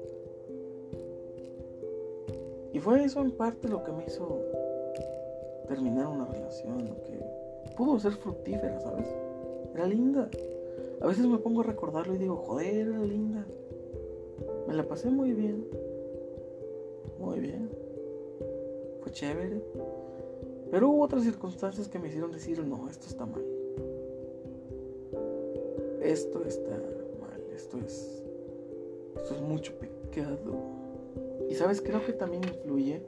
Y 2.78 2.80
fue 2.80 3.04
eso 3.04 3.22
en 3.22 3.32
parte 3.32 3.68
lo 3.68 3.84
que 3.84 3.92
me 3.92 4.06
hizo 4.06 4.40
terminar 5.68 6.06
una 6.10 6.26
relación 6.26 6.78
que 6.78 7.74
pudo 7.76 8.00
ser 8.00 8.12
fructífera, 8.12 8.80
¿sabes? 8.80 9.08
Era 9.74 9.88
linda. 9.88 10.30
A 11.02 11.08
veces 11.08 11.26
me 11.26 11.40
pongo 11.40 11.62
a 11.62 11.64
recordarlo 11.64 12.14
y 12.14 12.20
digo, 12.20 12.36
joder, 12.36 12.88
era 12.90 13.00
linda. 13.00 13.48
Me 14.68 14.76
la 14.76 14.84
pasé 14.84 15.10
muy 15.10 15.34
bien. 15.34 15.66
muy 17.20 17.40
bien. 17.40 17.68
Fue 19.02 19.12
chévere. 19.12 19.60
Pero 20.70 20.90
hubo 20.90 21.04
otras 21.04 21.24
circunstancias 21.24 21.88
que 21.88 21.98
me 21.98 22.10
hicieron 22.10 22.32
decir, 22.32 22.64
no, 22.64 22.88
esto 22.88 23.08
está 23.08 23.26
mal. 23.26 23.44
Esto 26.04 26.44
está 26.46 26.80
mal, 27.20 27.42
esto 27.56 27.80
es, 27.80 28.24
esto 29.16 29.34
es 29.34 29.42
mucho 29.42 29.74
pecado. 29.80 30.77
Y 31.50 31.56
sabes, 31.56 31.82
creo 31.82 32.06
que 32.06 32.14
también 32.14 32.44
influye 32.44 33.02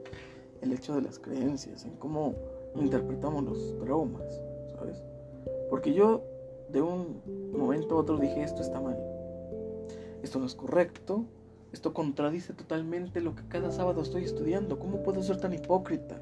el 0.60 0.72
hecho 0.72 0.94
de 0.94 1.02
las 1.02 1.18
creencias, 1.18 1.84
en 1.84 1.96
cómo 1.96 2.34
interpretamos 2.74 3.44
los 3.44 3.78
traumas, 3.78 4.40
¿sabes? 4.72 5.02
Porque 5.68 5.92
yo 5.92 6.22
de 6.68 6.82
un 6.82 7.22
momento 7.52 7.96
a 7.96 7.98
otro 7.98 8.18
dije, 8.18 8.42
esto 8.42 8.62
está 8.62 8.80
mal, 8.80 8.98
esto 10.22 10.38
no 10.38 10.46
es 10.46 10.54
correcto, 10.54 11.24
esto 11.72 11.94
contradice 11.94 12.52
totalmente 12.52 13.20
lo 13.20 13.34
que 13.34 13.46
cada 13.48 13.70
sábado 13.70 14.02
estoy 14.02 14.24
estudiando, 14.24 14.78
¿cómo 14.78 15.02
puedo 15.02 15.22
ser 15.22 15.38
tan 15.38 15.52
hipócrita? 15.54 16.20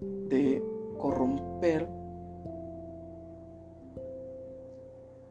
De 0.00 0.62
corromper 0.98 1.88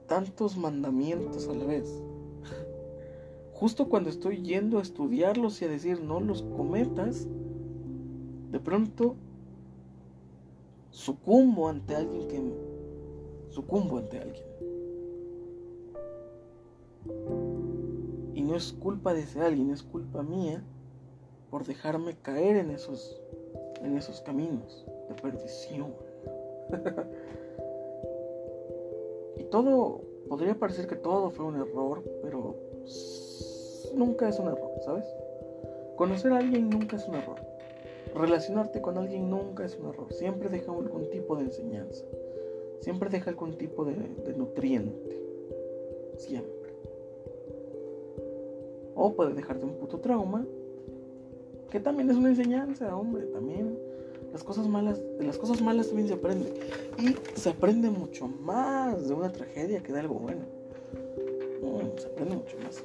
tantos 0.08 0.58
mandamientos 0.58 1.48
a 1.48 1.54
la 1.54 1.66
vez. 1.66 2.02
Justo 3.60 3.90
cuando 3.90 4.12
estoy 4.12 4.44
yendo 4.44 4.78
a 4.78 4.84
estudiarlos 4.84 5.60
y 5.64 5.66
a 5.66 5.68
decir 5.68 6.00
no 6.00 6.20
los 6.20 6.44
cometas, 6.44 7.26
de 8.52 8.60
pronto 8.60 9.16
sucumbo 10.92 11.68
ante 11.68 11.96
alguien 11.96 12.28
que 12.28 12.40
sucumbo 13.50 13.98
ante 13.98 14.20
alguien. 14.20 14.46
Y 18.36 18.44
no 18.44 18.56
es 18.56 18.74
culpa 18.74 19.16
de 19.16 19.22
ese 19.22 19.42
alguien, 19.42 19.72
es 19.72 19.82
culpa 19.82 20.22
mía 20.22 20.64
por 21.50 21.66
dejarme 21.66 22.16
caer 22.16 22.58
en 22.58 22.70
esos 22.70 23.20
en 23.82 23.98
esos 23.98 24.22
caminos 24.22 24.86
de 25.10 25.16
perdición. 25.16 25.96
y 29.38 29.44
todo 29.46 30.02
podría 30.30 30.60
parecer 30.60 30.86
que 30.86 30.96
todo 30.96 31.32
fue 31.32 31.46
un 31.46 31.56
error, 31.56 32.04
pero 32.22 32.56
nunca 33.98 34.30
es 34.30 34.40
un 34.40 34.48
error, 34.48 34.72
¿sabes? 34.86 35.06
Conocer 35.96 36.32
a 36.32 36.38
alguien 36.38 36.70
nunca 36.70 36.96
es 36.96 37.08
un 37.08 37.16
error. 37.16 37.40
Relacionarte 38.16 38.82
con 38.82 38.98
alguien 38.98 39.30
nunca 39.30 39.66
es 39.66 39.78
un 39.78 39.90
error. 39.90 40.12
Siempre 40.14 40.50
deja 40.50 40.72
algún 40.72 41.10
tipo 41.10 41.36
de 41.36 41.44
enseñanza. 41.44 42.06
Siempre 42.80 43.10
deja 43.10 43.32
algún 43.32 43.58
tipo 43.58 43.84
de, 43.84 43.96
nutriente. 44.36 45.20
Siempre. 46.18 46.72
O 48.96 49.14
puede 49.14 49.34
dejarte 49.34 49.66
un 49.66 49.74
puto 49.74 50.00
trauma. 50.00 50.46
Que 51.72 51.80
también 51.80 52.10
es 52.10 52.16
una 52.16 52.30
enseñanza, 52.30 52.96
hombre. 52.96 53.26
También. 53.26 53.78
Las 54.32 54.44
cosas 54.44 54.68
malas, 54.68 55.02
de 55.18 55.26
las 55.26 55.38
cosas 55.38 55.62
malas 55.62 55.88
también 55.88 56.08
se 56.08 56.14
aprende. 56.14 56.54
Y 57.00 57.16
se 57.40 57.50
aprende 57.50 57.90
mucho 57.90 58.28
más 58.28 59.08
de 59.08 59.14
una 59.14 59.32
tragedia 59.32 59.82
que 59.82 59.94
de 59.94 60.00
algo 60.00 60.16
bueno. 60.16 60.42
Mm, 61.62 61.98
se 61.98 62.08
aprende 62.08 62.36
mucho 62.36 62.58
más. 62.64 62.84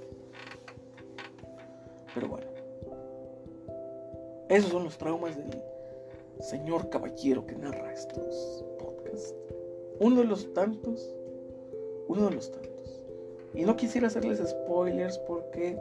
Pero 2.14 2.28
bueno. 2.28 2.46
Esos 4.48 4.70
son 4.70 4.84
los 4.84 4.98
traumas 4.98 5.36
del 5.36 5.62
señor 6.40 6.90
caballero 6.90 7.46
que 7.46 7.54
narra 7.54 7.92
estos 7.92 8.64
podcasts. 8.78 9.34
Uno 10.00 10.20
de 10.20 10.24
los 10.24 10.52
tantos. 10.52 11.14
Uno 12.08 12.28
de 12.28 12.34
los 12.34 12.50
tantos. 12.50 13.00
Y 13.54 13.64
no 13.64 13.76
quisiera 13.76 14.08
hacerles 14.08 14.40
spoilers 14.46 15.18
porque, 15.20 15.78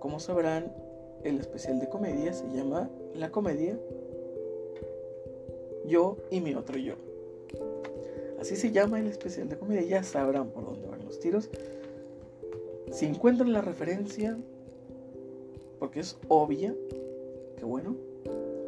como 0.00 0.20
sabrán, 0.20 0.72
el 1.22 1.38
especial 1.40 1.80
de 1.80 1.88
comedia 1.88 2.32
se 2.32 2.46
llama 2.50 2.90
La 3.14 3.30
comedia 3.30 3.78
Yo 5.86 6.16
y 6.30 6.40
mi 6.40 6.54
otro 6.54 6.78
yo. 6.78 6.94
Así 8.40 8.56
se 8.56 8.72
llama 8.72 9.00
el 9.00 9.06
especial 9.06 9.48
de 9.48 9.56
comedia. 9.56 9.82
Ya 9.82 10.02
sabrán 10.02 10.48
por 10.50 10.64
dónde 10.64 10.86
van 10.86 11.04
los 11.04 11.18
tiros. 11.18 11.48
Si 12.90 13.06
encuentran 13.06 13.52
la 13.52 13.62
referencia, 13.62 14.36
porque 15.84 16.00
es 16.00 16.16
obvia, 16.28 16.74
que 17.58 17.64
bueno, 17.66 17.94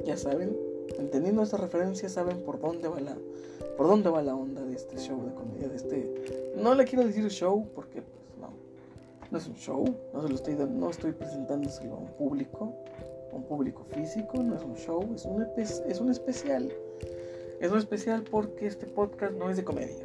ya 0.05 0.19
saben, 0.19 0.55
entendiendo 0.99 1.43
esta 1.43 1.57
referencia 1.57 2.11
saben 2.11 2.43
por 2.43 2.61
dónde 2.61 2.89
va 2.89 3.01
la 3.01 3.17
por 3.79 3.87
dónde 3.87 4.11
va 4.11 4.21
la 4.21 4.37
onda 4.37 4.63
de 4.63 4.75
este 4.75 4.99
show 4.99 5.25
de 5.25 5.33
comedia, 5.33 5.67
de 5.67 5.77
este 5.77 6.53
no 6.57 6.75
le 6.75 6.85
quiero 6.85 7.07
decir 7.07 7.27
show 7.29 7.67
porque 7.75 8.03
pues 8.03 8.39
no. 8.39 8.51
No 9.31 9.39
es 9.39 9.47
un 9.47 9.55
show, 9.55 9.83
no 10.13 10.21
se 10.21 10.29
lo 10.29 10.35
estoy 10.35 10.57
no 10.57 10.91
estoy 10.91 11.13
presentándoselo 11.13 11.95
a 11.95 11.99
un 12.01 12.13
público, 12.19 12.75
a 13.33 13.37
un 13.37 13.45
público 13.45 13.83
físico, 13.85 14.43
no 14.43 14.55
es 14.55 14.63
un 14.63 14.75
show, 14.75 15.03
es 15.15 15.25
un 15.25 15.43
es 15.57 15.99
un 15.99 16.11
especial. 16.11 16.71
Es 17.61 17.73
un 17.73 17.79
especial 17.79 18.25
porque 18.31 18.67
este 18.67 18.85
podcast 18.85 19.33
no 19.33 19.49
es 19.49 19.57
de 19.57 19.65
comedia. 19.65 20.05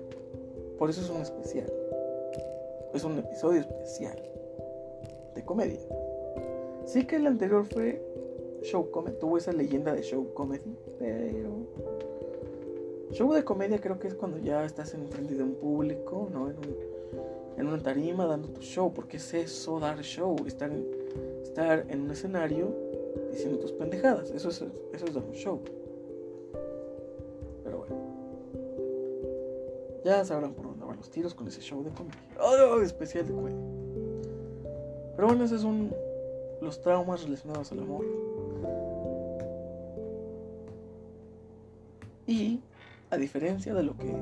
Por 0.77 0.89
eso 0.89 1.01
es 1.01 1.09
un 1.09 1.19
especial. 1.19 1.69
Es 2.93 3.03
un 3.03 3.19
episodio 3.19 3.59
especial 3.59 4.17
de 5.35 5.43
comedia. 5.43 5.81
Sí 6.91 7.05
que 7.05 7.15
el 7.15 7.25
anterior 7.25 7.63
fue 7.63 8.01
show 8.63 8.91
comedy, 8.91 9.15
tuvo 9.17 9.37
esa 9.37 9.53
leyenda 9.53 9.93
de 9.93 10.01
show 10.01 10.33
comedy, 10.33 10.75
pero 10.99 11.49
show 13.11 13.31
de 13.31 13.45
comedia 13.45 13.79
creo 13.79 13.97
que 13.97 14.09
es 14.09 14.13
cuando 14.13 14.39
ya 14.39 14.65
estás 14.65 14.93
en 14.93 15.07
frente 15.07 15.35
de 15.35 15.43
un 15.43 15.53
público, 15.53 16.27
¿no? 16.33 16.49
En, 16.49 16.57
en 17.55 17.67
una 17.67 17.81
tarima 17.81 18.25
dando 18.25 18.49
tu 18.49 18.59
show, 18.59 18.91
porque 18.93 19.15
es 19.15 19.33
eso, 19.33 19.79
dar 19.79 20.01
show, 20.01 20.35
estar 20.45 20.69
en, 20.69 20.85
estar 21.41 21.85
en 21.87 22.01
un 22.01 22.11
escenario 22.11 22.67
diciendo 23.31 23.59
tus 23.59 23.71
pendejadas, 23.71 24.29
eso 24.31 24.49
es, 24.49 24.61
eso 24.91 25.05
es 25.05 25.13
dar 25.13 25.23
un 25.23 25.31
show. 25.31 25.61
Pero 27.63 27.77
bueno, 27.77 27.95
ya 30.03 30.25
sabrán 30.25 30.53
por 30.53 30.65
dónde 30.65 30.83
van 30.83 30.97
los 30.97 31.09
tiros 31.09 31.33
con 31.33 31.47
ese 31.47 31.61
show 31.61 31.81
de 31.85 31.91
comedia. 31.91 32.19
Oh, 32.37 32.81
especial 32.81 33.25
de 33.25 33.33
comedia. 33.33 33.57
Pero 35.15 35.29
bueno, 35.29 35.45
ese 35.45 35.55
es 35.55 35.63
un 35.63 36.10
los 36.61 36.81
traumas 36.81 37.23
relacionados 37.23 37.71
al 37.71 37.79
amor. 37.79 38.05
Y 42.27 42.61
a 43.09 43.17
diferencia 43.17 43.73
de 43.73 43.83
lo 43.83 43.97
que 43.97 44.15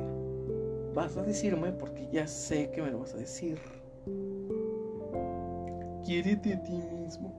vas 0.96 1.16
a 1.18 1.24
decirme, 1.24 1.72
porque 1.72 2.10
ya 2.12 2.26
sé 2.28 2.72
que 2.72 2.82
me 2.82 2.90
lo 2.90 3.00
vas 3.00 3.14
a 3.14 3.18
decir, 3.18 3.60
quiérete 6.04 6.54
a 6.54 6.64
ti 6.64 6.72
mismo. 6.72 7.34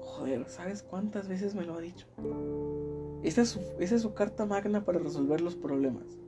Joder, 0.00 0.48
¿sabes 0.48 0.82
cuántas 0.82 1.28
veces 1.28 1.54
me 1.54 1.64
lo 1.64 1.74
ha 1.74 1.80
dicho? 1.80 2.06
Esa 3.22 3.42
es 3.42 3.50
su, 3.50 3.60
esa 3.78 3.94
es 3.94 4.02
su 4.02 4.14
carta 4.14 4.46
magna 4.46 4.84
para 4.84 4.98
resolver 4.98 5.40
los 5.40 5.54
problemas. 5.54 6.18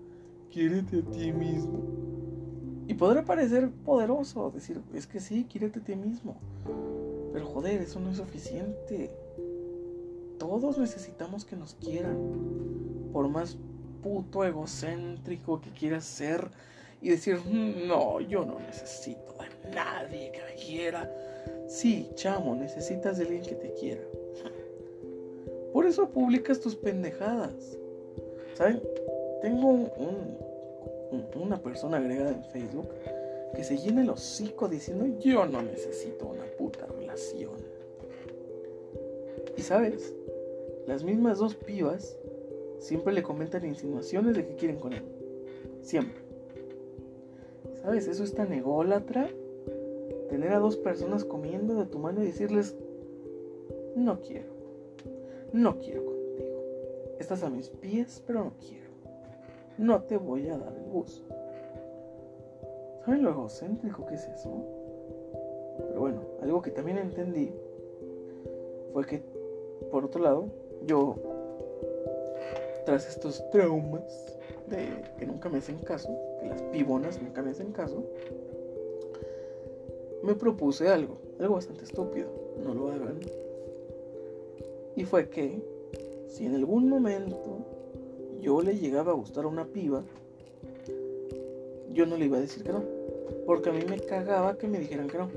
Quiérete 0.51 0.99
a 0.99 1.11
ti 1.11 1.33
mismo. 1.33 1.81
Y 2.87 2.95
podrá 2.95 3.25
parecer 3.25 3.71
poderoso 3.85 4.51
decir, 4.51 4.81
es 4.95 5.07
que 5.07 5.21
sí, 5.21 5.47
quiérete 5.49 5.81
a 5.81 5.83
ti 5.83 5.97
mismo. 5.97 6.37
Pero 7.33 7.47
joder, 7.47 7.81
eso 7.81 8.01
no 8.01 8.11
es 8.11 8.17
suficiente. 8.17 9.11
Todos 10.39 10.79
necesitamos 10.79 11.45
que 11.45 11.57
nos 11.57 11.75
quieran. 11.75 12.17
Por 13.13 13.29
más 13.29 13.57
puto 14.03 14.45
egocéntrico 14.45 15.61
que 15.61 15.71
quieras 15.71 16.05
ser 16.05 16.49
y 17.03 17.11
decir, 17.11 17.41
no, 17.47 18.21
yo 18.21 18.45
no 18.45 18.59
necesito 18.61 19.35
de 19.39 19.71
nadie 19.75 20.33
que 20.33 20.43
me 20.43 20.55
quiera. 20.55 21.11
Sí, 21.69 22.11
chamo, 22.15 22.55
necesitas 22.55 23.19
de 23.19 23.25
alguien 23.25 23.43
que 23.43 23.55
te 23.55 23.73
quiera. 23.75 24.03
Por 25.73 25.87
eso 25.87 26.09
publicas 26.09 26.61
tus 26.61 26.75
pendejadas. 26.75 27.79
¿Saben? 28.55 28.83
Tengo 29.41 29.89
una 31.35 31.63
persona 31.63 31.97
agregada 31.97 32.31
en 32.31 32.45
Facebook 32.45 32.89
que 33.55 33.65
se 33.65 33.79
llena 33.79 34.03
el 34.03 34.11
hocico 34.11 34.69
diciendo 34.69 35.07
yo 35.19 35.47
no 35.47 35.63
necesito 35.63 36.27
una 36.27 36.45
puta 36.59 36.87
Y 39.57 39.63
sabes, 39.63 40.15
las 40.87 41.05
mismas 41.05 41.39
dos 41.39 41.55
pibas 41.55 42.19
siempre 42.79 43.13
le 43.13 43.23
comentan 43.23 43.67
insinuaciones 43.67 44.37
de 44.37 44.47
que 44.47 44.57
quieren 44.57 44.79
con 44.79 44.95
él. 44.95 45.03
Siempre. 45.83 46.19
¿Sabes? 47.83 48.07
Eso 48.09 48.25
es 48.25 48.35
tan 48.35 48.53
ególatra. 48.53 49.29
Tener 50.31 50.53
a 50.53 50.61
dos 50.61 50.77
personas 50.77 51.25
comiendo 51.25 51.75
de 51.75 51.87
tu 51.87 51.99
mano 51.99 52.23
y 52.23 52.27
decirles, 52.27 52.77
no 53.97 54.21
quiero. 54.21 54.49
No 55.53 55.79
quiero 55.79 56.05
contigo. 56.05 56.63
Estás 57.19 57.43
a 57.43 57.51
mis 57.51 57.69
pies, 57.69 58.23
pero 58.27 58.45
no 58.45 58.53
quiero. 58.61 58.91
No 59.77 60.03
te 60.05 60.17
voy 60.17 60.49
a 60.49 60.57
dar 60.57 60.75
el 60.75 60.91
gusto. 60.91 61.35
¿Saben 63.05 63.23
lo 63.23 63.31
egocéntrico 63.31 64.07
que 64.07 64.15
es 64.15 64.27
eso? 64.29 64.80
Algo 66.43 66.63
que 66.63 66.71
también 66.71 66.99
entendí 66.99 67.53
fue 68.93 69.07
que, 69.07 69.23
por 69.91 70.05
otro 70.05 70.23
lado, 70.23 70.47
yo, 70.87 71.17
tras 72.87 73.09
estos 73.09 73.49
traumas 73.51 74.39
de 74.69 74.87
que 75.19 75.27
nunca 75.27 75.49
me 75.49 75.59
hacen 75.59 75.79
caso, 75.79 76.09
que 76.41 76.49
las 76.49 76.63
pibonas 76.63 77.21
nunca 77.21 77.43
me 77.43 77.51
hacen 77.51 77.73
caso, 77.73 78.05
me 80.23 80.35
propuse 80.35 80.89
algo, 80.89 81.19
algo 81.39 81.55
bastante 81.55 81.85
estúpido, 81.85 82.29
no 82.63 82.75
lo 82.75 82.89
hagan, 82.89 83.21
Y 84.97 85.05
fue 85.05 85.29
que, 85.29 85.63
si 86.29 86.47
en 86.47 86.55
algún 86.55 86.89
momento 86.89 87.59
yo 88.41 88.63
le 88.63 88.77
llegaba 88.77 89.13
a 89.13 89.15
gustar 89.15 89.45
a 89.45 89.49
una 89.49 89.67
piba, 89.67 90.03
yo 91.93 92.07
no 92.07 92.17
le 92.17 92.27
iba 92.27 92.39
a 92.39 92.41
decir 92.41 92.63
que 92.63 92.73
no. 92.73 92.83
Porque 93.47 93.71
a 93.71 93.73
mí 93.73 93.85
me 93.89 93.99
cagaba 93.99 94.57
que 94.57 94.69
me 94.69 94.79
dijeran 94.79 95.09
que 95.09 95.19
no. 95.19 95.29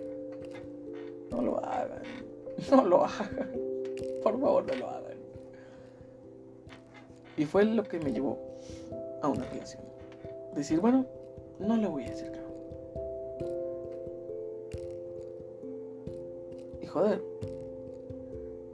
No 1.34 1.42
lo 1.42 1.66
hagan. 1.66 2.04
No 2.72 2.86
lo 2.86 3.04
hagan. 3.04 3.52
Por 4.22 4.40
favor, 4.40 4.66
no 4.66 4.76
lo 4.76 4.88
hagan. 4.88 5.18
Y 7.36 7.46
fue 7.46 7.66
lo 7.66 7.84
que 7.84 8.00
me 8.00 8.14
llevó 8.14 8.38
a 9.22 9.28
una 9.28 9.44
relación. 9.46 9.82
Decir, 10.56 10.80
bueno, 10.80 11.06
no 11.60 11.76
le 11.78 11.88
voy 11.88 12.06
a 12.06 12.10
decir 12.12 12.32
que 12.32 12.38
no. 12.38 12.54
Y 16.82 16.86
joder, 16.86 17.24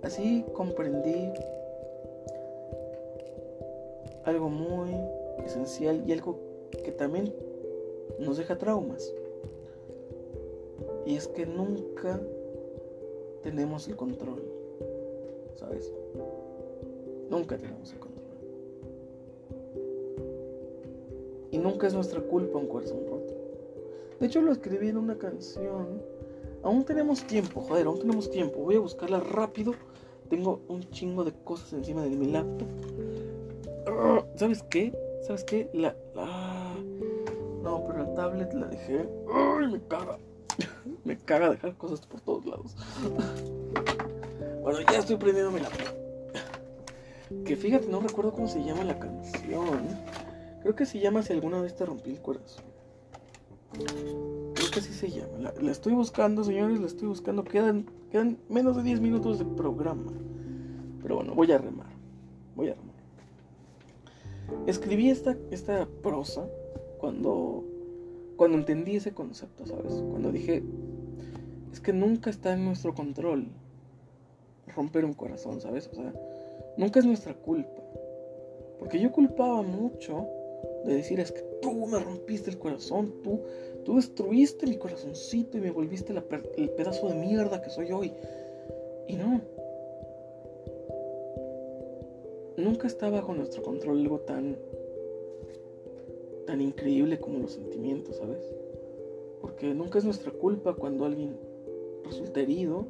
así 0.03 0.43
comprendí 0.53 1.31
algo 4.25 4.49
muy 4.49 4.93
esencial 5.45 6.03
y 6.05 6.11
algo 6.11 6.37
que 6.83 6.91
también 6.91 7.33
nos 8.19 8.37
deja 8.37 8.57
traumas. 8.57 9.13
Y 11.05 11.15
es 11.15 11.27
que 11.27 11.45
nunca 11.45 12.19
tenemos 13.49 13.87
el 13.87 13.95
control, 13.95 14.43
¿sabes? 15.55 15.91
Nunca 17.31 17.57
tenemos 17.57 17.91
el 17.91 17.99
control. 17.99 18.27
Y 21.49 21.57
nunca 21.57 21.87
es 21.87 21.95
nuestra 21.95 22.21
culpa 22.21 22.59
un 22.59 22.67
corazón 22.67 22.99
roto. 23.09 23.33
De 24.19 24.27
hecho 24.27 24.43
lo 24.43 24.51
escribí 24.51 24.89
en 24.89 24.97
una 24.97 25.17
canción. 25.17 25.99
Aún 26.61 26.85
tenemos 26.85 27.23
tiempo, 27.23 27.61
joder, 27.61 27.87
aún 27.87 27.97
tenemos 27.97 28.29
tiempo. 28.29 28.59
Voy 28.59 28.75
a 28.75 28.79
buscarla 28.79 29.19
rápido. 29.19 29.73
Tengo 30.29 30.61
un 30.67 30.87
chingo 30.91 31.23
de 31.23 31.33
cosas 31.43 31.73
encima 31.73 32.03
de 32.03 32.11
mi 32.11 32.27
laptop. 32.27 32.67
¿Sabes 34.35 34.61
qué? 34.69 34.93
¿Sabes 35.23 35.43
qué? 35.43 35.71
La, 35.73 35.95
No, 37.63 37.83
pero 37.87 38.03
la 38.03 38.13
tablet 38.13 38.53
la 38.53 38.67
dejé. 38.67 39.09
¡Ay, 39.33 39.71
me 39.71 39.81
caga! 39.87 40.19
me 41.03 41.17
caga 41.17 41.49
dejar 41.49 41.75
cosas 41.77 42.05
por 42.05 42.19
lados. 42.27 42.38
bueno, 44.61 44.79
ya 44.91 44.99
estoy 44.99 45.17
prendiendo 45.17 45.51
mi 45.51 45.59
laptop. 45.59 45.99
Que 47.45 47.55
fíjate, 47.55 47.87
no 47.87 47.99
recuerdo 47.99 48.31
cómo 48.31 48.47
se 48.47 48.63
llama 48.63 48.83
la 48.83 48.97
canción. 48.97 49.87
Creo 50.61 50.75
que 50.75 50.85
se 50.85 50.99
llama 50.99 51.21
Si 51.21 51.33
alguna 51.33 51.61
vez 51.61 51.75
te 51.75 51.85
rompí 51.85 52.11
el 52.11 52.21
corazón. 52.21 52.65
Creo 53.71 54.71
que 54.71 54.79
así 54.79 54.93
se 54.93 55.09
llama. 55.09 55.53
La, 55.61 55.71
estoy 55.71 55.93
buscando, 55.93 56.43
señores, 56.43 56.79
la 56.79 56.87
estoy 56.87 57.07
buscando. 57.07 57.43
Quedan, 57.43 57.85
quedan 58.11 58.39
menos 58.49 58.75
de 58.75 58.83
10 58.83 58.99
minutos 59.01 59.37
de 59.39 59.45
programa. 59.45 60.11
Pero 61.01 61.15
bueno, 61.15 61.35
voy 61.35 61.51
a 61.51 61.57
remar. 61.57 61.87
Voy 62.55 62.69
a 62.69 62.73
remar. 62.73 62.95
Escribí 64.65 65.09
esta, 65.09 65.37
esta 65.51 65.87
prosa 66.01 66.47
cuando, 66.99 67.63
cuando 68.35 68.57
entendí 68.57 68.95
ese 68.95 69.13
concepto, 69.13 69.65
¿sabes? 69.65 69.93
Cuando 70.09 70.31
dije, 70.31 70.63
es 71.71 71.79
que 71.79 71.93
nunca 71.93 72.29
está 72.29 72.53
en 72.53 72.65
nuestro 72.65 72.93
control 72.93 73.47
romper 74.75 75.05
un 75.05 75.13
corazón, 75.13 75.61
¿sabes? 75.61 75.89
O 75.91 75.95
sea, 75.95 76.13
nunca 76.77 76.99
es 76.99 77.05
nuestra 77.05 77.33
culpa. 77.33 77.81
Porque 78.79 78.99
yo 78.99 79.11
culpaba 79.11 79.61
mucho 79.61 80.27
de 80.85 80.95
decir 80.95 81.19
es 81.19 81.31
que 81.31 81.41
tú 81.61 81.85
me 81.87 81.99
rompiste 81.99 82.49
el 82.49 82.57
corazón, 82.57 83.13
tú, 83.23 83.41
tú 83.83 83.95
destruiste 83.95 84.67
mi 84.67 84.77
corazoncito 84.77 85.57
y 85.57 85.61
me 85.61 85.71
volviste 85.71 86.13
el 86.13 86.69
pedazo 86.71 87.09
de 87.09 87.15
mierda 87.15 87.61
que 87.61 87.69
soy 87.69 87.91
hoy. 87.91 88.13
Y 89.07 89.15
no. 89.15 89.41
Nunca 92.57 92.87
está 92.87 93.09
bajo 93.09 93.33
nuestro 93.33 93.63
control 93.63 93.99
algo 93.99 94.19
tan 94.19 94.57
tan 96.45 96.61
increíble 96.61 97.19
como 97.19 97.37
los 97.37 97.53
sentimientos, 97.53 98.17
¿sabes? 98.17 98.39
Porque 99.39 99.71
nunca 99.75 99.99
es 99.99 100.05
nuestra 100.05 100.31
culpa 100.31 100.73
cuando 100.73 101.05
alguien 101.05 101.37
resulta 102.05 102.41
herido, 102.41 102.85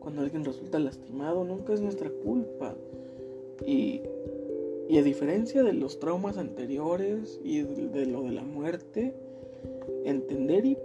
cuando 0.00 0.22
alguien 0.22 0.44
resulta 0.44 0.78
lastimado, 0.78 1.44
nunca 1.44 1.72
es 1.74 1.80
nuestra 1.80 2.10
culpa. 2.10 2.74
Y 3.66 4.02
y 4.90 4.98
a 4.98 5.04
diferencia 5.04 5.62
de 5.62 5.72
los 5.72 6.00
traumas 6.00 6.36
anteriores 6.36 7.38
y 7.44 7.62
de, 7.62 8.06
lo 8.06 8.22
de 8.22 8.32
la 8.32 8.42
muerte, 8.42 9.14
entender 10.04 10.66
y, 10.66 10.76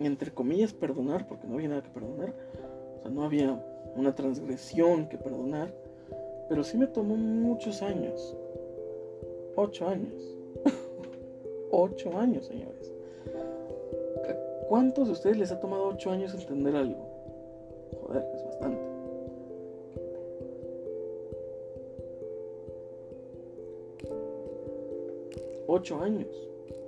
entre 0.00 0.32
comillas, 0.32 0.72
perdonar, 0.72 1.28
porque 1.28 1.46
no 1.46 1.54
había 1.54 1.68
nada 1.68 1.84
que 1.84 1.90
perdonar, 1.90 2.34
o 2.98 3.02
sea, 3.02 3.10
no 3.12 3.22
había 3.22 3.64
una 3.94 4.12
transgresión 4.16 5.08
que 5.08 5.18
perdonar, 5.18 5.72
pero 6.48 6.64
sí 6.64 6.76
me 6.76 6.88
tomó 6.88 7.14
muchos 7.14 7.80
años, 7.80 8.36
ocho 9.54 9.86
años, 9.86 10.36
ocho 11.70 12.18
años, 12.18 12.46
señores. 12.46 12.92
¿Cuántos 14.68 15.06
de 15.06 15.12
ustedes 15.12 15.36
les 15.36 15.52
ha 15.52 15.60
tomado 15.60 15.88
ocho 15.88 16.10
años 16.10 16.34
entender 16.34 16.76
algo? 16.76 17.06
Joder, 18.02 18.24
es 18.34 18.44
bastante. 18.44 18.96
ocho 25.66 26.00
años. 26.00 26.28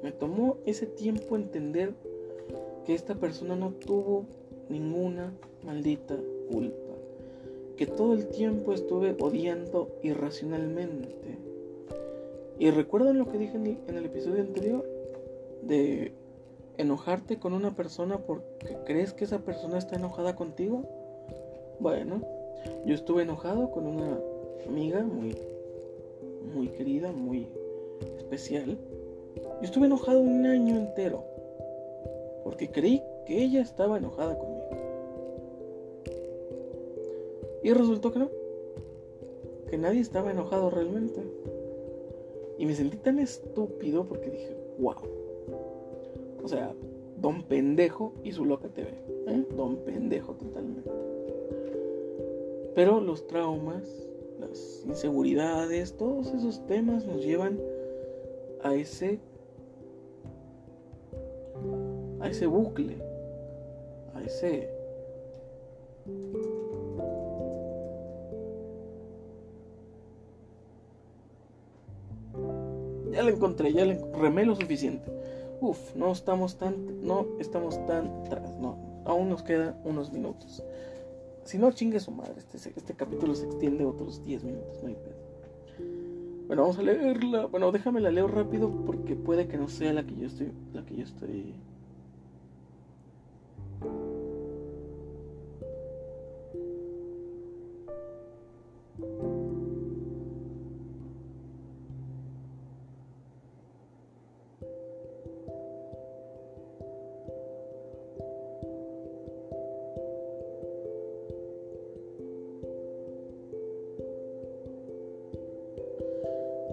Me 0.03 0.13
tomó 0.13 0.57
ese 0.65 0.87
tiempo 0.87 1.37
entender 1.37 1.93
que 2.87 2.95
esta 2.95 3.15
persona 3.15 3.57
no 3.57 3.73
tuvo 3.73 4.25
ninguna 4.69 5.33
maldita 5.65 6.17
culpa. 6.51 6.95
Que 7.77 7.87
todo 7.87 8.15
el 8.15 8.29
tiempo 8.29 8.73
estuve 8.73 9.17
odiando 9.21 9.89
irracionalmente. 10.03 11.09
Y 12.59 12.71
recuerdan 12.71 13.19
lo 13.19 13.29
que 13.29 13.39
dije 13.39 13.57
en 13.57 13.97
el, 13.97 14.05
episodio 14.05 14.41
anterior 14.41 14.85
de 15.63 16.13
enojarte 16.79 17.39
con 17.39 17.53
una 17.53 17.77
persona 17.77 18.19
porque 18.19 18.77
crees 18.87 19.13
que 19.13 19.25
esa 19.25 19.41
persona 19.41 19.79
está 19.79 19.97
enojada 19.97 20.35
contigo. 20.35 20.85
Bueno, 21.81 22.23
yo 22.87 22.95
estuve 22.95 23.23
enojado 23.23 23.71
con 23.71 23.87
una 23.87 24.19
amiga 24.67 25.03
muy 25.03 25.37
muy 26.55 26.69
querida, 26.69 27.13
muy 27.13 27.49
especial, 28.17 28.79
yo 29.37 29.63
estuve 29.63 29.87
enojado 29.87 30.21
un 30.21 30.47
año 30.47 30.77
entero 30.77 31.25
porque 32.45 32.71
creí 32.71 33.03
que 33.27 33.43
ella 33.43 33.61
estaba 33.61 33.99
enojada 33.99 34.39
conmigo. 34.39 34.69
Y 37.63 37.73
resultó 37.73 38.13
que 38.13 38.21
no, 38.21 38.31
que 39.69 39.77
nadie 39.77 40.01
estaba 40.01 40.31
enojado 40.31 40.71
realmente. 40.71 41.21
Y 42.57 42.67
me 42.67 42.75
sentí 42.75 42.97
tan 42.97 43.19
estúpido 43.19 44.07
porque 44.07 44.31
dije, 44.31 44.57
wow. 44.79 44.95
O 46.43 46.49
sea, 46.49 46.75
don 47.21 47.43
pendejo 47.43 48.15
y 48.23 48.33
su 48.33 48.45
loca 48.45 48.69
TV. 48.69 48.91
¿eh? 49.27 49.47
Don 49.57 49.77
pendejo 49.85 50.35
totalmente. 50.35 50.91
Pero 52.75 53.01
los 53.01 53.27
traumas, 53.27 53.83
las 54.39 54.85
inseguridades, 54.87 55.97
todos 55.97 56.33
esos 56.33 56.65
temas 56.67 57.05
nos 57.07 57.25
llevan 57.25 57.59
a 58.63 58.75
ese 58.75 59.19
a 62.21 62.29
ese 62.29 62.47
bucle, 62.47 62.97
a 64.15 64.23
ese 64.23 64.69
Ya 73.13 73.25
la 73.25 73.31
encontré, 73.31 73.73
ya 73.73 73.85
le 73.85 73.99
remé 74.15 74.45
lo 74.45 74.55
suficiente. 74.55 75.11
Uf, 75.61 75.95
no 75.97 76.13
estamos 76.13 76.57
tan 76.57 77.05
no 77.05 77.27
estamos 77.39 77.85
tan 77.87 78.09
atrás, 78.27 78.57
no, 78.59 78.77
aún 79.05 79.29
nos 79.29 79.43
quedan 79.43 79.77
unos 79.85 80.13
minutos. 80.13 80.63
Si 81.45 81.59
no 81.59 81.73
chingue 81.73 81.99
su 81.99 82.11
madre, 82.11 82.35
este, 82.37 82.59
este 82.77 82.95
capítulo 82.95 83.35
se 83.35 83.47
extiende 83.47 83.85
otros 83.85 84.23
10 84.25 84.45
minutos, 84.45 84.83
no 84.83 84.89
hay 84.89 84.95
pedo. 84.95 85.29
Bueno, 86.49 86.63
vamos 86.63 86.79
a 86.79 86.83
leerla. 86.83 87.45
Bueno, 87.47 87.71
déjame 87.73 88.01
la 88.01 88.11
leo 88.11 88.27
rápido 88.27 88.71
porque 88.87 89.15
puede 89.15 89.49
que 89.49 89.59
no 89.59 89.69
sea 89.69 89.93
la 89.93 90.05
que 90.05 90.17
yo 90.17 90.27
estoy. 90.27 90.53
La 90.73 90.85
que 90.85 90.97
yo 90.97 91.05
estoy. 91.05 91.55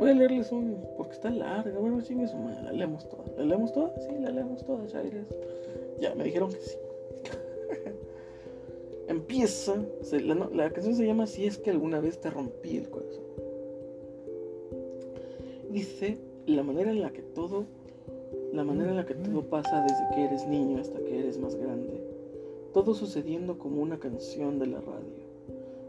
Voy 0.06 0.12
a 0.12 0.18
leerles 0.18 0.51
un. 0.51 0.78
porque 0.97 1.14
está 1.14 1.32
larga. 1.32 1.80
Bueno, 1.80 1.99
chingue 1.99 2.28
su 2.28 2.38
madre. 2.38 2.62
La 2.62 2.72
leemos 2.74 3.10
toda. 3.10 3.24
¿La 3.38 3.43
leemos 3.43 3.74
toda? 3.74 3.91
Sí, 3.99 4.10
la 4.22 4.30
leemos 4.30 4.64
toda, 4.64 4.86
Chaires. 4.86 5.26
Ya, 5.99 6.14
me 6.14 6.26
dijeron 6.26 6.51
que 6.51 6.60
sí. 6.60 6.78
empieza, 9.08 9.84
la, 10.12 10.47
la, 10.53 10.70
canción 10.70 10.93
se 10.93 11.08
llama 11.08 11.26
Si 11.26 11.47
es 11.47 11.58
que 11.58 11.72
alguna 11.72 12.01
vez 12.01 12.22
te 12.22 12.30
rompí 12.30 12.78
el 12.78 12.88
corazón. 12.88 13.24
Dice 15.72 16.20
la 16.45 16.62
manera 16.62 16.91
en 16.91 17.01
la 17.01 17.10
que 17.10 17.24
todo, 17.24 17.66
la 18.53 18.64
manera 18.64 18.91
en 18.91 18.97
la 18.97 19.08
que 19.08 19.16
todo 19.16 19.41
pasa 19.49 19.82
desde 19.82 20.14
que 20.14 20.24
eres 20.26 20.47
niño 20.47 20.82
hasta 20.82 20.99
que 20.99 21.18
eres 21.18 21.39
más 21.39 21.56
grande. 21.56 21.99
Todo 22.76 22.93
sucediendo 22.93 23.58
como 23.58 23.82
una 23.82 23.97
canción 23.97 24.60
de 24.60 24.68
la 24.68 24.82
radio. 24.82 25.26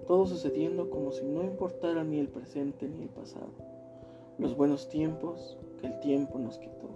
Todo 0.07 0.25
sucediendo 0.25 0.89
como 0.89 1.13
si 1.13 1.27
no 1.27 1.45
importara 1.45 2.03
ni 2.03 2.19
el 2.19 2.29
presente 2.29 2.89
ni 2.89 3.03
el 3.03 3.11
pasado. 3.11 3.76
Los 4.39 4.55
buenos 4.55 4.89
tiempos 4.91 5.57
que 5.81 5.87
el 5.87 5.99
tiempo 6.01 6.39
nos 6.39 6.59
quitó. 6.59 6.91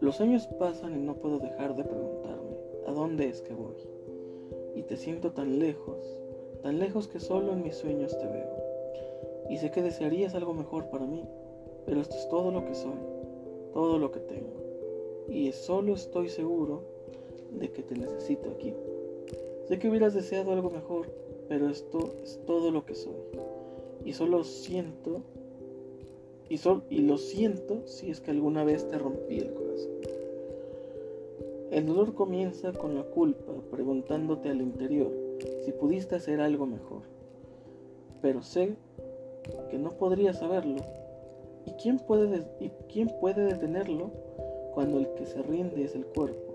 Los 0.00 0.20
años 0.20 0.46
pasan 0.58 0.94
y 0.94 1.02
no 1.02 1.14
puedo 1.14 1.38
dejar 1.38 1.74
de 1.76 1.84
preguntarme, 1.84 2.58
¿a 2.86 2.92
dónde 2.92 3.26
es 3.26 3.40
que 3.40 3.54
voy? 3.54 3.74
Y 4.76 4.82
te 4.82 4.98
siento 4.98 5.32
tan 5.32 5.58
lejos, 5.58 5.96
tan 6.62 6.78
lejos 6.78 7.08
que 7.08 7.20
solo 7.20 7.54
en 7.54 7.62
mis 7.62 7.76
sueños 7.76 8.18
te 8.18 8.26
veo. 8.26 8.56
Y 9.48 9.56
sé 9.56 9.70
que 9.70 9.80
desearías 9.80 10.34
algo 10.34 10.52
mejor 10.52 10.90
para 10.90 11.06
mí, 11.06 11.24
pero 11.86 12.02
esto 12.02 12.16
es 12.16 12.28
todo 12.28 12.50
lo 12.50 12.66
que 12.66 12.74
soy, 12.74 12.98
todo 13.72 13.98
lo 13.98 14.12
que 14.12 14.20
tengo. 14.20 14.52
Y 15.26 15.52
solo 15.52 15.94
estoy 15.94 16.28
seguro 16.28 16.82
de 17.50 17.72
que 17.72 17.82
te 17.82 17.96
necesito 17.96 18.50
aquí. 18.50 18.74
Sé 19.64 19.78
que 19.78 19.88
hubieras 19.88 20.12
deseado 20.12 20.52
algo 20.52 20.68
mejor, 20.68 21.10
pero 21.48 21.70
esto 21.70 22.12
es 22.22 22.38
todo 22.46 22.70
lo 22.70 22.84
que 22.84 22.94
soy. 22.94 23.14
Y 24.04 24.12
solo 24.12 24.44
siento, 24.44 25.22
y, 26.50 27.00
lo 27.00 27.18
siento 27.18 27.86
si 27.86 28.10
es 28.10 28.20
que 28.20 28.30
alguna 28.30 28.64
vez 28.64 28.88
te 28.88 28.98
rompí 28.98 29.38
el 29.38 29.52
corazón. 29.52 29.92
El 31.70 31.86
dolor 31.86 32.14
comienza 32.14 32.72
con 32.72 32.94
la 32.94 33.02
culpa, 33.02 33.52
preguntándote 33.70 34.48
al 34.48 34.62
interior 34.62 35.12
si 35.64 35.72
pudiste 35.72 36.16
hacer 36.16 36.40
algo 36.40 36.66
mejor. 36.66 37.02
Pero 38.22 38.42
sé 38.42 38.74
que 39.70 39.78
no 39.78 39.92
podría 39.92 40.32
saberlo. 40.32 40.80
¿Y 41.66 41.72
quién 41.72 41.98
puede, 41.98 42.46
detenerlo 43.44 44.10
cuando 44.72 44.98
el 44.98 45.12
que 45.14 45.26
se 45.26 45.42
rinde 45.42 45.84
es 45.84 45.94
el 45.94 46.06
cuerpo? 46.06 46.54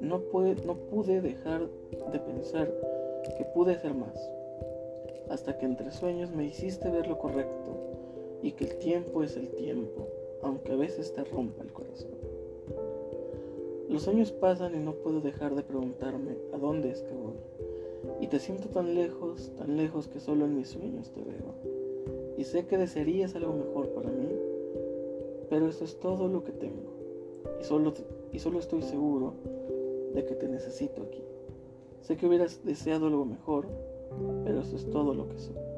No 0.00 0.20
pude 0.20 1.22
dejar 1.22 1.66
de 2.12 2.18
pensar 2.18 2.70
que 3.38 3.44
pude 3.54 3.72
hacer 3.72 3.94
más, 3.94 4.14
hasta 5.30 5.56
que 5.56 5.64
entre 5.64 5.90
sueños 5.90 6.30
me 6.32 6.44
hiciste 6.44 6.90
ver 6.90 7.06
lo 7.06 7.18
correcto 7.18 7.89
y 8.42 8.52
que 8.52 8.64
el 8.64 8.78
tiempo 8.78 9.22
es 9.22 9.36
el 9.36 9.48
tiempo, 9.50 10.08
aunque 10.42 10.72
a 10.72 10.76
veces 10.76 11.12
te 11.12 11.24
rompa 11.24 11.62
el 11.62 11.72
corazón. 11.72 12.10
Los 13.88 14.06
años 14.06 14.30
pasan 14.30 14.74
y 14.74 14.78
no 14.78 14.92
puedo 14.92 15.20
dejar 15.20 15.54
de 15.54 15.62
preguntarme 15.62 16.36
a 16.52 16.58
dónde 16.58 16.90
es 16.90 17.02
que 17.02 17.12
voy. 17.12 17.34
Y 18.20 18.28
te 18.28 18.38
siento 18.38 18.68
tan 18.68 18.94
lejos, 18.94 19.50
tan 19.58 19.76
lejos 19.76 20.06
que 20.08 20.20
solo 20.20 20.44
en 20.44 20.56
mis 20.56 20.68
sueños 20.68 21.10
te 21.10 21.20
veo. 21.22 21.54
Y 22.38 22.44
sé 22.44 22.66
que 22.66 22.78
desearías 22.78 23.34
algo 23.34 23.52
mejor 23.52 23.88
para 23.88 24.10
mí, 24.10 24.28
pero 25.48 25.68
eso 25.68 25.84
es 25.84 25.98
todo 25.98 26.28
lo 26.28 26.44
que 26.44 26.52
tengo. 26.52 26.90
Y 27.60 27.64
solo, 27.64 27.92
y 28.32 28.38
solo 28.38 28.60
estoy 28.60 28.82
seguro 28.82 29.34
de 30.14 30.24
que 30.24 30.34
te 30.34 30.48
necesito 30.48 31.02
aquí. 31.02 31.22
Sé 32.00 32.16
que 32.16 32.26
hubieras 32.26 32.64
deseado 32.64 33.08
algo 33.08 33.24
mejor, 33.24 33.66
pero 34.44 34.60
eso 34.60 34.76
es 34.76 34.88
todo 34.88 35.14
lo 35.14 35.28
que 35.28 35.38
soy. 35.38 35.69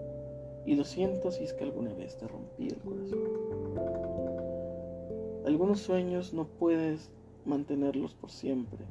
Y 0.64 0.76
lo 0.76 0.84
siento 0.84 1.30
si 1.30 1.44
es 1.44 1.52
que 1.52 1.64
alguna 1.64 1.92
vez 1.94 2.16
te 2.18 2.28
rompí 2.28 2.68
el 2.68 2.78
corazón. 2.78 3.18
Algunos 5.44 5.80
sueños 5.80 6.32
no 6.32 6.46
puedes 6.46 7.10
mantenerlos 7.44 8.14
por 8.14 8.30
siempre. 8.30 8.84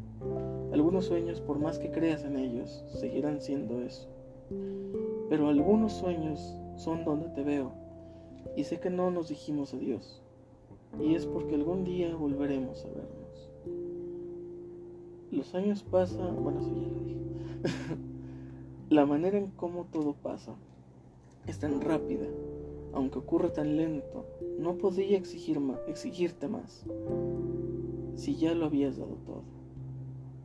Algunos 0.73 1.05
sueños, 1.05 1.39
por 1.39 1.59
más 1.59 1.79
que 1.79 1.91
creas 1.91 2.25
en 2.25 2.37
ellos, 2.37 2.83
seguirán 2.89 3.41
siendo 3.41 3.81
eso. 3.81 4.09
Pero 5.29 5.47
algunos 5.47 5.93
sueños 5.93 6.57
son 6.75 7.05
donde 7.05 7.29
te 7.29 7.43
veo 7.43 7.71
y 8.57 8.65
sé 8.65 8.79
que 8.79 8.89
no 8.89 9.11
nos 9.11 9.29
dijimos 9.29 9.73
adiós. 9.73 10.21
Y 10.99 11.15
es 11.15 11.25
porque 11.25 11.55
algún 11.55 11.85
día 11.85 12.13
volveremos 12.15 12.83
a 12.83 12.89
vernos. 12.89 13.49
Los 15.31 15.55
años 15.55 15.83
pasan, 15.83 16.43
bueno, 16.43 16.59
eso 16.59 16.73
ya 16.75 16.87
lo 16.89 16.99
dije. 17.05 17.21
La 18.89 19.05
manera 19.05 19.37
en 19.37 19.47
cómo 19.51 19.85
todo 19.85 20.13
pasa 20.13 20.53
es 21.47 21.59
tan 21.59 21.81
rápida, 21.81 22.27
aunque 22.93 23.19
ocurre 23.19 23.49
tan 23.49 23.75
lento, 23.77 24.25
no 24.59 24.77
exigir 25.15 25.59
exigirte 25.87 26.47
más 26.47 26.85
si 28.15 28.35
ya 28.35 28.53
lo 28.53 28.65
habías 28.65 28.97
dado 28.97 29.15
todo. 29.25 29.43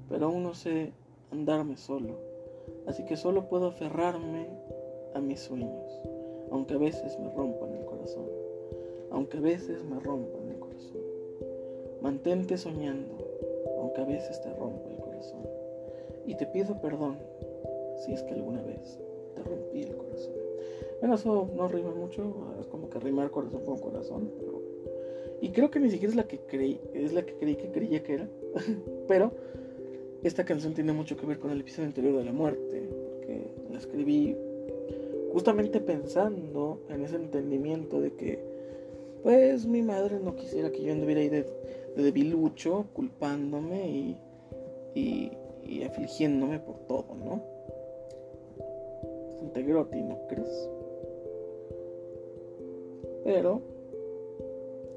Pero 0.09 0.27
aún 0.27 0.43
no 0.43 0.55
sé 0.55 0.93
andarme 1.31 1.77
solo, 1.77 2.15
así 2.87 3.05
que 3.05 3.17
solo 3.17 3.49
puedo 3.49 3.67
aferrarme 3.67 4.49
a 5.15 5.21
mis 5.21 5.41
sueños, 5.41 6.01
aunque 6.51 6.75
a 6.75 6.79
veces 6.79 7.19
me 7.19 7.31
rompan 7.31 7.73
el 7.75 7.85
corazón, 7.85 8.27
aunque 9.11 9.39
a 9.39 9.41
veces 9.41 9.85
me 9.85 9.99
rompan 10.01 10.49
el 10.49 10.59
corazón. 10.59 11.01
Mantente 12.01 12.57
soñando, 12.57 13.17
aunque 13.79 14.01
a 14.01 14.05
veces 14.05 14.41
te 14.41 14.53
rompa 14.55 14.91
el 14.91 14.99
corazón. 14.99 15.43
Y 16.27 16.35
te 16.37 16.47
pido 16.47 16.81
perdón 16.81 17.19
si 17.99 18.13
es 18.13 18.23
que 18.23 18.35
alguna 18.35 18.63
vez 18.63 18.99
te 19.35 19.43
rompí 19.43 19.83
el 19.83 19.97
corazón. 19.97 20.46
Bueno, 21.01 21.17
eso 21.17 21.51
no 21.55 21.69
rima 21.69 21.91
mucho, 21.91 22.55
es 22.61 22.67
como 22.67 22.89
que 22.89 22.99
rimar 22.99 23.31
corazón 23.31 23.65
con 23.65 23.79
corazón, 23.79 24.31
pero 24.39 24.57
y 25.41 25.51
creo 25.51 25.71
que 25.71 25.81
ni 25.81 25.91
siquiera 25.91 26.11
es 26.11 26.17
la 26.17 26.27
que 26.27 26.39
creí, 26.39 26.81
es 26.95 27.13
la 27.13 27.25
que 27.25 27.35
creí 27.35 27.57
que 27.57 27.71
creía 27.71 28.03
que 28.03 28.15
era. 28.15 28.29
Pero 29.09 29.33
esta 30.23 30.45
canción 30.45 30.75
tiene 30.75 30.93
mucho 30.93 31.17
que 31.17 31.27
ver 31.27 31.39
con 31.39 31.51
el 31.51 31.61
episodio 31.61 31.89
anterior 31.89 32.17
de 32.17 32.25
la 32.25 32.33
muerte, 32.33 32.89
porque 32.91 33.51
la 33.71 33.79
escribí 33.79 34.37
justamente 35.33 35.81
pensando 35.81 36.81
en 36.89 37.05
ese 37.05 37.17
entendimiento 37.17 38.01
de 38.01 38.13
que, 38.15 38.39
pues 39.23 39.67
mi 39.67 39.83
madre 39.83 40.19
no 40.21 40.35
quisiera 40.35 40.71
que 40.73 40.83
yo 40.83 40.93
anduviera 40.93 41.21
ahí 41.21 41.29
de, 41.29 41.47
debilucho, 41.97 42.87
culpándome 42.95 43.89
y, 43.89 44.17
y, 44.95 45.33
y, 45.65 45.85
afligiéndome 45.85 46.59
por 46.61 46.79
todo, 46.87 47.15
¿no? 47.15 47.43
Bastante 49.31 49.63
groti, 49.63 50.03
¿no 50.03 50.19
crees? 50.29 50.69
Pero 53.27 53.61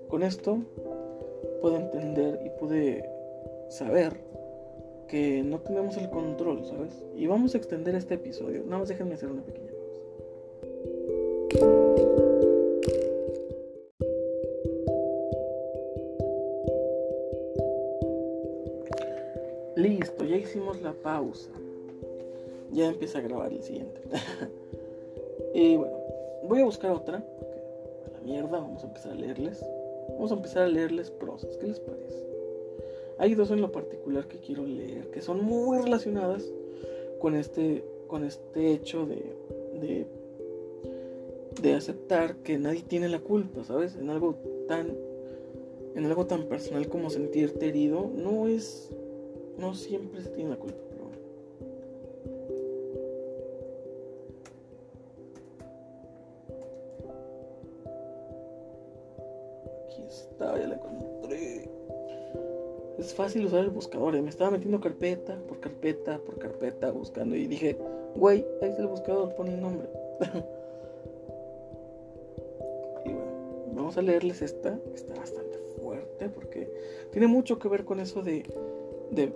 con 0.07 0.21
esto 0.21 0.59
pude 1.63 1.77
entender 1.77 2.39
y 2.45 2.49
pude 2.59 3.03
saber 3.69 4.17
que 5.07 5.41
no 5.41 5.59
tenemos 5.61 5.97
el 5.97 6.11
control, 6.11 6.63
¿sabes? 6.63 7.03
Y 7.15 7.25
vamos 7.25 7.55
a 7.55 7.57
extender 7.57 7.95
este 7.95 8.13
episodio. 8.13 8.61
Nada 8.65 8.77
más 8.77 8.89
déjenme 8.89 9.15
hacer 9.15 9.31
una 9.31 9.41
pequeña 9.41 9.71
pausa. 9.71 10.03
Listo, 19.75 20.23
ya 20.25 20.35
hicimos 20.35 20.79
la 20.83 20.93
pausa. 20.93 21.49
Ya 22.71 22.89
empieza 22.89 23.17
a 23.17 23.21
grabar 23.21 23.51
el 23.51 23.63
siguiente. 23.63 24.01
y 25.55 25.77
bueno, 25.77 25.97
voy 26.43 26.61
a 26.61 26.65
buscar 26.65 26.91
otra. 26.91 27.23
Vamos 28.37 28.83
a 28.83 28.87
empezar 28.87 29.11
a 29.11 29.15
leerles. 29.15 29.65
Vamos 30.09 30.31
a 30.31 30.35
empezar 30.35 30.63
a 30.63 30.67
leerles 30.67 31.09
prosas. 31.09 31.57
¿Qué 31.57 31.67
les 31.67 31.79
parece? 31.79 32.27
Hay 33.17 33.33
dos 33.35 33.51
en 33.51 33.61
lo 33.61 33.71
particular 33.71 34.27
que 34.27 34.37
quiero 34.37 34.65
leer, 34.65 35.09
que 35.11 35.21
son 35.21 35.43
muy 35.43 35.81
relacionadas 35.81 36.45
con 37.19 37.35
este, 37.35 37.83
con 38.07 38.23
este 38.23 38.71
hecho 38.71 39.05
de, 39.05 39.35
de, 39.81 40.07
de 41.61 41.73
aceptar 41.73 42.37
que 42.37 42.57
nadie 42.57 42.83
tiene 42.83 43.09
la 43.09 43.19
culpa, 43.19 43.63
¿sabes? 43.63 43.95
En 43.95 44.09
algo 44.09 44.35
tan, 44.67 44.95
en 45.95 46.05
algo 46.05 46.27
tan 46.27 46.43
personal 46.43 46.87
como 46.87 47.09
sentirte 47.09 47.67
herido, 47.67 48.09
no 48.15 48.47
es, 48.47 48.89
no 49.57 49.73
siempre 49.73 50.21
se 50.21 50.29
tiene 50.29 50.51
la 50.51 50.57
culpa. 50.57 50.88
Fácil 63.29 63.45
usar 63.45 63.59
el 63.59 63.69
buscador. 63.69 64.15
¿eh? 64.15 64.23
Me 64.23 64.31
estaba 64.31 64.49
metiendo 64.49 64.81
carpeta 64.81 65.37
por 65.47 65.59
carpeta 65.59 66.17
por 66.17 66.39
carpeta 66.39 66.89
buscando 66.89 67.35
y 67.35 67.45
dije, 67.45 67.77
güey, 68.15 68.43
ahí 68.59 68.69
está 68.69 68.81
el 68.81 68.87
buscador, 68.87 69.35
pon 69.35 69.49
el 69.49 69.61
nombre. 69.61 69.87
y 73.05 73.09
bueno, 73.09 73.31
vamos 73.75 73.95
a 73.97 74.01
leerles 74.01 74.41
esta. 74.41 74.79
Está 74.95 75.13
bastante 75.13 75.59
fuerte 75.79 76.27
porque 76.29 76.73
tiene 77.11 77.27
mucho 77.27 77.59
que 77.59 77.67
ver 77.67 77.85
con 77.85 77.99
eso 77.99 78.23
de, 78.23 78.51
de, 79.11 79.31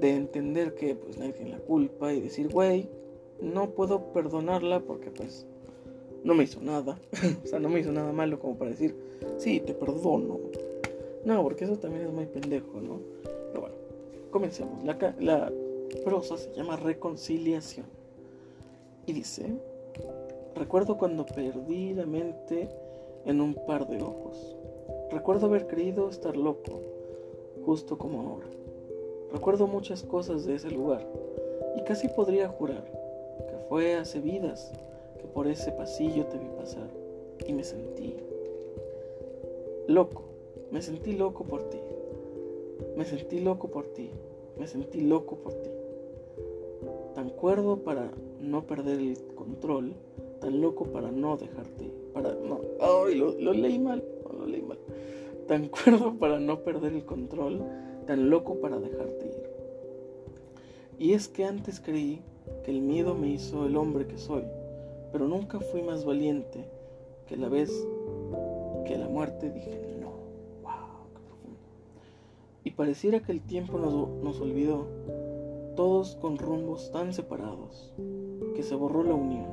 de 0.00 0.10
entender 0.10 0.74
que 0.74 0.96
pues 0.96 1.16
nadie 1.16 1.32
tiene 1.32 1.52
la 1.52 1.60
culpa 1.60 2.12
y 2.12 2.20
decir, 2.20 2.48
güey, 2.48 2.88
no 3.40 3.70
puedo 3.70 4.12
perdonarla 4.12 4.80
porque 4.80 5.12
pues 5.12 5.46
no 6.24 6.34
me 6.34 6.42
hizo 6.42 6.60
nada. 6.60 6.98
o 7.44 7.46
sea, 7.46 7.60
no 7.60 7.68
me 7.68 7.78
hizo 7.78 7.92
nada 7.92 8.10
malo 8.10 8.40
como 8.40 8.58
para 8.58 8.72
decir, 8.72 8.96
sí, 9.38 9.60
te 9.60 9.72
perdono. 9.72 10.40
No, 11.24 11.42
porque 11.42 11.64
eso 11.64 11.76
también 11.76 12.06
es 12.06 12.12
muy 12.12 12.26
pendejo, 12.26 12.80
¿no? 12.80 13.00
Pero 13.48 13.60
bueno, 13.60 13.74
comencemos. 14.30 14.84
La, 14.84 15.52
prosa 16.04 16.38
se 16.38 16.52
llama 16.52 16.76
Reconciliación. 16.76 17.86
Y 19.06 19.12
dice, 19.12 19.46
recuerdo 20.54 20.96
cuando 20.96 21.26
perdí 21.26 21.94
la 21.94 22.06
mente 22.06 22.68
en 23.26 23.40
un 23.40 23.54
par 23.54 23.88
de 23.88 24.00
ojos. 24.00 24.56
Recuerdo 25.10 25.46
haber 25.46 25.66
creído 25.66 26.08
estar 26.08 26.36
loco, 26.36 26.80
justo 27.64 27.98
como 27.98 28.20
ahora. 28.20 28.46
Recuerdo 29.32 29.66
muchas 29.66 30.02
cosas 30.02 30.44
de 30.44 30.54
ese 30.54 30.70
lugar 30.70 31.06
y 31.76 31.82
casi 31.82 32.08
podría 32.08 32.48
jurar 32.48 32.84
que 32.84 33.56
fue 33.68 33.94
hace 33.94 34.20
vidas 34.20 34.72
que 35.18 35.26
por 35.26 35.46
ese 35.46 35.72
pasillo 35.72 36.26
te 36.26 36.38
vi 36.38 36.46
pasar 36.56 36.88
y 37.46 37.52
me 37.52 37.64
sentí 37.64 38.16
loco, 39.86 40.22
me 40.70 40.82
sentí 40.82 41.12
loco 41.12 41.44
por 41.44 41.68
ti, 41.68 41.78
me 42.96 43.04
sentí 43.04 43.40
loco 43.40 43.68
por 43.68 43.86
ti, 43.86 44.10
me 44.58 44.66
sentí 44.66 45.00
loco 45.00 45.36
por 45.36 45.54
ti. 45.54 45.70
Tan 47.14 47.30
cuerdo 47.30 47.78
para 47.78 48.10
no 48.40 48.66
perder 48.66 49.00
el 49.00 49.18
control, 49.34 49.94
tan 50.40 50.60
loco 50.60 50.84
para 50.84 51.10
no 51.10 51.36
dejarte, 51.36 51.92
para 52.14 52.34
no, 52.34 52.60
ay, 52.80 53.16
lo, 53.16 53.32
lo 53.32 53.52
leí 53.52 53.78
mal, 53.78 54.04
lo 54.32 54.46
leí 54.46 54.62
mal. 54.62 54.78
Tan 55.48 55.68
cuerdo 55.68 56.14
para 56.14 56.38
no 56.38 56.60
perder 56.60 56.92
el 56.92 57.04
control, 57.04 57.62
tan 58.06 58.30
loco 58.30 58.60
para 58.60 58.78
dejarte 58.78 59.26
ir. 59.26 59.50
Y 60.98 61.14
es 61.14 61.28
que 61.28 61.44
antes 61.44 61.80
creí 61.80 62.20
que 62.64 62.70
el 62.70 62.80
miedo 62.80 63.14
me 63.14 63.28
hizo 63.28 63.66
el 63.66 63.76
hombre 63.76 64.06
que 64.06 64.18
soy, 64.18 64.44
pero 65.10 65.26
nunca 65.26 65.58
fui 65.58 65.82
más 65.82 66.04
valiente 66.04 66.64
que 67.26 67.36
la 67.36 67.48
vez 67.48 67.70
que 68.86 68.96
la 68.96 69.08
muerte 69.08 69.50
dije 69.50 69.89
Y 72.64 72.72
pareciera 72.72 73.20
que 73.20 73.32
el 73.32 73.40
tiempo 73.40 73.78
nos, 73.78 73.92
nos 74.22 74.40
olvidó, 74.40 74.86
todos 75.76 76.16
con 76.16 76.38
rumbos 76.38 76.90
tan 76.90 77.12
separados, 77.12 77.92
que 78.54 78.62
se 78.62 78.74
borró 78.74 79.02
la 79.02 79.14
unión, 79.14 79.46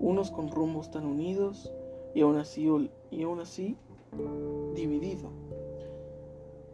unos 0.00 0.30
con 0.30 0.48
rumbos 0.48 0.90
tan 0.90 1.04
unidos 1.06 1.72
y 2.14 2.22
aún 2.22 2.36
así, 2.36 2.68
y 3.10 3.22
aún 3.22 3.40
así 3.40 3.76
dividido. 4.74 5.30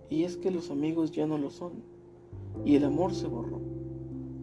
Y 0.09 0.25
es 0.25 0.37
que 0.37 0.51
los 0.51 0.71
amigos 0.71 1.11
ya 1.13 1.27
no 1.27 1.39
lo 1.39 1.51
son, 1.51 1.83
y 2.65 2.77
el 2.77 2.85
amor 2.85 3.15
se 3.15 3.27
borró 3.27 3.61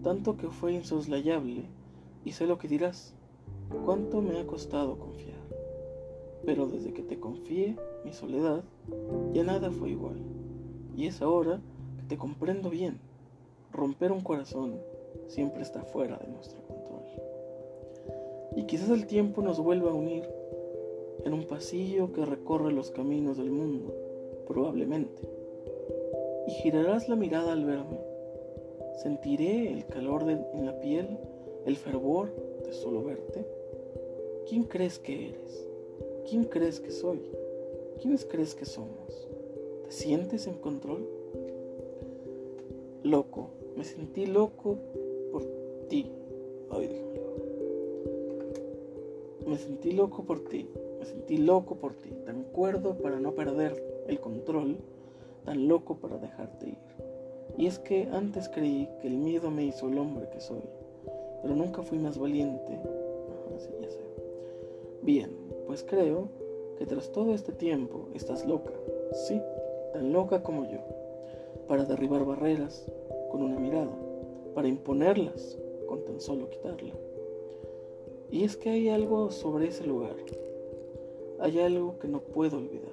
tanto 0.06 0.38
que 0.38 0.50
fue 0.50 0.72
insoslayable, 0.72 1.64
y 2.24 2.34
sé 2.34 2.46
lo 2.46 2.60
que 2.60 2.68
dirás, 2.68 3.16
cuánto 3.86 4.22
me 4.22 4.40
ha 4.40 4.46
costado 4.46 5.00
confiar. 5.00 5.40
Pero 6.46 6.68
desde 6.68 6.94
que 6.94 7.02
te 7.02 7.20
confié 7.20 7.76
mi 8.04 8.14
soledad, 8.14 8.64
ya 9.34 9.44
nada 9.44 9.72
fue 9.72 9.90
igual, 9.90 10.22
y 10.96 11.08
es 11.08 11.22
ahora 11.22 11.60
que 11.98 12.04
te 12.04 12.18
comprendo 12.18 12.70
bien. 12.70 13.00
Romper 13.72 14.12
un 14.12 14.22
corazón 14.22 14.80
siempre 15.28 15.62
está 15.62 15.84
fuera 15.84 16.18
de 16.18 16.28
nuestro 16.28 16.62
control. 16.62 17.04
Y 18.56 18.64
quizás 18.64 18.90
el 18.90 19.06
tiempo 19.06 19.42
nos 19.42 19.60
vuelva 19.60 19.92
a 19.92 19.96
unir 19.96 20.24
en 21.24 21.34
un 21.34 21.46
pasillo 21.46 22.14
que 22.14 22.26
recorre 22.26 22.72
los 22.72 22.92
caminos 22.92 23.38
del 23.38 23.52
mundo, 23.52 23.94
probablemente. 24.48 25.28
Y 26.48 26.52
girarás 26.52 27.10
la 27.10 27.16
mirada 27.16 27.54
al 27.54 27.66
verme 27.66 28.16
¿Sentiré 28.98 29.74
el 29.74 29.86
calor 29.88 30.24
en 30.30 30.66
la 30.66 30.80
piel, 30.80 31.18
el 31.66 31.76
fervor 31.76 32.34
de 32.66 32.72
solo 32.74 33.04
verte? 33.04 33.46
¿Quién 34.48 34.64
crees 34.64 35.00
que 35.00 35.30
eres? 35.30 35.68
¿Quién 36.30 36.46
crees 36.46 36.80
que 36.80 36.92
soy? 36.92 37.22
¿Quiénes 38.02 38.26
crees 38.26 38.56
que 38.56 38.66
somos? 38.66 39.28
¿Te 39.86 39.92
sientes 39.92 40.48
en 40.48 40.56
control? 40.56 41.08
Loco, 43.04 43.50
me 43.78 43.84
sentí 43.84 44.26
loco 44.26 44.78
por 45.32 45.44
ti. 45.90 46.12
Ay, 46.72 46.88
déjame. 46.88 47.16
Me 49.46 49.58
sentí 49.60 49.92
loco 49.92 50.24
por 50.24 50.44
ti, 50.46 50.68
me 51.00 51.06
sentí 51.06 51.38
loco 51.38 51.76
por 51.76 51.94
ti, 51.94 52.10
tan 52.26 52.46
cuerdo 52.46 52.98
para 52.98 53.20
no 53.20 53.34
perder 53.36 54.04
el 54.08 54.20
control, 54.20 54.78
tan 55.44 55.68
loco 55.68 55.98
para 55.98 56.18
dejarte 56.18 56.70
ir. 56.70 56.78
Y 57.56 57.68
es 57.68 57.78
que 57.78 58.08
antes 58.12 58.50
creí 58.50 58.90
que 59.02 59.08
el 59.08 59.18
miedo 59.18 59.52
me 59.52 59.66
hizo 59.66 59.88
el 59.88 60.00
hombre 60.00 60.28
que 60.32 60.42
soy, 60.42 60.64
pero 61.44 61.56
nunca 61.56 61.84
fui 61.84 62.00
más 62.00 62.18
valiente. 62.18 62.80
ya 63.82 63.90
sé. 63.90 64.00
Bien, 65.04 65.30
pues 65.68 65.84
creo 65.84 66.30
que 66.80 66.88
tras 66.88 67.12
todo 67.12 67.36
este 67.36 67.52
tiempo 67.52 68.10
estás 68.16 68.48
loca, 68.48 68.74
sí, 69.28 69.40
tan 69.96 70.12
loca 70.12 70.44
como 70.44 70.70
yo, 70.70 70.80
para 71.70 71.86
derribar 71.86 72.26
barreras 72.26 72.86
con 73.32 73.42
una 73.42 73.58
mirada, 73.58 73.96
para 74.54 74.68
imponerlas 74.68 75.58
con 75.88 76.04
tan 76.04 76.20
solo 76.20 76.50
quitarla. 76.50 76.94
Y 78.30 78.44
es 78.44 78.58
que 78.58 78.72
hay 78.72 78.90
algo 78.90 79.32
sobre 79.32 79.70
ese 79.70 79.88
lugar, 79.88 80.18
hay 81.40 81.62
algo 81.62 81.98
que 82.00 82.10
no 82.10 82.20
puedo 82.20 82.58
olvidar. 82.58 82.92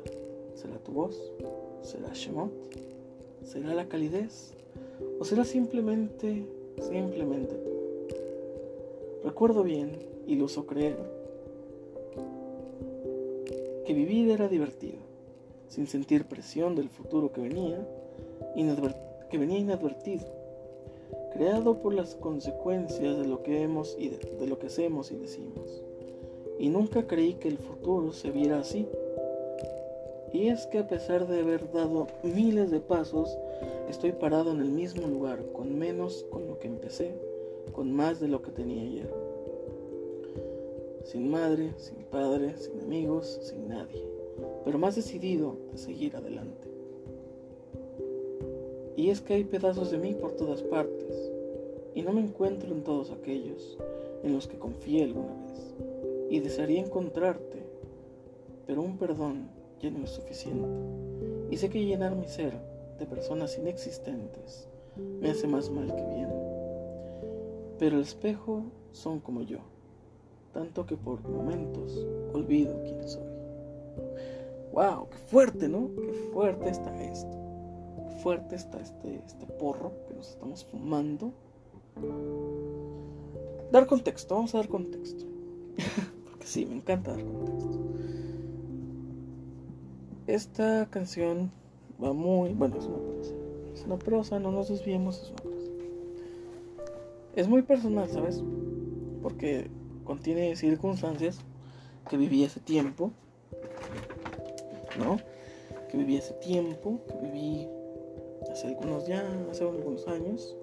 ¿Será 0.54 0.78
tu 0.78 0.92
voz? 0.92 1.20
¿Será 1.82 2.12
Shemot? 2.12 2.52
¿Será 3.42 3.74
la 3.74 3.88
calidez? 3.88 4.52
¿O 5.18 5.24
será 5.24 5.44
simplemente, 5.44 6.44
simplemente 6.80 7.56
tú? 7.56 8.14
Recuerdo 9.24 9.64
bien, 9.64 9.98
y 10.28 10.36
lo 10.36 10.44
uso 10.44 10.66
creer, 10.66 10.98
que 13.84 13.92
vivir 13.92 14.30
era 14.30 14.46
divertido, 14.46 15.01
sin 15.72 15.86
sentir 15.86 16.26
presión 16.26 16.76
del 16.76 16.90
futuro 16.90 17.32
que 17.32 17.40
venía, 17.40 17.82
que 19.30 19.38
venía 19.38 19.58
inadvertido, 19.58 20.26
creado 21.32 21.80
por 21.80 21.94
las 21.94 22.14
consecuencias 22.14 23.16
de 23.16 23.24
lo 23.24 23.42
que 23.42 23.62
hemos 23.62 23.96
y 23.98 24.10
de 24.10 24.46
lo 24.46 24.58
que 24.58 24.66
hacemos 24.66 25.10
y 25.10 25.16
decimos. 25.16 25.82
Y 26.58 26.68
nunca 26.68 27.06
creí 27.06 27.34
que 27.34 27.48
el 27.48 27.56
futuro 27.56 28.12
se 28.12 28.30
viera 28.30 28.60
así 28.60 28.86
y 30.30 30.48
es 30.48 30.66
que 30.66 30.78
a 30.78 30.86
pesar 30.86 31.26
de 31.26 31.40
haber 31.40 31.72
dado 31.72 32.06
miles 32.22 32.70
de 32.70 32.80
pasos, 32.80 33.38
estoy 33.88 34.12
parado 34.12 34.52
en 34.52 34.60
el 34.60 34.68
mismo 34.68 35.06
lugar, 35.06 35.42
con 35.54 35.78
menos 35.78 36.26
con 36.30 36.46
lo 36.48 36.58
que 36.58 36.68
empecé, 36.68 37.14
con 37.72 37.90
más 37.94 38.20
de 38.20 38.28
lo 38.28 38.42
que 38.42 38.50
tenía 38.50 38.82
ayer. 38.82 39.10
Sin 41.04 41.30
madre, 41.30 41.72
sin 41.78 42.04
padre, 42.04 42.58
sin 42.58 42.78
amigos, 42.80 43.40
sin 43.42 43.68
nadie, 43.68 44.11
pero 44.64 44.78
más 44.78 44.96
decidido 44.96 45.56
a 45.74 45.76
seguir 45.76 46.16
adelante. 46.16 46.68
Y 48.96 49.10
es 49.10 49.20
que 49.20 49.34
hay 49.34 49.44
pedazos 49.44 49.90
de 49.90 49.98
mí 49.98 50.14
por 50.14 50.32
todas 50.32 50.62
partes, 50.62 51.32
y 51.94 52.02
no 52.02 52.12
me 52.12 52.20
encuentro 52.20 52.72
en 52.72 52.82
todos 52.82 53.10
aquellos 53.10 53.78
en 54.22 54.34
los 54.34 54.46
que 54.46 54.58
confié 54.58 55.04
alguna 55.04 55.34
vez, 55.46 55.74
y 56.30 56.40
desearía 56.40 56.80
encontrarte, 56.80 57.62
pero 58.66 58.82
un 58.82 58.96
perdón 58.98 59.48
ya 59.80 59.90
no 59.90 60.04
es 60.04 60.10
suficiente. 60.10 60.68
Y 61.50 61.56
sé 61.56 61.68
que 61.68 61.84
llenar 61.84 62.16
mi 62.16 62.28
ser 62.28 62.54
de 62.98 63.06
personas 63.06 63.58
inexistentes 63.58 64.68
me 65.20 65.30
hace 65.30 65.46
más 65.46 65.70
mal 65.70 65.86
que 65.94 66.04
bien. 66.04 66.28
Pero 67.78 67.96
el 67.96 68.02
espejo 68.02 68.62
son 68.92 69.20
como 69.20 69.42
yo, 69.42 69.58
tanto 70.52 70.86
que 70.86 70.96
por 70.96 71.20
momentos 71.28 72.06
olvido 72.32 72.80
quién 72.84 73.08
soy. 73.08 73.22
¡Wow! 74.72 75.08
¡Qué 75.10 75.18
fuerte, 75.18 75.68
¿no? 75.68 75.90
¡Qué 75.94 76.12
fuerte 76.32 76.70
está 76.70 77.02
esto! 77.02 77.36
¡Qué 78.08 78.22
fuerte 78.22 78.56
está 78.56 78.80
este, 78.80 79.22
este 79.26 79.46
porro 79.46 79.92
que 80.08 80.14
nos 80.14 80.30
estamos 80.30 80.64
fumando! 80.64 81.32
Dar 83.70 83.86
contexto, 83.86 84.34
vamos 84.34 84.54
a 84.54 84.58
dar 84.58 84.68
contexto. 84.68 85.24
Porque 86.30 86.46
sí, 86.46 86.66
me 86.66 86.76
encanta 86.76 87.12
dar 87.12 87.24
contexto. 87.24 87.80
Esta 90.26 90.86
canción 90.90 91.50
va 92.02 92.12
muy. 92.12 92.54
Bueno, 92.54 92.76
es 92.78 92.86
una 92.86 92.98
prosa. 92.98 93.34
Es 93.74 93.84
una 93.84 93.98
prosa, 93.98 94.38
no 94.38 94.52
nos 94.52 94.68
desviemos, 94.68 95.22
es 95.22 95.30
una 95.30 95.42
prosa. 95.42 95.70
Es 97.34 97.48
muy 97.48 97.62
personal, 97.62 98.08
¿sabes? 98.08 98.42
Porque 99.22 99.70
contiene 100.04 100.54
circunstancias 100.56 101.40
que 102.08 102.16
viví 102.16 102.44
hace 102.44 102.60
tiempo, 102.60 103.12
¿no? 104.98 105.18
Que 105.90 105.96
viví 105.96 106.16
hace 106.16 106.34
tiempo, 106.34 107.00
que 107.08 107.14
viví 107.26 107.68
hace 108.50 108.68
algunos 108.68 109.06
ya, 109.06 109.26
hace 109.50 109.64
algunos 109.64 110.06
años. 110.08 110.56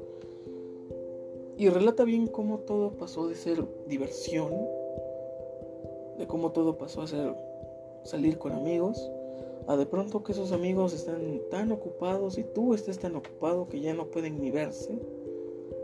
Y 1.58 1.70
relata 1.70 2.04
bien 2.04 2.28
cómo 2.28 2.60
todo 2.60 2.92
pasó 2.92 3.28
de 3.28 3.36
ser 3.36 3.66
diversión, 3.88 4.52
de 6.18 6.26
cómo 6.28 6.52
todo 6.52 6.78
pasó 6.78 7.02
a 7.02 7.08
ser 7.08 7.36
salir 8.04 8.38
con 8.38 8.54
amigos, 8.54 9.12
a 9.68 9.76
de 9.76 9.86
pronto 9.86 10.24
que 10.24 10.32
esos 10.32 10.52
amigos 10.52 10.94
están 10.94 11.42
tan 11.52 11.72
ocupados 11.72 12.38
y 12.38 12.44
tú 12.44 12.74
estés 12.74 12.98
tan 12.98 13.16
ocupado 13.16 13.68
que 13.68 13.82
ya 13.82 13.94
no 13.94 14.06
pueden 14.06 14.40
ni 14.42 14.52
verse 14.52 14.98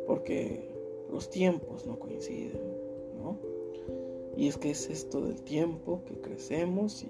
porque 0.07 0.69
los 1.11 1.29
tiempos 1.29 1.85
no 1.85 1.99
coinciden, 1.99 2.61
¿no? 3.17 3.37
Y 4.37 4.47
es 4.47 4.57
que 4.57 4.71
es 4.71 4.89
esto 4.89 5.21
del 5.21 5.41
tiempo 5.41 6.01
que 6.05 6.19
crecemos 6.19 7.03
y, 7.03 7.09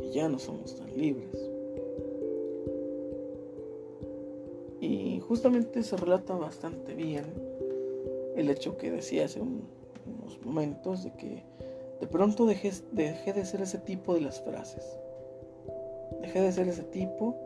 y 0.00 0.10
ya 0.10 0.28
no 0.28 0.38
somos 0.38 0.76
tan 0.76 0.96
libres. 0.96 1.36
Y 4.80 5.20
justamente 5.20 5.82
se 5.82 5.96
relata 5.96 6.34
bastante 6.34 6.94
bien 6.94 7.24
el 8.36 8.50
hecho 8.50 8.76
que 8.76 8.90
decía 8.90 9.26
hace 9.26 9.40
unos 9.40 10.44
momentos 10.44 11.04
de 11.04 11.12
que 11.12 11.42
de 12.00 12.08
pronto 12.08 12.46
dejé, 12.46 12.72
dejé 12.90 13.32
de 13.32 13.44
ser 13.44 13.62
ese 13.62 13.78
tipo 13.78 14.14
de 14.14 14.22
las 14.22 14.40
frases. 14.40 14.98
Dejé 16.20 16.40
de 16.40 16.50
ser 16.50 16.66
ese 16.66 16.82
tipo. 16.82 17.36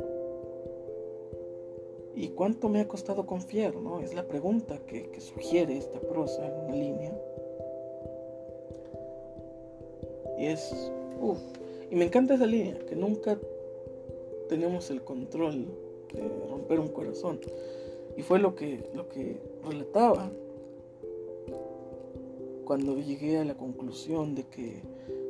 ¿Y 2.14 2.28
cuánto 2.28 2.70
me 2.70 2.80
ha 2.80 2.88
costado 2.88 3.26
confiar? 3.26 3.76
¿no? 3.76 4.01
Es 4.01 4.14
la 4.14 4.26
pregunta 4.26 4.78
que, 4.86 5.11
que 5.11 5.20
sugiere 5.20 5.76
esta 5.76 6.01
prosa 6.01 6.47
en 6.47 6.55
una 6.64 6.74
línea. 6.74 7.12
Y 10.38 10.47
es... 10.47 10.90
Uf. 11.20 11.38
Y 11.91 11.97
me 11.97 12.05
encanta 12.05 12.34
esa 12.34 12.47
línea, 12.47 12.78
que 12.87 12.97
nunca 12.97 13.39
tenemos 14.49 14.91
el 14.91 15.03
control 15.03 15.66
de 16.12 16.28
romper 16.49 16.80
un 16.80 16.89
corazón. 16.89 17.41
Y 18.16 18.22
fue 18.22 18.39
lo 18.39 18.55
que, 18.55 18.91
lo 18.95 19.09
que 19.09 19.41
relataba 19.64 20.30
cuando 22.64 22.99
llegué 22.99 23.39
a 23.39 23.45
la 23.45 23.57
conclusión 23.57 24.34
de 24.34 24.45
que 24.45 24.82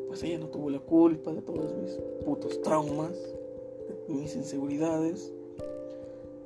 pues 0.09 0.23
ella 0.23 0.39
no 0.39 0.47
tuvo 0.47 0.71
la 0.71 0.79
culpa 0.79 1.33
de 1.33 1.43
todos 1.43 1.75
mis 1.75 1.99
putos 2.25 2.63
traumas, 2.63 3.13
de 4.09 4.15
mis 4.15 4.35
inseguridades. 4.37 5.33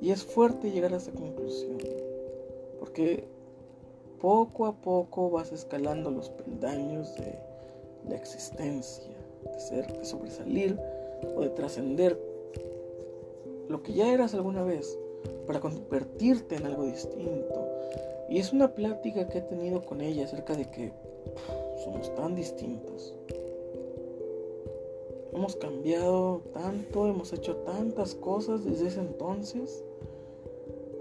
Y 0.01 0.09
es 0.11 0.23
fuerte 0.23 0.71
llegar 0.71 0.93
a 0.93 0.97
esa 0.97 1.11
conclusión, 1.11 1.77
porque 2.79 3.23
poco 4.19 4.65
a 4.65 4.73
poco 4.81 5.29
vas 5.29 5.51
escalando 5.51 6.09
los 6.09 6.29
peldaños 6.29 7.15
de 7.15 7.39
la 8.09 8.15
existencia, 8.15 9.15
de 9.43 9.59
ser, 9.59 9.87
de 9.97 10.05
sobresalir 10.05 10.79
o 11.35 11.41
de 11.41 11.49
trascender 11.49 12.17
lo 13.67 13.81
que 13.83 13.93
ya 13.93 14.13
eras 14.13 14.33
alguna 14.33 14.63
vez 14.63 14.97
para 15.47 15.59
convertirte 15.59 16.55
en 16.55 16.65
algo 16.65 16.85
distinto. 16.85 17.67
Y 18.29 18.39
es 18.39 18.53
una 18.53 18.73
plática 18.73 19.27
que 19.27 19.39
he 19.39 19.41
tenido 19.41 19.85
con 19.85 20.01
ella 20.01 20.25
acerca 20.25 20.55
de 20.55 20.69
que 20.69 20.93
somos 21.83 22.13
tan 22.15 22.35
distintos. 22.35 23.15
Hemos 25.33 25.55
cambiado 25.55 26.41
tanto, 26.53 27.07
hemos 27.07 27.33
hecho 27.33 27.57
tantas 27.57 28.15
cosas 28.15 28.63
desde 28.63 28.87
ese 28.87 28.99
entonces 28.99 29.83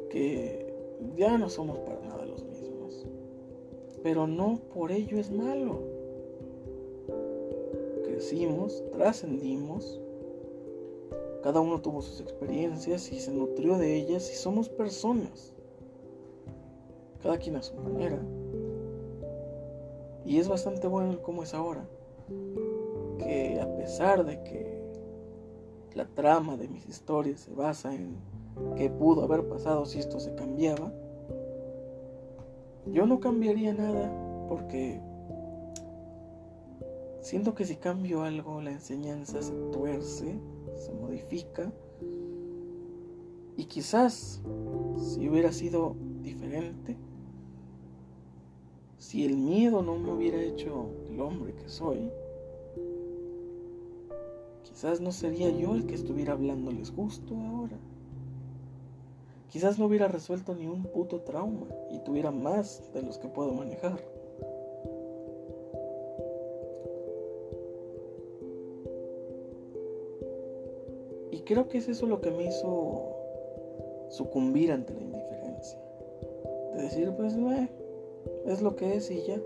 que 0.09 0.73
ya 1.17 1.37
no 1.39 1.49
somos 1.49 1.79
para 1.79 2.01
nada 2.01 2.25
los 2.25 2.45
mismos. 2.45 3.07
Pero 4.03 4.27
no 4.27 4.61
por 4.73 4.93
ello 4.93 5.19
es 5.19 5.31
malo. 5.31 6.00
Trascendimos, 8.93 10.01
cada 11.43 11.61
uno 11.61 11.81
tuvo 11.81 12.01
sus 12.01 12.21
experiencias 12.21 13.11
y 13.11 13.19
se 13.19 13.33
nutrió 13.33 13.77
de 13.77 13.97
ellas 13.97 14.31
y 14.31 14.37
somos 14.37 14.69
personas. 14.69 15.53
Cada 17.23 17.39
quien 17.39 17.57
a 17.57 17.63
su 17.63 17.75
manera. 17.75 18.23
Y 20.25 20.39
es 20.39 20.49
bastante 20.49 20.87
bueno 20.87 21.21
como 21.23 21.43
es 21.43 21.55
ahora. 21.55 21.89
Que 23.19 23.61
a 23.61 23.77
pesar 23.77 24.25
de 24.25 24.41
que 24.45 24.81
la 25.95 26.07
trama 26.07 26.57
de 26.57 26.69
mis 26.69 26.87
historias 26.87 27.41
se 27.41 27.53
basa 27.53 27.93
en 27.93 28.15
qué 28.77 28.91
pudo 28.91 29.25
haber 29.25 29.49
pasado 29.49 29.87
si 29.87 29.99
esto 29.99 30.21
se 30.21 30.37
cambiaba, 30.37 30.93
yo 32.87 33.07
no 33.07 33.19
cambiaría 33.19 33.75
nada 33.75 34.47
porque 34.49 35.01
siento 37.21 37.55
que 37.55 37.65
si 37.65 37.77
cambio 37.77 38.23
algo 38.23 38.61
la 38.61 38.73
enseñanza 38.73 39.43
se 39.43 39.53
tuerce 39.73 40.39
se 40.81 40.93
modifica. 40.93 41.73
Y 43.57 43.65
quizás 43.65 44.41
si 44.97 45.29
hubiera 45.29 45.53
sido 45.53 45.95
diferente, 46.23 46.97
si 48.99 49.25
el 49.25 49.37
miedo 49.37 49.83
no 49.83 49.97
me 49.99 50.13
hubiera 50.13 50.43
hecho 50.43 50.89
el 51.09 51.21
hombre 51.21 51.55
que 51.55 51.69
soy, 51.69 52.11
quizás 54.63 55.01
no 55.01 55.13
sería 55.13 55.51
yo 55.51 55.75
el 55.75 55.87
que 55.87 55.95
estuviera 55.95 56.33
hablándoles 56.33 56.91
justo 56.91 57.35
ahora. 57.37 57.77
Quizás 59.51 59.79
no 59.79 59.87
hubiera 59.87 60.09
resuelto 60.09 60.55
ni 60.55 60.67
un 60.67 60.85
puto 60.85 61.21
trauma 61.23 61.67
y 61.91 61.99
tuviera 62.05 62.31
más 62.31 62.91
de 62.95 63.03
los 63.03 63.19
que 63.19 63.29
puedo 63.29 63.53
manejar. 63.53 64.01
Creo 71.41 71.69
que 71.69 71.79
es 71.79 71.89
eso 71.89 72.07
lo 72.07 72.21
que 72.21 72.31
me 72.31 72.45
hizo 72.45 73.17
sucumbir 74.09 74.73
ante 74.73 74.93
la 74.95 75.01
indiferencia. 75.01 75.79
De 76.75 76.83
decir, 76.83 77.13
pues, 77.17 77.35
es 78.47 78.63
lo 78.63 78.77
que 78.77 78.97
es 78.97 79.11
y 79.11 79.23
ya. 79.23 79.41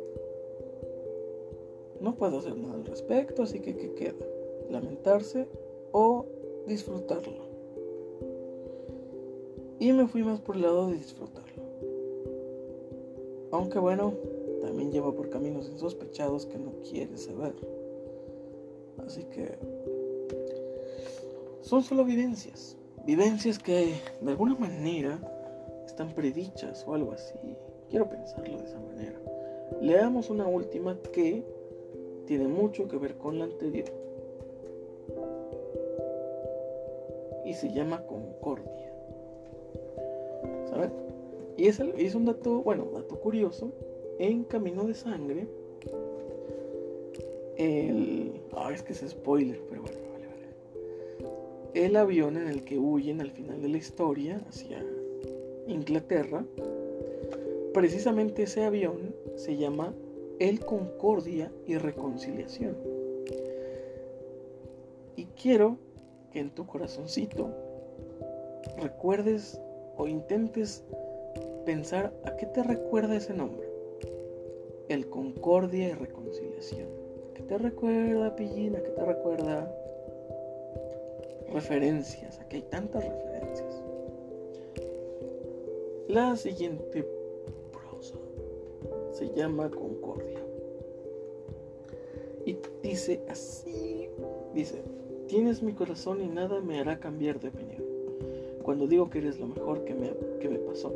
No 2.00 2.16
puedo 2.16 2.38
hacer 2.38 2.56
nada 2.56 2.74
al 2.74 2.84
respecto, 2.84 3.42
así 3.42 3.60
que 3.60 3.76
¿qué 3.76 3.94
queda? 3.94 4.26
Lamentarse 4.70 5.48
o 5.92 6.26
disfrutarlo. 6.66 7.44
Y 9.78 9.92
me 9.92 10.06
fui 10.06 10.22
más 10.22 10.40
por 10.40 10.56
el 10.56 10.62
lado 10.62 10.88
de 10.88 10.94
disfrutarlo. 10.94 11.62
Aunque 13.50 13.78
bueno, 13.78 14.14
también 14.60 14.90
lleva 14.90 15.12
por 15.12 15.28
caminos 15.30 15.68
insospechados 15.68 16.46
que 16.46 16.58
no 16.58 16.72
quiere 16.82 17.16
saber. 17.16 17.54
Así 19.06 19.24
que 19.24 19.58
son 21.74 21.82
solo 21.82 22.04
vivencias. 22.04 22.76
Vivencias 23.04 23.58
que 23.58 23.94
de 24.20 24.30
alguna 24.30 24.54
manera 24.54 25.18
están 25.84 26.14
predichas 26.14 26.84
o 26.86 26.94
algo 26.94 27.10
así. 27.10 27.34
Quiero 27.90 28.08
pensarlo 28.08 28.58
de 28.58 28.64
esa 28.64 28.78
manera. 28.78 29.20
Leamos 29.80 30.30
una 30.30 30.46
última 30.46 30.96
que 31.12 31.44
tiene 32.26 32.46
mucho 32.46 32.86
que 32.86 32.96
ver 32.96 33.16
con 33.16 33.40
la 33.40 33.46
anterior. 33.46 33.90
Y 37.44 37.54
se 37.54 37.72
llama 37.72 38.06
Concordia. 38.06 38.92
¿Saben? 40.70 40.92
Y 41.56 41.66
es, 41.66 42.14
un 42.14 42.24
dato, 42.24 42.62
bueno, 42.62 42.86
dato 42.94 43.18
curioso. 43.18 43.72
En 44.20 44.44
Camino 44.44 44.84
de 44.84 44.94
Sangre, 44.94 45.48
el... 47.56 48.40
Ah, 48.52 48.70
es 48.72 48.80
que 48.84 48.92
es 48.92 49.00
spoiler, 49.00 49.60
pero 49.68 49.73
el 51.84 51.96
avión 51.96 52.36
en 52.36 52.48
el 52.48 52.64
que 52.64 52.78
huyen 52.78 53.20
al 53.20 53.30
final 53.30 53.60
de 53.60 53.68
la 53.68 53.76
historia 53.76 54.40
hacia 54.48 54.84
Inglaterra, 55.66 56.44
precisamente 57.72 58.44
ese 58.44 58.64
avión 58.64 59.14
se 59.36 59.56
llama 59.56 59.92
el 60.38 60.60
Concordia 60.60 61.50
y 61.66 61.76
Reconciliación. 61.76 62.76
Y 65.16 65.26
quiero 65.40 65.78
que 66.32 66.40
en 66.40 66.50
tu 66.50 66.66
corazoncito 66.66 67.50
recuerdes 68.80 69.60
o 69.96 70.08
intentes 70.08 70.82
pensar 71.64 72.12
a 72.24 72.36
qué 72.36 72.46
te 72.46 72.62
recuerda 72.62 73.16
ese 73.16 73.34
nombre. 73.34 73.68
El 74.88 75.08
Concordia 75.08 75.88
y 75.88 75.92
Reconciliación. 75.92 76.88
¿Qué 77.34 77.42
te 77.42 77.58
recuerda, 77.58 78.36
Pillina? 78.36 78.80
¿Qué 78.82 78.90
te 78.90 79.04
recuerda? 79.04 79.83
Referencias, 81.54 82.40
aquí 82.40 82.56
hay 82.56 82.62
tantas 82.62 83.04
referencias. 83.04 83.80
La 86.08 86.36
siguiente 86.36 87.06
prosa 87.72 88.16
se 89.12 89.32
llama 89.34 89.70
Concordia. 89.70 90.40
Y 92.44 92.58
dice 92.82 93.22
así, 93.28 94.08
dice, 94.52 94.82
tienes 95.28 95.62
mi 95.62 95.72
corazón 95.72 96.20
y 96.20 96.26
nada 96.26 96.60
me 96.60 96.80
hará 96.80 96.98
cambiar 96.98 97.38
de 97.40 97.48
opinión. 97.48 97.84
Cuando 98.64 98.88
digo 98.88 99.08
que 99.08 99.18
eres 99.18 99.38
lo 99.38 99.46
mejor 99.46 99.84
que 99.84 99.94
me, 99.94 100.12
que 100.40 100.48
me 100.48 100.58
pasó. 100.58 100.92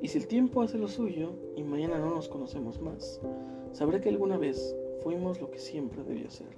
Y 0.00 0.08
si 0.08 0.18
el 0.18 0.28
tiempo 0.28 0.62
hace 0.62 0.78
lo 0.78 0.88
suyo 0.88 1.30
y 1.56 1.62
mañana 1.64 1.98
no 1.98 2.14
nos 2.14 2.28
conocemos 2.28 2.80
más, 2.80 3.20
sabré 3.72 4.00
que 4.00 4.08
alguna 4.08 4.38
vez 4.38 4.76
fuimos 5.02 5.40
lo 5.40 5.50
que 5.50 5.58
siempre 5.58 6.04
debió 6.04 6.30
ser. 6.30 6.48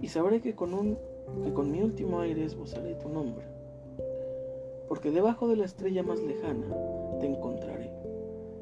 Y 0.00 0.08
sabré 0.08 0.40
que 0.40 0.54
con 0.54 0.72
un 0.72 0.98
que 1.42 1.52
con 1.52 1.70
mi 1.70 1.82
último 1.82 2.20
aire 2.20 2.44
esbozaré 2.44 2.94
tu 2.94 3.08
nombre, 3.08 3.46
porque 4.88 5.10
debajo 5.10 5.48
de 5.48 5.56
la 5.56 5.64
estrella 5.64 6.02
más 6.02 6.20
lejana 6.22 6.66
te 7.20 7.26
encontraré, 7.26 7.90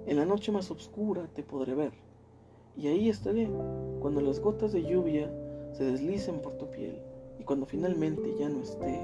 en 0.06 0.16
la 0.16 0.24
noche 0.24 0.52
más 0.52 0.70
oscura 0.70 1.28
te 1.34 1.42
podré 1.42 1.74
ver, 1.74 1.92
y 2.76 2.88
ahí 2.88 3.08
estaré 3.08 3.48
cuando 4.00 4.20
las 4.20 4.40
gotas 4.40 4.72
de 4.72 4.82
lluvia 4.82 5.32
se 5.72 5.84
deslicen 5.84 6.40
por 6.40 6.56
tu 6.56 6.70
piel, 6.70 7.00
y 7.38 7.44
cuando 7.44 7.66
finalmente 7.66 8.34
ya 8.38 8.48
no 8.48 8.60
esté, 8.60 9.00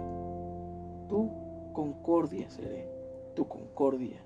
tu 1.09 1.31
concordia 1.73 2.49
seré, 2.51 2.89
tu 3.35 3.47
concordia, 3.47 4.23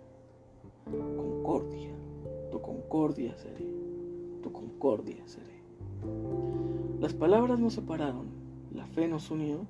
concordia, 1.17 1.91
tu 2.51 2.61
concordia 2.61 3.37
seré, 3.37 3.67
tu 4.43 4.53
concordia 4.53 5.27
seré. 5.27 5.55
Las 7.01 7.15
palabras 7.15 7.59
nos 7.59 7.75
separaron 7.75 8.44
la 8.75 8.87
fe 8.87 9.09
nos 9.09 9.31
unió 9.31 9.61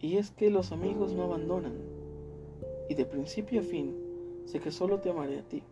y 0.00 0.16
es 0.16 0.30
que 0.30 0.50
los 0.50 0.72
amigos 0.72 1.14
no 1.14 1.22
abandonan, 1.22 1.72
y 2.88 2.94
de 2.94 3.06
principio 3.06 3.60
a 3.60 3.62
fin 3.62 3.96
sé 4.44 4.60
que 4.60 4.70
solo 4.70 5.00
te 5.00 5.10
amaré 5.10 5.38
a 5.38 5.42
ti. 5.42 5.62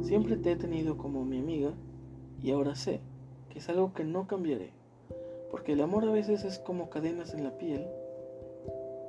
Siempre 0.00 0.36
te 0.36 0.52
he 0.52 0.56
tenido 0.56 0.96
como 0.96 1.24
mi 1.24 1.38
amiga 1.38 1.72
y 2.42 2.52
ahora 2.52 2.74
sé 2.74 3.00
que 3.50 3.58
es 3.58 3.68
algo 3.68 3.92
que 3.92 4.04
no 4.04 4.26
cambiaré, 4.26 4.70
porque 5.50 5.72
el 5.72 5.82
amor 5.82 6.04
a 6.04 6.12
veces 6.12 6.44
es 6.44 6.58
como 6.58 6.88
cadenas 6.88 7.34
en 7.34 7.44
la 7.44 7.58
piel, 7.58 7.86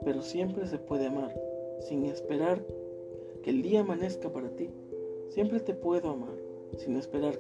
pero 0.03 0.22
siempre 0.22 0.68
se 0.68 0.80
puede 0.80 1.07
amar 1.07 1.34
sin 1.80 2.03
esperar 2.05 2.61
que 3.43 3.51
el 3.51 3.61
día 3.61 3.81
amanezca 3.81 4.30
para 4.30 4.49
ti. 4.49 4.69
Siempre 5.30 5.60
te 5.60 5.73
puedo 5.73 6.10
amar 6.10 6.35
sin 6.77 6.97
esperar 6.97 7.38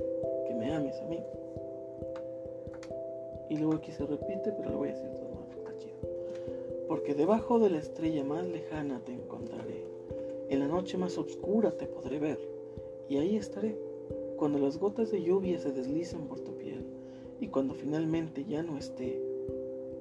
que 0.47 0.53
me 0.53 0.73
ames 0.73 0.95
a 1.01 1.05
mí. 1.05 1.19
Y 3.49 3.57
luego 3.57 3.75
aquí 3.75 3.91
se 3.91 4.05
repite, 4.05 4.51
pero 4.51 4.71
lo 4.71 4.77
voy 4.77 4.89
a 4.89 4.93
decir 4.93 5.09
todo 5.11 5.29
más, 5.63 5.77
chido. 5.77 5.95
Porque 6.87 7.13
debajo 7.13 7.59
de 7.59 7.69
la 7.69 7.79
estrella 7.79 8.23
más 8.23 8.45
lejana 8.45 9.01
te 9.03 9.13
encontraré. 9.13 9.83
En 10.49 10.59
la 10.59 10.67
noche 10.67 10.97
más 10.97 11.17
oscura 11.17 11.71
te 11.71 11.87
podré 11.87 12.19
ver. 12.19 12.39
Y 13.09 13.17
ahí 13.17 13.35
estaré. 13.35 13.75
Cuando 14.37 14.59
las 14.59 14.77
gotas 14.77 15.11
de 15.11 15.21
lluvia 15.21 15.59
se 15.59 15.71
deslizan 15.71 16.27
por 16.27 16.39
tu 16.39 16.55
piel. 16.57 16.85
Y 17.39 17.47
cuando 17.47 17.73
finalmente 17.73 18.45
ya 18.45 18.63
no 18.63 18.77
esté, 18.77 19.21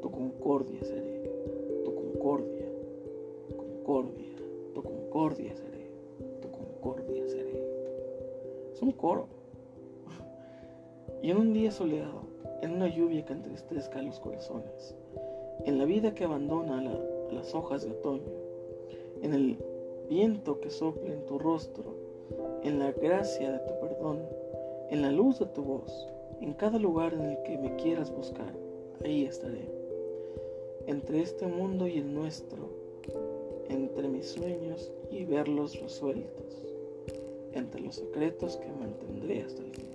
tu 0.00 0.10
concordia 0.10 0.82
seré. 0.84 1.30
Tu 1.84 1.94
concordia. 1.94 2.66
Concordia. 3.56 4.36
Tu 4.74 4.82
concordia 4.82 5.56
seré. 5.56 5.90
Tu 6.40 6.50
concordia 6.50 7.28
seré. 7.28 7.62
Es 8.72 8.82
un 8.82 8.92
coro. 8.92 9.26
Y 11.22 11.30
en 11.30 11.36
un 11.36 11.52
día 11.52 11.70
soleado, 11.70 12.31
en 12.62 12.72
una 12.72 12.88
lluvia 12.88 13.24
que 13.24 13.32
entristezca 13.32 14.00
los 14.00 14.18
corazones, 14.20 14.94
en 15.66 15.78
la 15.78 15.84
vida 15.84 16.14
que 16.14 16.24
abandona 16.24 16.80
las 17.30 17.54
hojas 17.54 17.84
de 17.84 17.90
otoño, 17.90 18.32
en 19.20 19.34
el 19.34 19.58
viento 20.08 20.60
que 20.60 20.70
sopla 20.70 21.12
en 21.12 21.26
tu 21.26 21.38
rostro, 21.38 21.94
en 22.62 22.78
la 22.78 22.92
gracia 22.92 23.52
de 23.52 23.58
tu 23.58 23.78
perdón, 23.80 24.20
en 24.90 25.02
la 25.02 25.10
luz 25.10 25.40
de 25.40 25.46
tu 25.46 25.62
voz, 25.62 26.08
en 26.40 26.54
cada 26.54 26.78
lugar 26.78 27.14
en 27.14 27.22
el 27.22 27.42
que 27.42 27.58
me 27.58 27.76
quieras 27.76 28.10
buscar, 28.14 28.52
ahí 29.04 29.24
estaré. 29.24 29.68
Entre 30.86 31.20
este 31.20 31.46
mundo 31.46 31.86
y 31.86 31.98
el 31.98 32.14
nuestro, 32.14 32.68
entre 33.68 34.08
mis 34.08 34.28
sueños 34.28 34.92
y 35.10 35.24
verlos 35.24 35.80
resueltos, 35.80 36.64
entre 37.52 37.80
los 37.80 37.96
secretos 37.96 38.56
que 38.56 38.68
mantendré 38.72 39.42
hasta 39.42 39.62
el 39.62 39.70
final. 39.70 39.91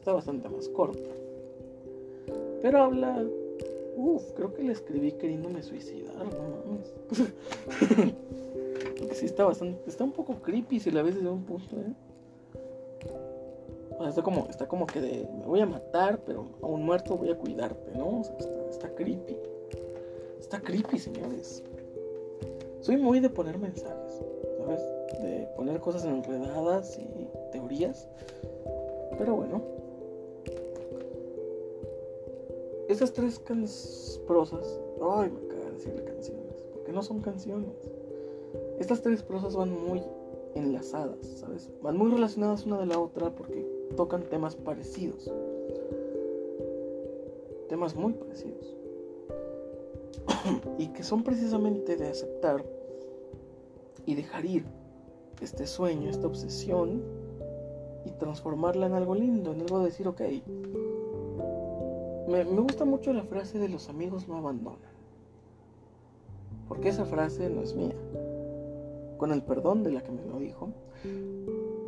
Está 0.00 0.14
bastante 0.14 0.48
más 0.48 0.66
corta. 0.70 1.10
Pero 2.62 2.78
habla. 2.78 3.22
Uf, 3.96 4.32
creo 4.32 4.54
que 4.54 4.62
la 4.62 4.72
escribí 4.72 5.12
queriéndome 5.12 5.62
suicidar, 5.62 6.16
no 6.16 6.64
mames. 6.64 6.94
Porque 8.98 9.14
sí 9.14 9.26
está 9.26 9.44
bastante. 9.44 9.78
Está 9.86 10.04
un 10.04 10.12
poco 10.12 10.36
creepy 10.40 10.80
si 10.80 10.90
la 10.90 11.02
ves 11.02 11.16
desde 11.16 11.28
un 11.28 11.44
punto, 11.44 11.76
¿eh? 11.76 11.92
O 13.98 14.06
está 14.06 14.22
como, 14.22 14.46
está 14.48 14.66
como 14.66 14.86
que 14.86 15.02
de. 15.02 15.28
Me 15.38 15.44
voy 15.44 15.60
a 15.60 15.66
matar, 15.66 16.20
pero 16.24 16.46
a 16.62 16.66
un 16.66 16.82
muerto 16.82 17.18
voy 17.18 17.28
a 17.28 17.36
cuidarte, 17.36 17.92
¿no? 17.94 18.20
O 18.20 18.24
sea, 18.24 18.38
está, 18.38 18.70
está 18.70 18.94
creepy. 18.94 19.36
Está 20.38 20.62
creepy, 20.62 20.98
señores. 20.98 21.62
Soy 22.80 22.96
muy 22.96 23.20
de 23.20 23.28
poner 23.28 23.58
mensajes, 23.58 24.22
¿sabes? 24.56 24.80
De 25.20 25.46
poner 25.56 25.78
cosas 25.78 26.06
enredadas 26.06 26.98
y 26.98 27.28
teorías. 27.52 28.08
Pero 29.18 29.36
bueno, 29.36 29.60
esas 32.90 33.12
tres 33.12 33.38
prosas, 34.26 34.80
ay, 35.00 35.30
me 35.30 35.46
cago 35.46 35.70
decirle 35.72 36.04
canciones, 36.04 36.56
porque 36.72 36.92
no 36.92 37.02
son 37.02 37.20
canciones. 37.20 37.90
Estas 38.78 39.00
tres 39.02 39.22
prosas 39.22 39.54
van 39.54 39.70
muy 39.70 40.02
enlazadas, 40.54 41.24
¿sabes? 41.36 41.70
Van 41.82 41.96
muy 41.96 42.10
relacionadas 42.10 42.66
una 42.66 42.78
de 42.80 42.86
la 42.86 42.98
otra 42.98 43.30
porque 43.30 43.64
tocan 43.96 44.24
temas 44.24 44.56
parecidos. 44.56 45.32
Temas 47.68 47.94
muy 47.94 48.12
parecidos. 48.14 48.76
y 50.78 50.88
que 50.88 51.04
son 51.04 51.22
precisamente 51.22 51.96
de 51.96 52.08
aceptar 52.08 52.64
y 54.04 54.16
dejar 54.16 54.44
ir 54.44 54.64
este 55.40 55.66
sueño, 55.66 56.10
esta 56.10 56.26
obsesión 56.26 57.02
y 58.04 58.10
transformarla 58.12 58.86
en 58.86 58.94
algo 58.94 59.14
lindo, 59.14 59.52
en 59.52 59.60
algo 59.60 59.78
de 59.78 59.86
decir, 59.86 60.08
ok, 60.08 60.22
me, 62.30 62.44
gusta 62.44 62.84
mucho 62.84 63.12
la 63.12 63.24
frase 63.24 63.58
de 63.58 63.68
los 63.68 63.88
amigos 63.88 64.28
no 64.28 64.36
abandonan. 64.36 64.78
Porque 66.68 66.88
esa 66.88 67.04
frase 67.04 67.50
no 67.50 67.62
es 67.62 67.74
mía. 67.74 67.94
Con 69.18 69.32
el 69.32 69.42
perdón 69.42 69.82
de 69.82 69.90
la 69.90 70.02
que 70.02 70.12
me 70.12 70.24
lo 70.24 70.38
dijo. 70.38 70.68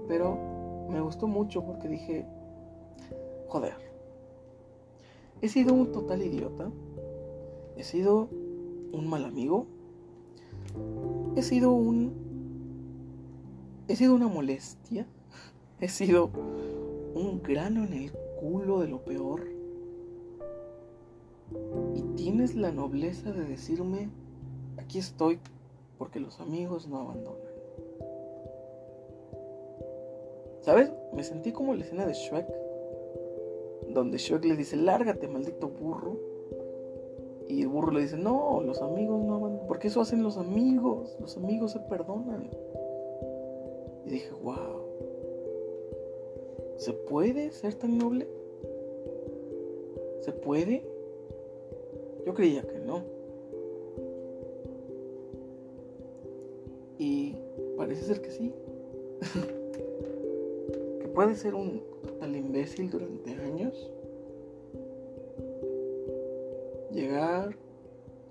Pero 0.09 0.37
me 0.91 1.01
gustó 1.01 1.29
mucho 1.29 1.65
porque 1.65 1.89
dije, 1.89 2.27
joder, 3.49 3.75
he 5.41 5.49
sido 5.49 5.73
un 5.73 5.93
total 5.93 6.23
idiota. 6.23 6.71
He 7.77 7.85
sido 7.85 8.29
un 8.93 9.07
mal 9.09 9.25
amigo. 9.25 9.67
He 11.37 11.43
sido 11.43 11.71
un... 11.71 12.21
He 13.87 13.97
sido 13.97 14.15
una 14.15 14.29
molestia. 14.29 15.07
He 15.81 15.89
sido 15.89 16.31
un 17.15 17.43
grano 17.43 17.85
en 17.85 17.93
el 17.93 18.13
culo 18.41 18.81
de 18.81 18.89
lo 18.89 19.05
peor 19.05 19.52
tienes 22.23 22.55
la 22.55 22.71
nobleza 22.71 23.33
de 23.33 23.45
decirme, 23.45 24.09
aquí 24.77 25.01
estoy, 25.01 25.41
porque 25.99 26.21
los 26.21 26.39
amigos 26.39 26.87
no 26.87 27.01
abandonan. 27.01 27.41
¿Sabes? 30.61 30.93
Me 31.13 31.25
sentí 31.25 31.51
como 31.51 31.75
la 31.75 31.83
escena 31.83 32.07
de 32.07 32.13
Shrek, 32.13 32.47
donde 33.89 34.19
Shrek 34.19 34.45
le 34.45 34.55
dice, 34.55 34.77
lárgate, 34.77 35.27
maldito 35.27 35.67
burro. 35.67 36.17
Y 37.49 37.63
el 37.63 37.67
burro 37.67 37.91
le 37.91 38.03
dice, 38.03 38.17
no, 38.17 38.61
los 38.61 38.81
amigos 38.83 39.21
no 39.25 39.35
abandonan, 39.35 39.67
porque 39.67 39.89
eso 39.89 40.01
hacen 40.01 40.23
los 40.23 40.39
amigos, 40.39 41.17
los 41.19 41.37
amigos 41.37 41.73
se 41.73 41.81
perdonan. 41.81 42.51
Y 44.07 44.11
dije, 44.11 44.31
wow, 44.45 44.81
¿se 46.77 46.93
puede 46.93 47.51
ser 47.51 47.75
tan 47.75 47.99
noble? 47.99 48.29
¿Se 50.21 50.31
puede? 50.31 50.92
Yo 52.25 52.35
creía 52.35 52.63
que 52.63 52.79
no. 52.79 53.03
Y 56.99 57.37
parece 57.77 58.03
ser 58.03 58.23
que 58.23 58.31
sí. 58.31 58.53
que 61.01 61.09
puede 61.09 61.35
ser 61.35 61.55
un 61.55 61.83
total 62.03 62.37
imbécil 62.37 62.91
durante 62.91 63.33
años. 63.33 63.91
Llegar, 66.93 67.57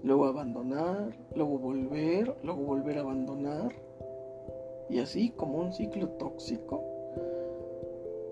luego 0.04 0.26
abandonar, 0.26 1.18
luego 1.36 1.58
volver, 1.58 2.36
luego 2.44 2.62
volver 2.62 2.98
a 2.98 3.02
abandonar. 3.02 3.74
Y 4.90 5.00
así 5.00 5.32
como 5.32 5.60
un 5.60 5.74
ciclo 5.74 6.08
tóxico. 6.10 6.82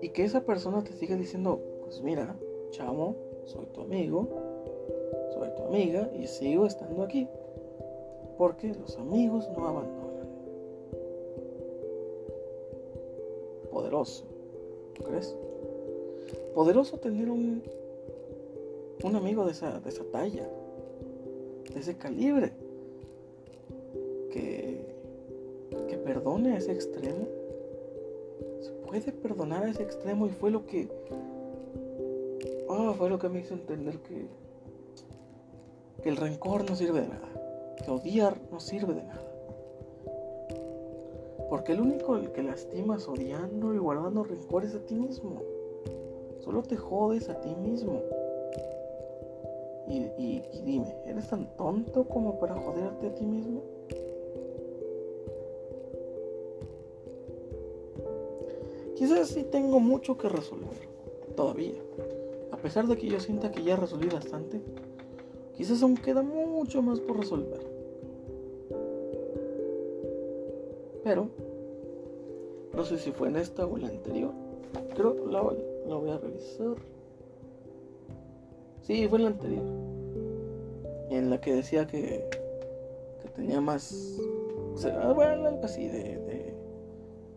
Y 0.00 0.10
que 0.10 0.24
esa 0.24 0.42
persona 0.44 0.82
te 0.82 0.92
siga 0.92 1.16
diciendo, 1.16 1.60
pues 1.82 2.00
mira, 2.00 2.34
chamo, 2.70 3.16
soy 3.44 3.66
tu 3.66 3.82
amigo, 3.82 4.28
tu 5.56 5.62
amiga 5.64 6.10
y 6.18 6.26
sigo 6.26 6.66
estando 6.66 7.02
aquí. 7.02 7.28
Porque 8.38 8.68
los 8.74 8.96
amigos 8.98 9.48
no 9.56 9.66
abandonan. 9.66 10.10
Poderoso, 13.70 14.24
¿tú 14.94 15.02
crees? 15.04 15.34
Poderoso 16.54 16.96
tener 16.98 17.30
un, 17.30 17.62
un 19.04 19.16
amigo 19.16 19.44
de 19.44 19.52
esa, 19.52 19.78
de 19.80 19.88
esa 19.88 20.04
talla, 20.04 20.48
de 21.72 21.80
ese 21.80 21.96
calibre, 21.96 22.52
que, 24.32 24.80
que 25.88 25.96
perdone 25.98 26.54
a 26.54 26.58
ese 26.58 26.72
extremo. 26.72 27.26
Se 28.60 28.70
puede 28.86 29.12
perdonar 29.12 29.64
a 29.64 29.70
ese 29.70 29.82
extremo 29.82 30.26
y 30.26 30.30
fue 30.30 30.50
lo 30.50 30.66
que... 30.66 30.88
Oh, 32.68 32.94
fue 32.94 33.08
lo 33.10 33.18
que 33.18 33.28
me 33.28 33.40
hizo 33.40 33.54
entender 33.54 33.98
que 33.98 34.26
que 36.02 36.08
el 36.08 36.16
rencor 36.16 36.68
no 36.68 36.76
sirve 36.76 37.02
de 37.02 37.08
nada, 37.08 37.28
que 37.84 37.90
odiar 37.90 38.36
no 38.50 38.60
sirve 38.60 38.94
de 38.94 39.02
nada. 39.02 39.30
Porque 41.48 41.72
el 41.72 41.80
único 41.80 42.16
el 42.16 42.30
que 42.32 42.42
lastimas 42.42 43.08
odiando 43.08 43.74
y 43.74 43.78
guardando 43.78 44.22
rencor 44.22 44.64
es 44.64 44.74
a 44.74 44.80
ti 44.80 44.94
mismo. 44.94 45.42
Solo 46.38 46.62
te 46.62 46.76
jodes 46.76 47.28
a 47.28 47.40
ti 47.40 47.54
mismo. 47.56 48.00
Y, 49.88 50.40
dime, 50.64 50.94
¿eres 51.04 51.28
tan 51.28 51.46
tonto 51.56 52.04
como 52.04 52.38
para 52.38 52.54
joderte 52.54 53.08
a 53.08 53.14
ti 53.14 53.24
mismo? 53.24 53.60
Quizás 58.94 59.28
sí 59.28 59.42
tengo 59.42 59.80
mucho 59.80 60.16
que 60.16 60.28
resolver, 60.28 60.76
todavía. 61.34 61.82
A 62.52 62.56
pesar 62.58 62.86
de 62.86 62.96
que 62.96 63.08
yo 63.08 63.18
sienta 63.18 63.50
que 63.50 63.64
ya 63.64 63.74
resolví 63.74 64.08
bastante, 64.08 64.60
Quizás 65.60 65.82
aún 65.82 65.94
queda 65.94 66.22
mucho 66.22 66.80
más 66.80 67.00
por 67.00 67.18
resolver. 67.18 67.60
Pero 71.04 71.28
no 72.74 72.82
sé 72.82 72.96
si 72.96 73.12
fue 73.12 73.28
en 73.28 73.36
esta 73.36 73.66
o 73.66 73.76
en 73.76 73.82
la 73.82 73.88
anterior. 73.88 74.32
Creo 74.94 75.16
que 75.16 75.26
la, 75.30 75.42
la 75.86 75.96
voy 75.96 76.10
a 76.12 76.16
revisar. 76.16 76.76
Sí, 78.80 79.06
fue 79.06 79.18
en 79.18 79.24
la 79.24 79.30
anterior. 79.32 79.64
En 81.10 81.28
la 81.28 81.38
que 81.42 81.56
decía 81.56 81.86
que, 81.86 82.24
que 83.20 83.28
tenía 83.28 83.60
más. 83.60 84.18
O 84.72 84.78
sea, 84.78 85.12
bueno, 85.12 85.46
algo 85.46 85.62
así 85.62 85.88
de, 85.88 86.54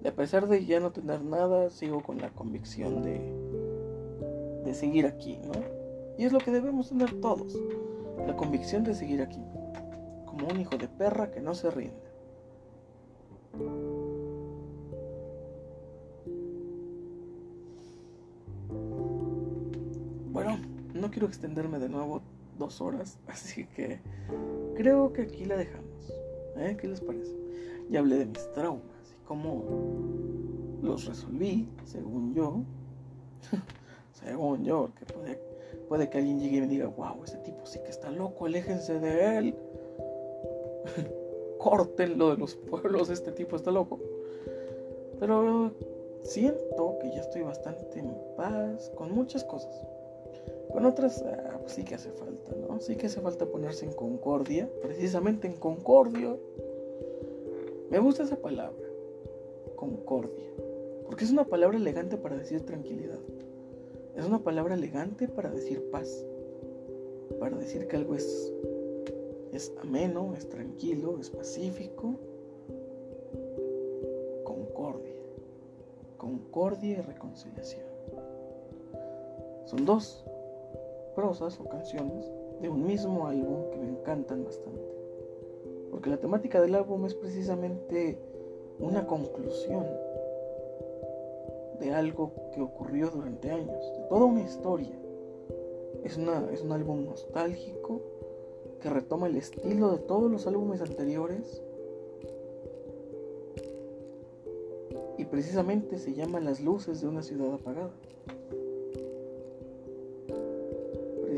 de. 0.02 0.08
A 0.08 0.14
pesar 0.14 0.48
de 0.48 0.66
ya 0.66 0.80
no 0.80 0.94
tener 0.94 1.22
nada, 1.26 1.70
sigo 1.70 2.02
con 2.02 2.20
la 2.20 2.30
convicción 2.30 3.04
de. 3.04 3.20
de 4.64 4.74
seguir 4.74 5.08
aquí, 5.08 5.42
¿no? 5.44 5.52
Y 6.18 6.24
es 6.24 6.32
lo 6.32 6.40
que 6.40 6.52
debemos 6.52 6.88
tener 6.88 7.20
todos. 7.20 7.60
La 8.26 8.36
convicción 8.36 8.84
de 8.84 8.94
seguir 8.94 9.22
aquí. 9.22 9.42
Como 10.26 10.48
un 10.48 10.60
hijo 10.60 10.78
de 10.78 10.88
perra 10.88 11.32
que 11.32 11.42
no 11.42 11.54
se 11.54 11.70
rinde. 11.70 12.04
Bueno, 20.32 20.58
no 20.94 21.12
quiero 21.12 21.28
extenderme 21.28 21.78
de 21.80 21.90
nuevo 21.90 22.22
dos 22.58 22.82
horas, 22.82 23.20
así 23.28 23.66
que 23.66 24.00
creo 24.76 25.14
que 25.14 25.24
aquí 25.24 25.46
la 25.46 25.58
dejamos. 25.58 26.12
¿Eh? 26.58 26.78
¿Qué 26.80 26.88
les 26.88 27.02
parece? 27.02 27.36
Ya 27.90 28.00
hablé 28.00 28.18
de 28.18 28.26
mis 28.26 28.52
traumas 28.54 29.12
y 29.12 29.26
cómo 29.28 29.64
los 30.82 31.06
resolví, 31.06 31.70
según 31.86 32.34
yo. 32.34 32.64
según 34.14 34.64
yo, 34.64 34.90
que 34.98 35.06
puede, 35.06 35.40
puede 35.76 36.10
que 36.10 36.18
alguien 36.18 36.40
llegue 36.40 36.58
y 36.58 36.62
me 36.62 36.68
diga, 36.68 36.88
wow, 36.88 37.24
ese 37.24 37.38
tipo 37.38 37.66
sí 37.66 37.80
que 37.84 37.90
está 37.90 38.10
loco, 38.12 38.46
aléjense 38.46 39.00
de 39.00 39.38
él. 39.38 39.56
Córtenlo 41.58 42.32
de 42.32 42.38
los 42.38 42.56
pueblos, 42.56 43.10
este 43.10 43.32
tipo 43.32 43.56
está 43.56 43.72
loco. 43.72 44.00
Pero 45.20 45.72
siento 46.24 46.98
que 47.00 47.10
ya 47.12 47.22
estoy 47.22 47.44
bastante 47.44 48.00
en 48.00 48.14
paz 48.36 48.92
con 48.96 49.12
muchas 49.12 49.44
cosas. 49.44 49.74
Con 50.72 50.86
otras, 50.86 51.24
ah, 51.24 51.60
pues 51.62 51.74
sí 51.74 51.84
que 51.84 51.96
hace 51.96 52.10
falta, 52.12 52.54
¿no? 52.56 52.80
Sí 52.80 52.96
que 52.96 53.06
hace 53.06 53.22
falta 53.22 53.46
ponerse 53.46 53.86
en 53.86 53.94
concordia, 53.94 54.68
precisamente 54.82 55.48
en 55.48 55.56
concordia. 55.56 56.36
Me 57.92 58.00
gusta 58.00 58.24
esa 58.24 58.38
palabra, 58.38 58.88
concordia, 59.76 60.50
porque 61.06 61.26
es 61.26 61.32
una 61.32 61.44
palabra 61.46 61.78
elegante 61.78 62.18
para 62.18 62.36
decir 62.36 62.66
tranquilidad. 62.66 63.20
Es 64.16 64.26
una 64.26 64.40
palabra 64.44 64.76
elegante 64.76 65.28
para 65.28 65.50
decir 65.50 65.90
paz, 65.90 66.26
para 67.40 67.58
decir 67.58 67.88
que 67.88 67.96
algo 67.96 68.14
es, 68.14 68.54
es 69.52 69.74
ameno, 69.82 70.34
es 70.38 70.48
tranquilo, 70.48 71.18
es 71.20 71.32
pacífico. 71.32 72.16
Concordia, 74.44 75.16
concordia 76.18 76.90
y 76.90 77.02
reconciliación. 77.02 77.86
Son 79.66 79.86
dos 79.86 80.24
prosas 81.16 81.60
o 81.60 81.68
canciones 81.68 82.32
de 82.62 82.70
un 82.70 82.86
mismo 82.86 83.28
álbum 83.28 83.72
que 83.72 83.78
me 83.78 83.90
encantan 83.90 84.44
bastante. 84.44 84.94
Porque 85.90 86.10
la 86.10 86.18
temática 86.18 86.62
del 86.62 86.76
álbum 86.76 87.06
es 87.06 87.16
precisamente 87.16 88.20
una 88.80 89.08
conclusión 89.08 89.86
de 91.80 91.92
algo 91.92 92.34
que 92.54 92.62
ocurrió 92.62 93.10
durante 93.10 93.52
años, 93.52 93.80
de 93.98 94.08
toda 94.10 94.26
una 94.26 94.42
historia. 94.42 94.98
Es, 96.04 96.18
una, 96.18 96.50
es 96.52 96.62
un 96.62 96.72
álbum 96.72 97.06
nostálgico 97.06 98.02
que 98.82 98.90
retoma 98.90 99.28
el 99.28 99.38
estilo 99.38 99.92
de 99.92 100.00
todos 100.00 100.30
los 100.30 100.46
álbumes 100.48 100.82
anteriores 100.82 101.62
y 105.18 105.26
precisamente 105.26 105.98
se 105.98 106.14
llama 106.14 106.40
Las 106.40 106.60
luces 106.60 107.02
de 107.02 107.08
una 107.08 107.24
ciudad 107.24 107.54
apagada. 107.54 107.94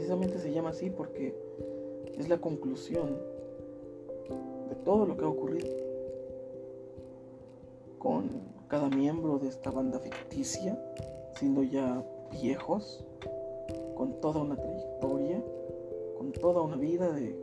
precisamente 0.05 0.37
se 0.37 0.51
llama 0.51 0.69
así 0.69 0.91
porque 0.91 1.33
es 2.15 2.29
la 2.29 2.37
conclusión 2.37 3.17
de 4.69 4.75
todo 4.83 5.07
lo 5.07 5.17
que 5.17 5.25
ha 5.25 5.27
ocurrido 5.27 5.67
con 7.97 8.29
cada 8.67 8.89
miembro 8.89 9.37
de 9.37 9.47
esta 9.47 9.69
banda 9.69 9.99
ficticia, 9.99 10.77
siendo 11.37 11.63
ya 11.63 12.03
viejos, 12.31 13.03
con 13.95 14.19
toda 14.21 14.41
una 14.41 14.55
trayectoria, 14.55 15.41
con 16.17 16.31
toda 16.31 16.61
una 16.61 16.75
vida 16.75 17.11
de 17.11 17.35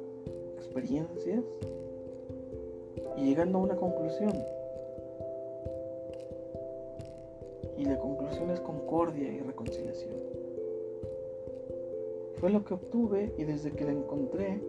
experiencias 0.56 1.44
y 3.16 3.24
llegando 3.24 3.58
a 3.58 3.62
una 3.62 3.76
conclusión. 3.76 4.32
Y 7.78 7.84
la 7.84 7.98
conclusión 7.98 8.50
es 8.50 8.60
concordia 8.60 9.28
y 9.28 9.40
reconciliación. 9.40 10.14
Fue 12.38 12.50
lo 12.50 12.64
que 12.64 12.74
obtuve 12.74 13.32
y 13.38 13.44
desde 13.44 13.70
que 13.72 13.84
la 13.84 13.92
encontré, 13.92 14.60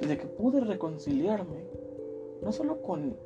desde 0.00 0.18
que 0.18 0.26
pude 0.26 0.60
reconciliarme, 0.60 1.64
no 2.42 2.52
solo 2.52 2.80
con 2.82 3.16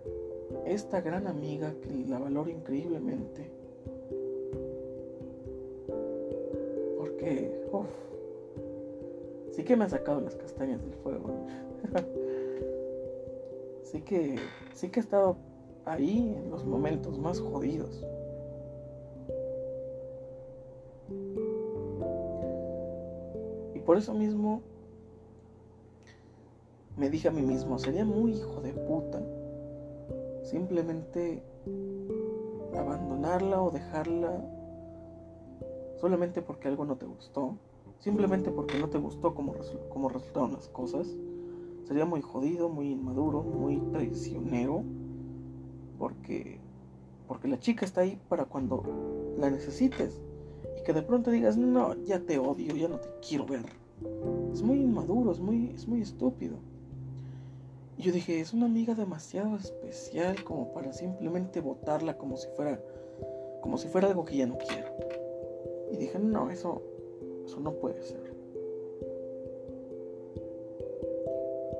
esta 0.66 1.00
gran 1.00 1.26
amiga 1.26 1.74
que 1.80 2.06
la 2.08 2.18
valoro 2.18 2.50
increíblemente, 2.50 3.50
porque, 6.98 7.66
uff, 7.72 7.86
sí 9.52 9.64
que 9.64 9.76
me 9.76 9.84
ha 9.84 9.88
sacado 9.88 10.20
las 10.20 10.34
castañas 10.34 10.82
del 10.82 10.94
fuego. 10.94 11.46
sí 13.84 14.00
que, 14.00 14.36
sí 14.72 14.88
que 14.88 15.00
he 15.00 15.02
estado 15.02 15.36
ahí 15.84 16.34
en 16.36 16.50
los 16.50 16.64
momentos 16.64 17.18
más 17.18 17.40
jodidos. 17.40 18.04
por 23.84 23.96
eso 23.98 24.14
mismo 24.14 24.62
me 26.96 27.10
dije 27.10 27.28
a 27.28 27.30
mí 27.30 27.42
mismo, 27.42 27.78
sería 27.78 28.04
muy 28.04 28.32
hijo 28.32 28.60
de 28.60 28.72
puta 28.72 29.20
simplemente 30.54 31.42
abandonarla 32.78 33.60
o 33.60 33.72
dejarla 33.72 34.40
solamente 36.00 36.42
porque 36.42 36.68
algo 36.68 36.84
no 36.84 36.94
te 36.96 37.06
gustó, 37.06 37.58
simplemente 37.98 38.52
porque 38.52 38.78
no 38.78 38.88
te 38.88 38.98
gustó 38.98 39.34
como, 39.34 39.56
como 39.88 40.08
resultaron 40.08 40.52
las 40.52 40.68
cosas. 40.68 41.08
Sería 41.88 42.04
muy 42.04 42.22
jodido, 42.22 42.68
muy 42.68 42.92
inmaduro, 42.92 43.42
muy 43.42 43.78
traicionero, 43.90 44.84
porque, 45.98 46.60
porque 47.26 47.48
la 47.48 47.58
chica 47.58 47.84
está 47.84 48.02
ahí 48.02 48.20
para 48.28 48.44
cuando 48.44 49.34
la 49.36 49.50
necesites 49.50 50.22
que 50.84 50.92
de 50.92 51.02
pronto 51.02 51.32
digas, 51.32 51.56
no, 51.56 51.94
ya 52.04 52.20
te 52.20 52.38
odio, 52.38 52.76
ya 52.76 52.88
no 52.88 53.00
te 53.00 53.08
quiero 53.26 53.44
ver. 53.46 53.64
Es 54.52 54.62
muy 54.62 54.80
inmaduro, 54.80 55.32
es 55.32 55.40
muy, 55.40 55.70
es 55.70 55.88
muy 55.88 56.00
estúpido. 56.00 56.58
Y 57.96 58.02
yo 58.02 58.12
dije, 58.12 58.40
es 58.40 58.52
una 58.52 58.66
amiga 58.66 58.94
demasiado 58.94 59.56
especial 59.56 60.42
como 60.42 60.72
para 60.72 60.92
simplemente 60.92 61.60
votarla 61.60 62.18
como 62.18 62.36
si 62.36 62.48
fuera, 62.48 62.80
como 63.60 63.78
si 63.78 63.88
fuera 63.88 64.08
algo 64.08 64.24
que 64.24 64.36
ya 64.36 64.46
no 64.46 64.58
quiero. 64.58 64.88
Y 65.92 65.96
dije, 65.96 66.18
no, 66.18 66.50
eso, 66.50 66.82
eso 67.46 67.60
no 67.60 67.72
puede 67.74 68.02
ser. 68.02 68.34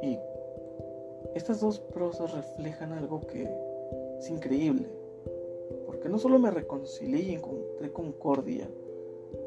Y 0.02 0.18
estas 1.34 1.60
dos 1.60 1.80
prosas 1.80 2.32
reflejan 2.32 2.92
algo 2.92 3.20
que 3.26 3.48
es 4.18 4.30
increíble. 4.30 4.86
Porque 5.86 6.08
no 6.08 6.18
solo 6.18 6.38
me 6.38 6.50
reconcilié 6.50 7.22
y 7.22 7.34
encontré 7.34 7.90
concordia, 7.92 8.68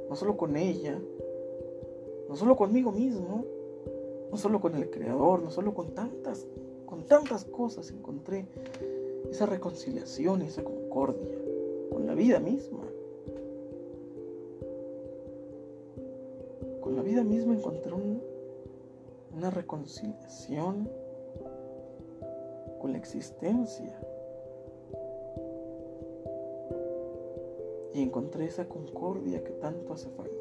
no 0.10 0.16
solo 0.16 0.36
con 0.36 0.58
ella, 0.58 1.00
no 2.28 2.36
solo 2.36 2.56
conmigo 2.56 2.92
mismo, 2.92 3.46
no 4.32 4.38
solo 4.38 4.60
con 4.60 4.76
el 4.76 4.90
creador, 4.90 5.42
no 5.42 5.52
solo 5.52 5.74
con 5.74 5.94
tantas, 5.94 6.46
con 6.86 7.04
tantas 7.04 7.46
cosas 7.46 7.92
encontré 7.92 8.46
esa 9.30 9.46
reconciliación, 9.46 10.42
esa 10.42 10.64
concordia 10.64 11.38
con 11.92 12.06
la 12.06 12.14
vida 12.14 12.40
misma. 12.40 12.84
Con 16.82 16.96
la 16.96 17.02
vida 17.02 17.24
misma 17.24 17.56
encontré 17.56 17.92
una 19.36 19.50
reconciliación 19.50 20.90
con 22.80 22.92
la 22.92 22.98
existencia. 22.98 24.00
y 27.98 28.04
encontré 28.04 28.46
esa 28.46 28.70
concordia 28.70 29.44
que 29.44 29.54
tanto 29.54 29.94
hace 29.94 30.08
falta. 30.10 30.37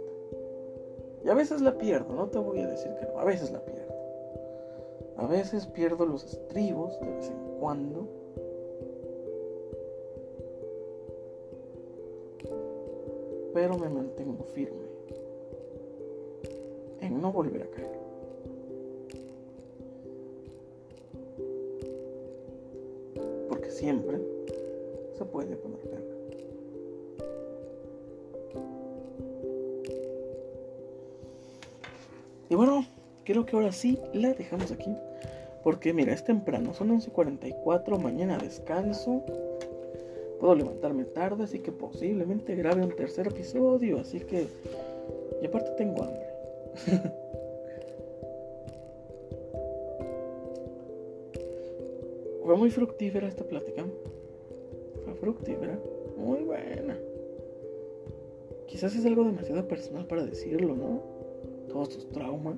Y 1.26 1.28
a 1.28 1.34
veces 1.34 1.60
la 1.60 1.76
pierdo, 1.76 2.14
no 2.14 2.28
te 2.28 2.38
voy 2.38 2.60
a 2.60 2.68
decir 2.68 2.94
que 3.00 3.06
no, 3.06 3.18
a 3.18 3.24
veces 3.24 3.50
la 3.50 3.58
pierdo. 3.58 3.92
A 5.16 5.26
veces 5.26 5.66
pierdo 5.66 6.06
los 6.06 6.22
estribos 6.22 7.00
de 7.00 7.10
vez 7.10 7.28
en 7.28 7.58
cuando. 7.58 8.06
Pero 13.52 13.76
me 13.76 13.88
mantengo 13.88 14.44
firme 14.44 14.86
en 17.00 17.20
no 17.20 17.32
volver 17.32 17.64
a 17.64 17.70
caer. 17.72 17.98
Porque 23.48 23.70
siempre 23.72 24.20
se 25.18 25.24
puede 25.24 25.56
poner 25.56 25.80
peor. 25.80 26.15
Bueno, 32.56 32.86
creo 33.24 33.44
que 33.44 33.56
ahora 33.56 33.72
sí 33.72 33.98
la 34.12 34.32
dejamos 34.32 34.72
aquí. 34.72 34.96
Porque 35.62 35.92
mira, 35.92 36.12
es 36.12 36.24
temprano, 36.24 36.72
son 36.74 36.90
11.44, 36.90 37.98
mañana 37.98 38.38
descanso. 38.38 39.24
Puedo 40.38 40.54
levantarme 40.54 41.04
tarde, 41.04 41.42
así 41.44 41.58
que 41.58 41.72
posiblemente 41.72 42.54
grabe 42.54 42.82
un 42.84 42.94
tercer 42.94 43.26
episodio. 43.26 43.98
Así 43.98 44.20
que... 44.20 44.46
Y 45.42 45.46
aparte 45.46 45.70
tengo 45.76 46.04
hambre. 46.04 46.26
Fue 52.44 52.56
muy 52.56 52.70
fructífera 52.70 53.26
esta 53.26 53.42
plática. 53.42 53.84
Fue 55.04 55.14
fructífera. 55.14 55.80
Muy 56.16 56.44
buena. 56.44 56.96
Quizás 58.68 58.94
es 58.94 59.04
algo 59.04 59.24
demasiado 59.24 59.66
personal 59.66 60.06
para 60.06 60.24
decirlo, 60.24 60.76
¿no? 60.76 61.15
Todos 61.76 61.90
tus 61.90 62.08
traumas 62.08 62.56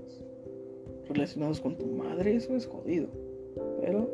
relacionados 1.09 1.61
con 1.61 1.77
tu 1.77 1.86
madre, 1.86 2.36
eso 2.36 2.55
es 2.55 2.69
jodido. 2.69 3.09
Pero 3.81 4.09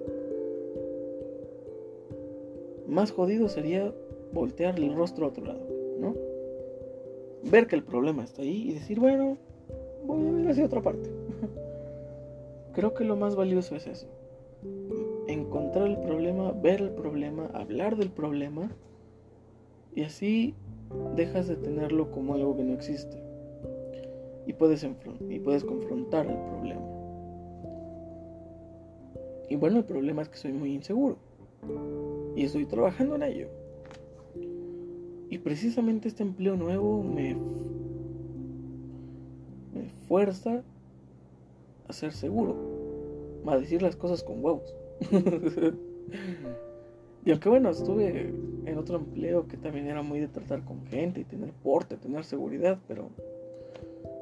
más 2.88 3.12
jodido 3.12 3.50
sería 3.50 3.92
voltear 4.32 4.78
el 4.78 4.94
rostro 4.94 5.26
a 5.26 5.28
otro 5.28 5.44
lado, 5.44 5.60
¿no? 6.00 6.14
Ver 7.50 7.66
que 7.66 7.76
el 7.76 7.84
problema 7.84 8.24
está 8.24 8.40
ahí 8.40 8.70
y 8.70 8.72
decir, 8.72 8.98
bueno, 8.98 9.36
voy 10.06 10.26
a 10.26 10.32
ver 10.32 10.48
hacia 10.48 10.64
otra 10.64 10.80
parte. 10.80 11.10
Creo 12.72 12.94
que 12.94 13.04
lo 13.04 13.14
más 13.14 13.36
valioso 13.36 13.76
es 13.76 13.86
eso 13.86 14.06
encontrar 15.28 15.86
el 15.86 15.98
problema, 15.98 16.52
ver 16.52 16.80
el 16.80 16.90
problema, 16.92 17.50
hablar 17.52 17.96
del 17.96 18.08
problema 18.08 18.70
y 19.94 20.04
así 20.04 20.54
dejas 21.14 21.46
de 21.46 21.56
tenerlo 21.56 22.10
como 22.10 22.32
algo 22.32 22.56
que 22.56 22.64
no 22.64 22.72
existe 22.72 23.23
y 24.46 24.52
puedes, 24.52 24.86
y 25.28 25.38
puedes 25.40 25.64
confrontar 25.64 26.26
el 26.26 26.36
problema. 26.36 26.82
Y 29.48 29.56
bueno, 29.56 29.78
el 29.78 29.84
problema 29.84 30.22
es 30.22 30.28
que 30.28 30.36
soy 30.36 30.52
muy 30.52 30.74
inseguro 30.74 31.18
y 32.36 32.44
estoy 32.44 32.66
trabajando 32.66 33.16
en 33.16 33.22
ello. 33.22 33.48
Y 35.30 35.38
precisamente 35.38 36.08
este 36.08 36.22
empleo 36.22 36.56
nuevo 36.56 37.02
me, 37.02 37.34
me 39.74 39.88
fuerza 40.08 40.62
a 41.88 41.92
ser 41.92 42.12
seguro, 42.12 42.56
a 43.46 43.58
decir 43.58 43.82
las 43.82 43.96
cosas 43.96 44.22
con 44.22 44.44
huevos. 44.44 44.74
y 47.24 47.30
aunque 47.30 47.48
bueno, 47.48 47.70
estuve 47.70 48.32
en 48.64 48.78
otro 48.78 48.96
empleo 48.98 49.46
que 49.48 49.56
también 49.56 49.86
era 49.86 50.02
muy 50.02 50.20
de 50.20 50.28
tratar 50.28 50.64
con 50.64 50.86
gente 50.86 51.20
y 51.20 51.24
tener 51.24 51.52
porte, 51.52 51.96
tener 51.96 52.24
seguridad, 52.24 52.78
pero 52.86 53.10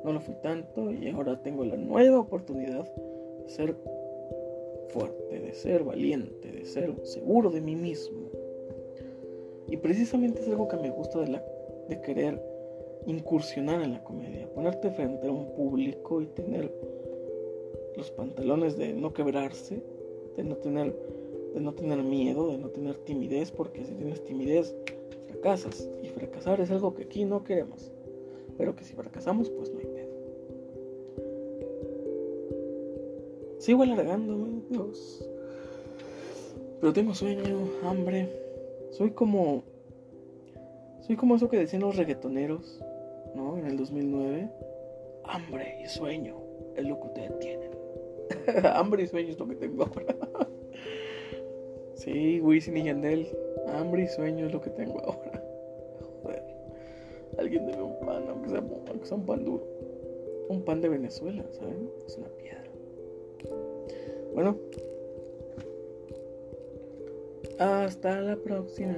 no 0.05 0.13
lo 0.13 0.21
fui 0.21 0.35
tanto 0.43 0.91
y 0.93 1.09
ahora 1.09 1.43
tengo 1.43 1.65
la 1.65 1.77
nueva 1.77 2.21
oportunidad 2.21 2.85
de 3.39 3.49
ser 3.49 3.77
fuerte, 4.89 5.41
de 5.41 5.55
ser 5.55 5.85
valiente, 5.85 6.53
de 6.53 6.65
ser 6.65 6.95
seguro 7.05 7.51
de 7.51 7.61
mí 7.61 7.77
mismo. 7.77 8.29
Y 9.69 9.77
precisamente 9.77 10.41
es 10.41 10.49
algo 10.49 10.69
que 10.69 10.77
me 10.77 10.91
gusta 10.91 11.21
de, 11.21 11.29
la, 11.29 11.45
de 11.89 12.01
querer 12.01 12.43
incursionar 13.07 13.83
en 13.83 13.93
la 13.93 14.05
comedia, 14.05 14.49
ponerte 14.53 14.91
frente 14.91 15.27
a 15.27 15.33
un 15.33 15.55
público 15.55 16.21
y 16.21 16.27
tener 16.27 16.73
los 17.97 18.11
pantalones 18.11 18.77
de 18.77 18.93
no 18.93 19.13
quebrarse 19.13 19.83
de 20.37 20.45
no 20.45 20.57
tener, 20.57 20.95
de 21.55 21.61
no 21.61 21.75
tener 21.75 22.03
miedo, 22.03 22.49
de 22.49 22.59
no 22.59 22.69
tener 22.69 22.97
timidez, 22.99 23.51
porque 23.51 23.85
si 23.85 23.95
tienes 23.95 24.25
timidez, 24.25 24.75
fracasas. 25.29 25.89
Y 26.03 26.09
fracasar 26.09 26.61
es 26.61 26.71
algo 26.71 26.95
que 26.95 27.05
aquí 27.05 27.25
no 27.25 27.45
queremos. 27.45 27.91
Pero 28.57 28.77
que 28.77 28.85
si 28.85 28.95
fracasamos, 28.95 29.51
pues 29.51 29.73
no 29.73 29.79
hay 29.79 29.87
Sigo 33.63 33.85
alargándome, 33.85 34.61
Dios. 34.71 35.25
Pero 36.81 36.93
tengo 36.93 37.15
sueño, 37.15 37.45
hambre. 37.85 38.29
Soy 38.91 39.13
como. 39.13 39.63
Soy 41.03 41.15
como 41.15 41.37
eso 41.37 41.49
que 41.49 41.59
decían 41.59 41.83
los 41.83 41.95
reggaetoneros, 41.95 42.83
¿no? 43.37 43.57
En 43.57 43.67
el 43.67 43.77
2009. 43.77 44.51
Hambre 45.23 45.79
y 45.81 45.87
sueño 45.87 46.39
es 46.75 46.85
lo 46.85 46.99
que 46.99 47.07
ustedes 47.07 47.39
tienen. 47.39 47.71
hambre 48.75 49.05
y 49.05 49.07
sueño 49.07 49.29
es 49.29 49.39
lo 49.39 49.47
que 49.47 49.55
tengo 49.55 49.85
ahora. 49.85 50.17
sí, 51.95 52.41
Wisin 52.41 52.79
y 52.79 52.83
Yandel. 52.83 53.29
Hambre 53.69 54.03
y 54.03 54.09
sueño 54.09 54.47
es 54.47 54.53
lo 54.53 54.61
que 54.61 54.71
tengo 54.71 54.99
ahora. 55.05 55.41
Joder. 56.25 56.43
Alguien 57.39 57.67
debe 57.67 57.81
un 57.81 58.01
pan, 58.01 58.25
aunque 58.29 58.49
sea, 58.49 58.59
aunque 58.59 59.07
sea 59.07 59.17
un 59.17 59.25
pan 59.25 59.45
duro. 59.45 59.65
Un 60.49 60.65
pan 60.65 60.81
de 60.81 60.89
Venezuela, 60.89 61.45
¿saben? 61.53 61.89
Es 62.05 62.19
una 62.19 62.29
piedra. 62.31 62.62
Bueno, 64.35 64.57
hasta 67.59 68.21
la 68.21 68.37
próxima. 68.37 68.97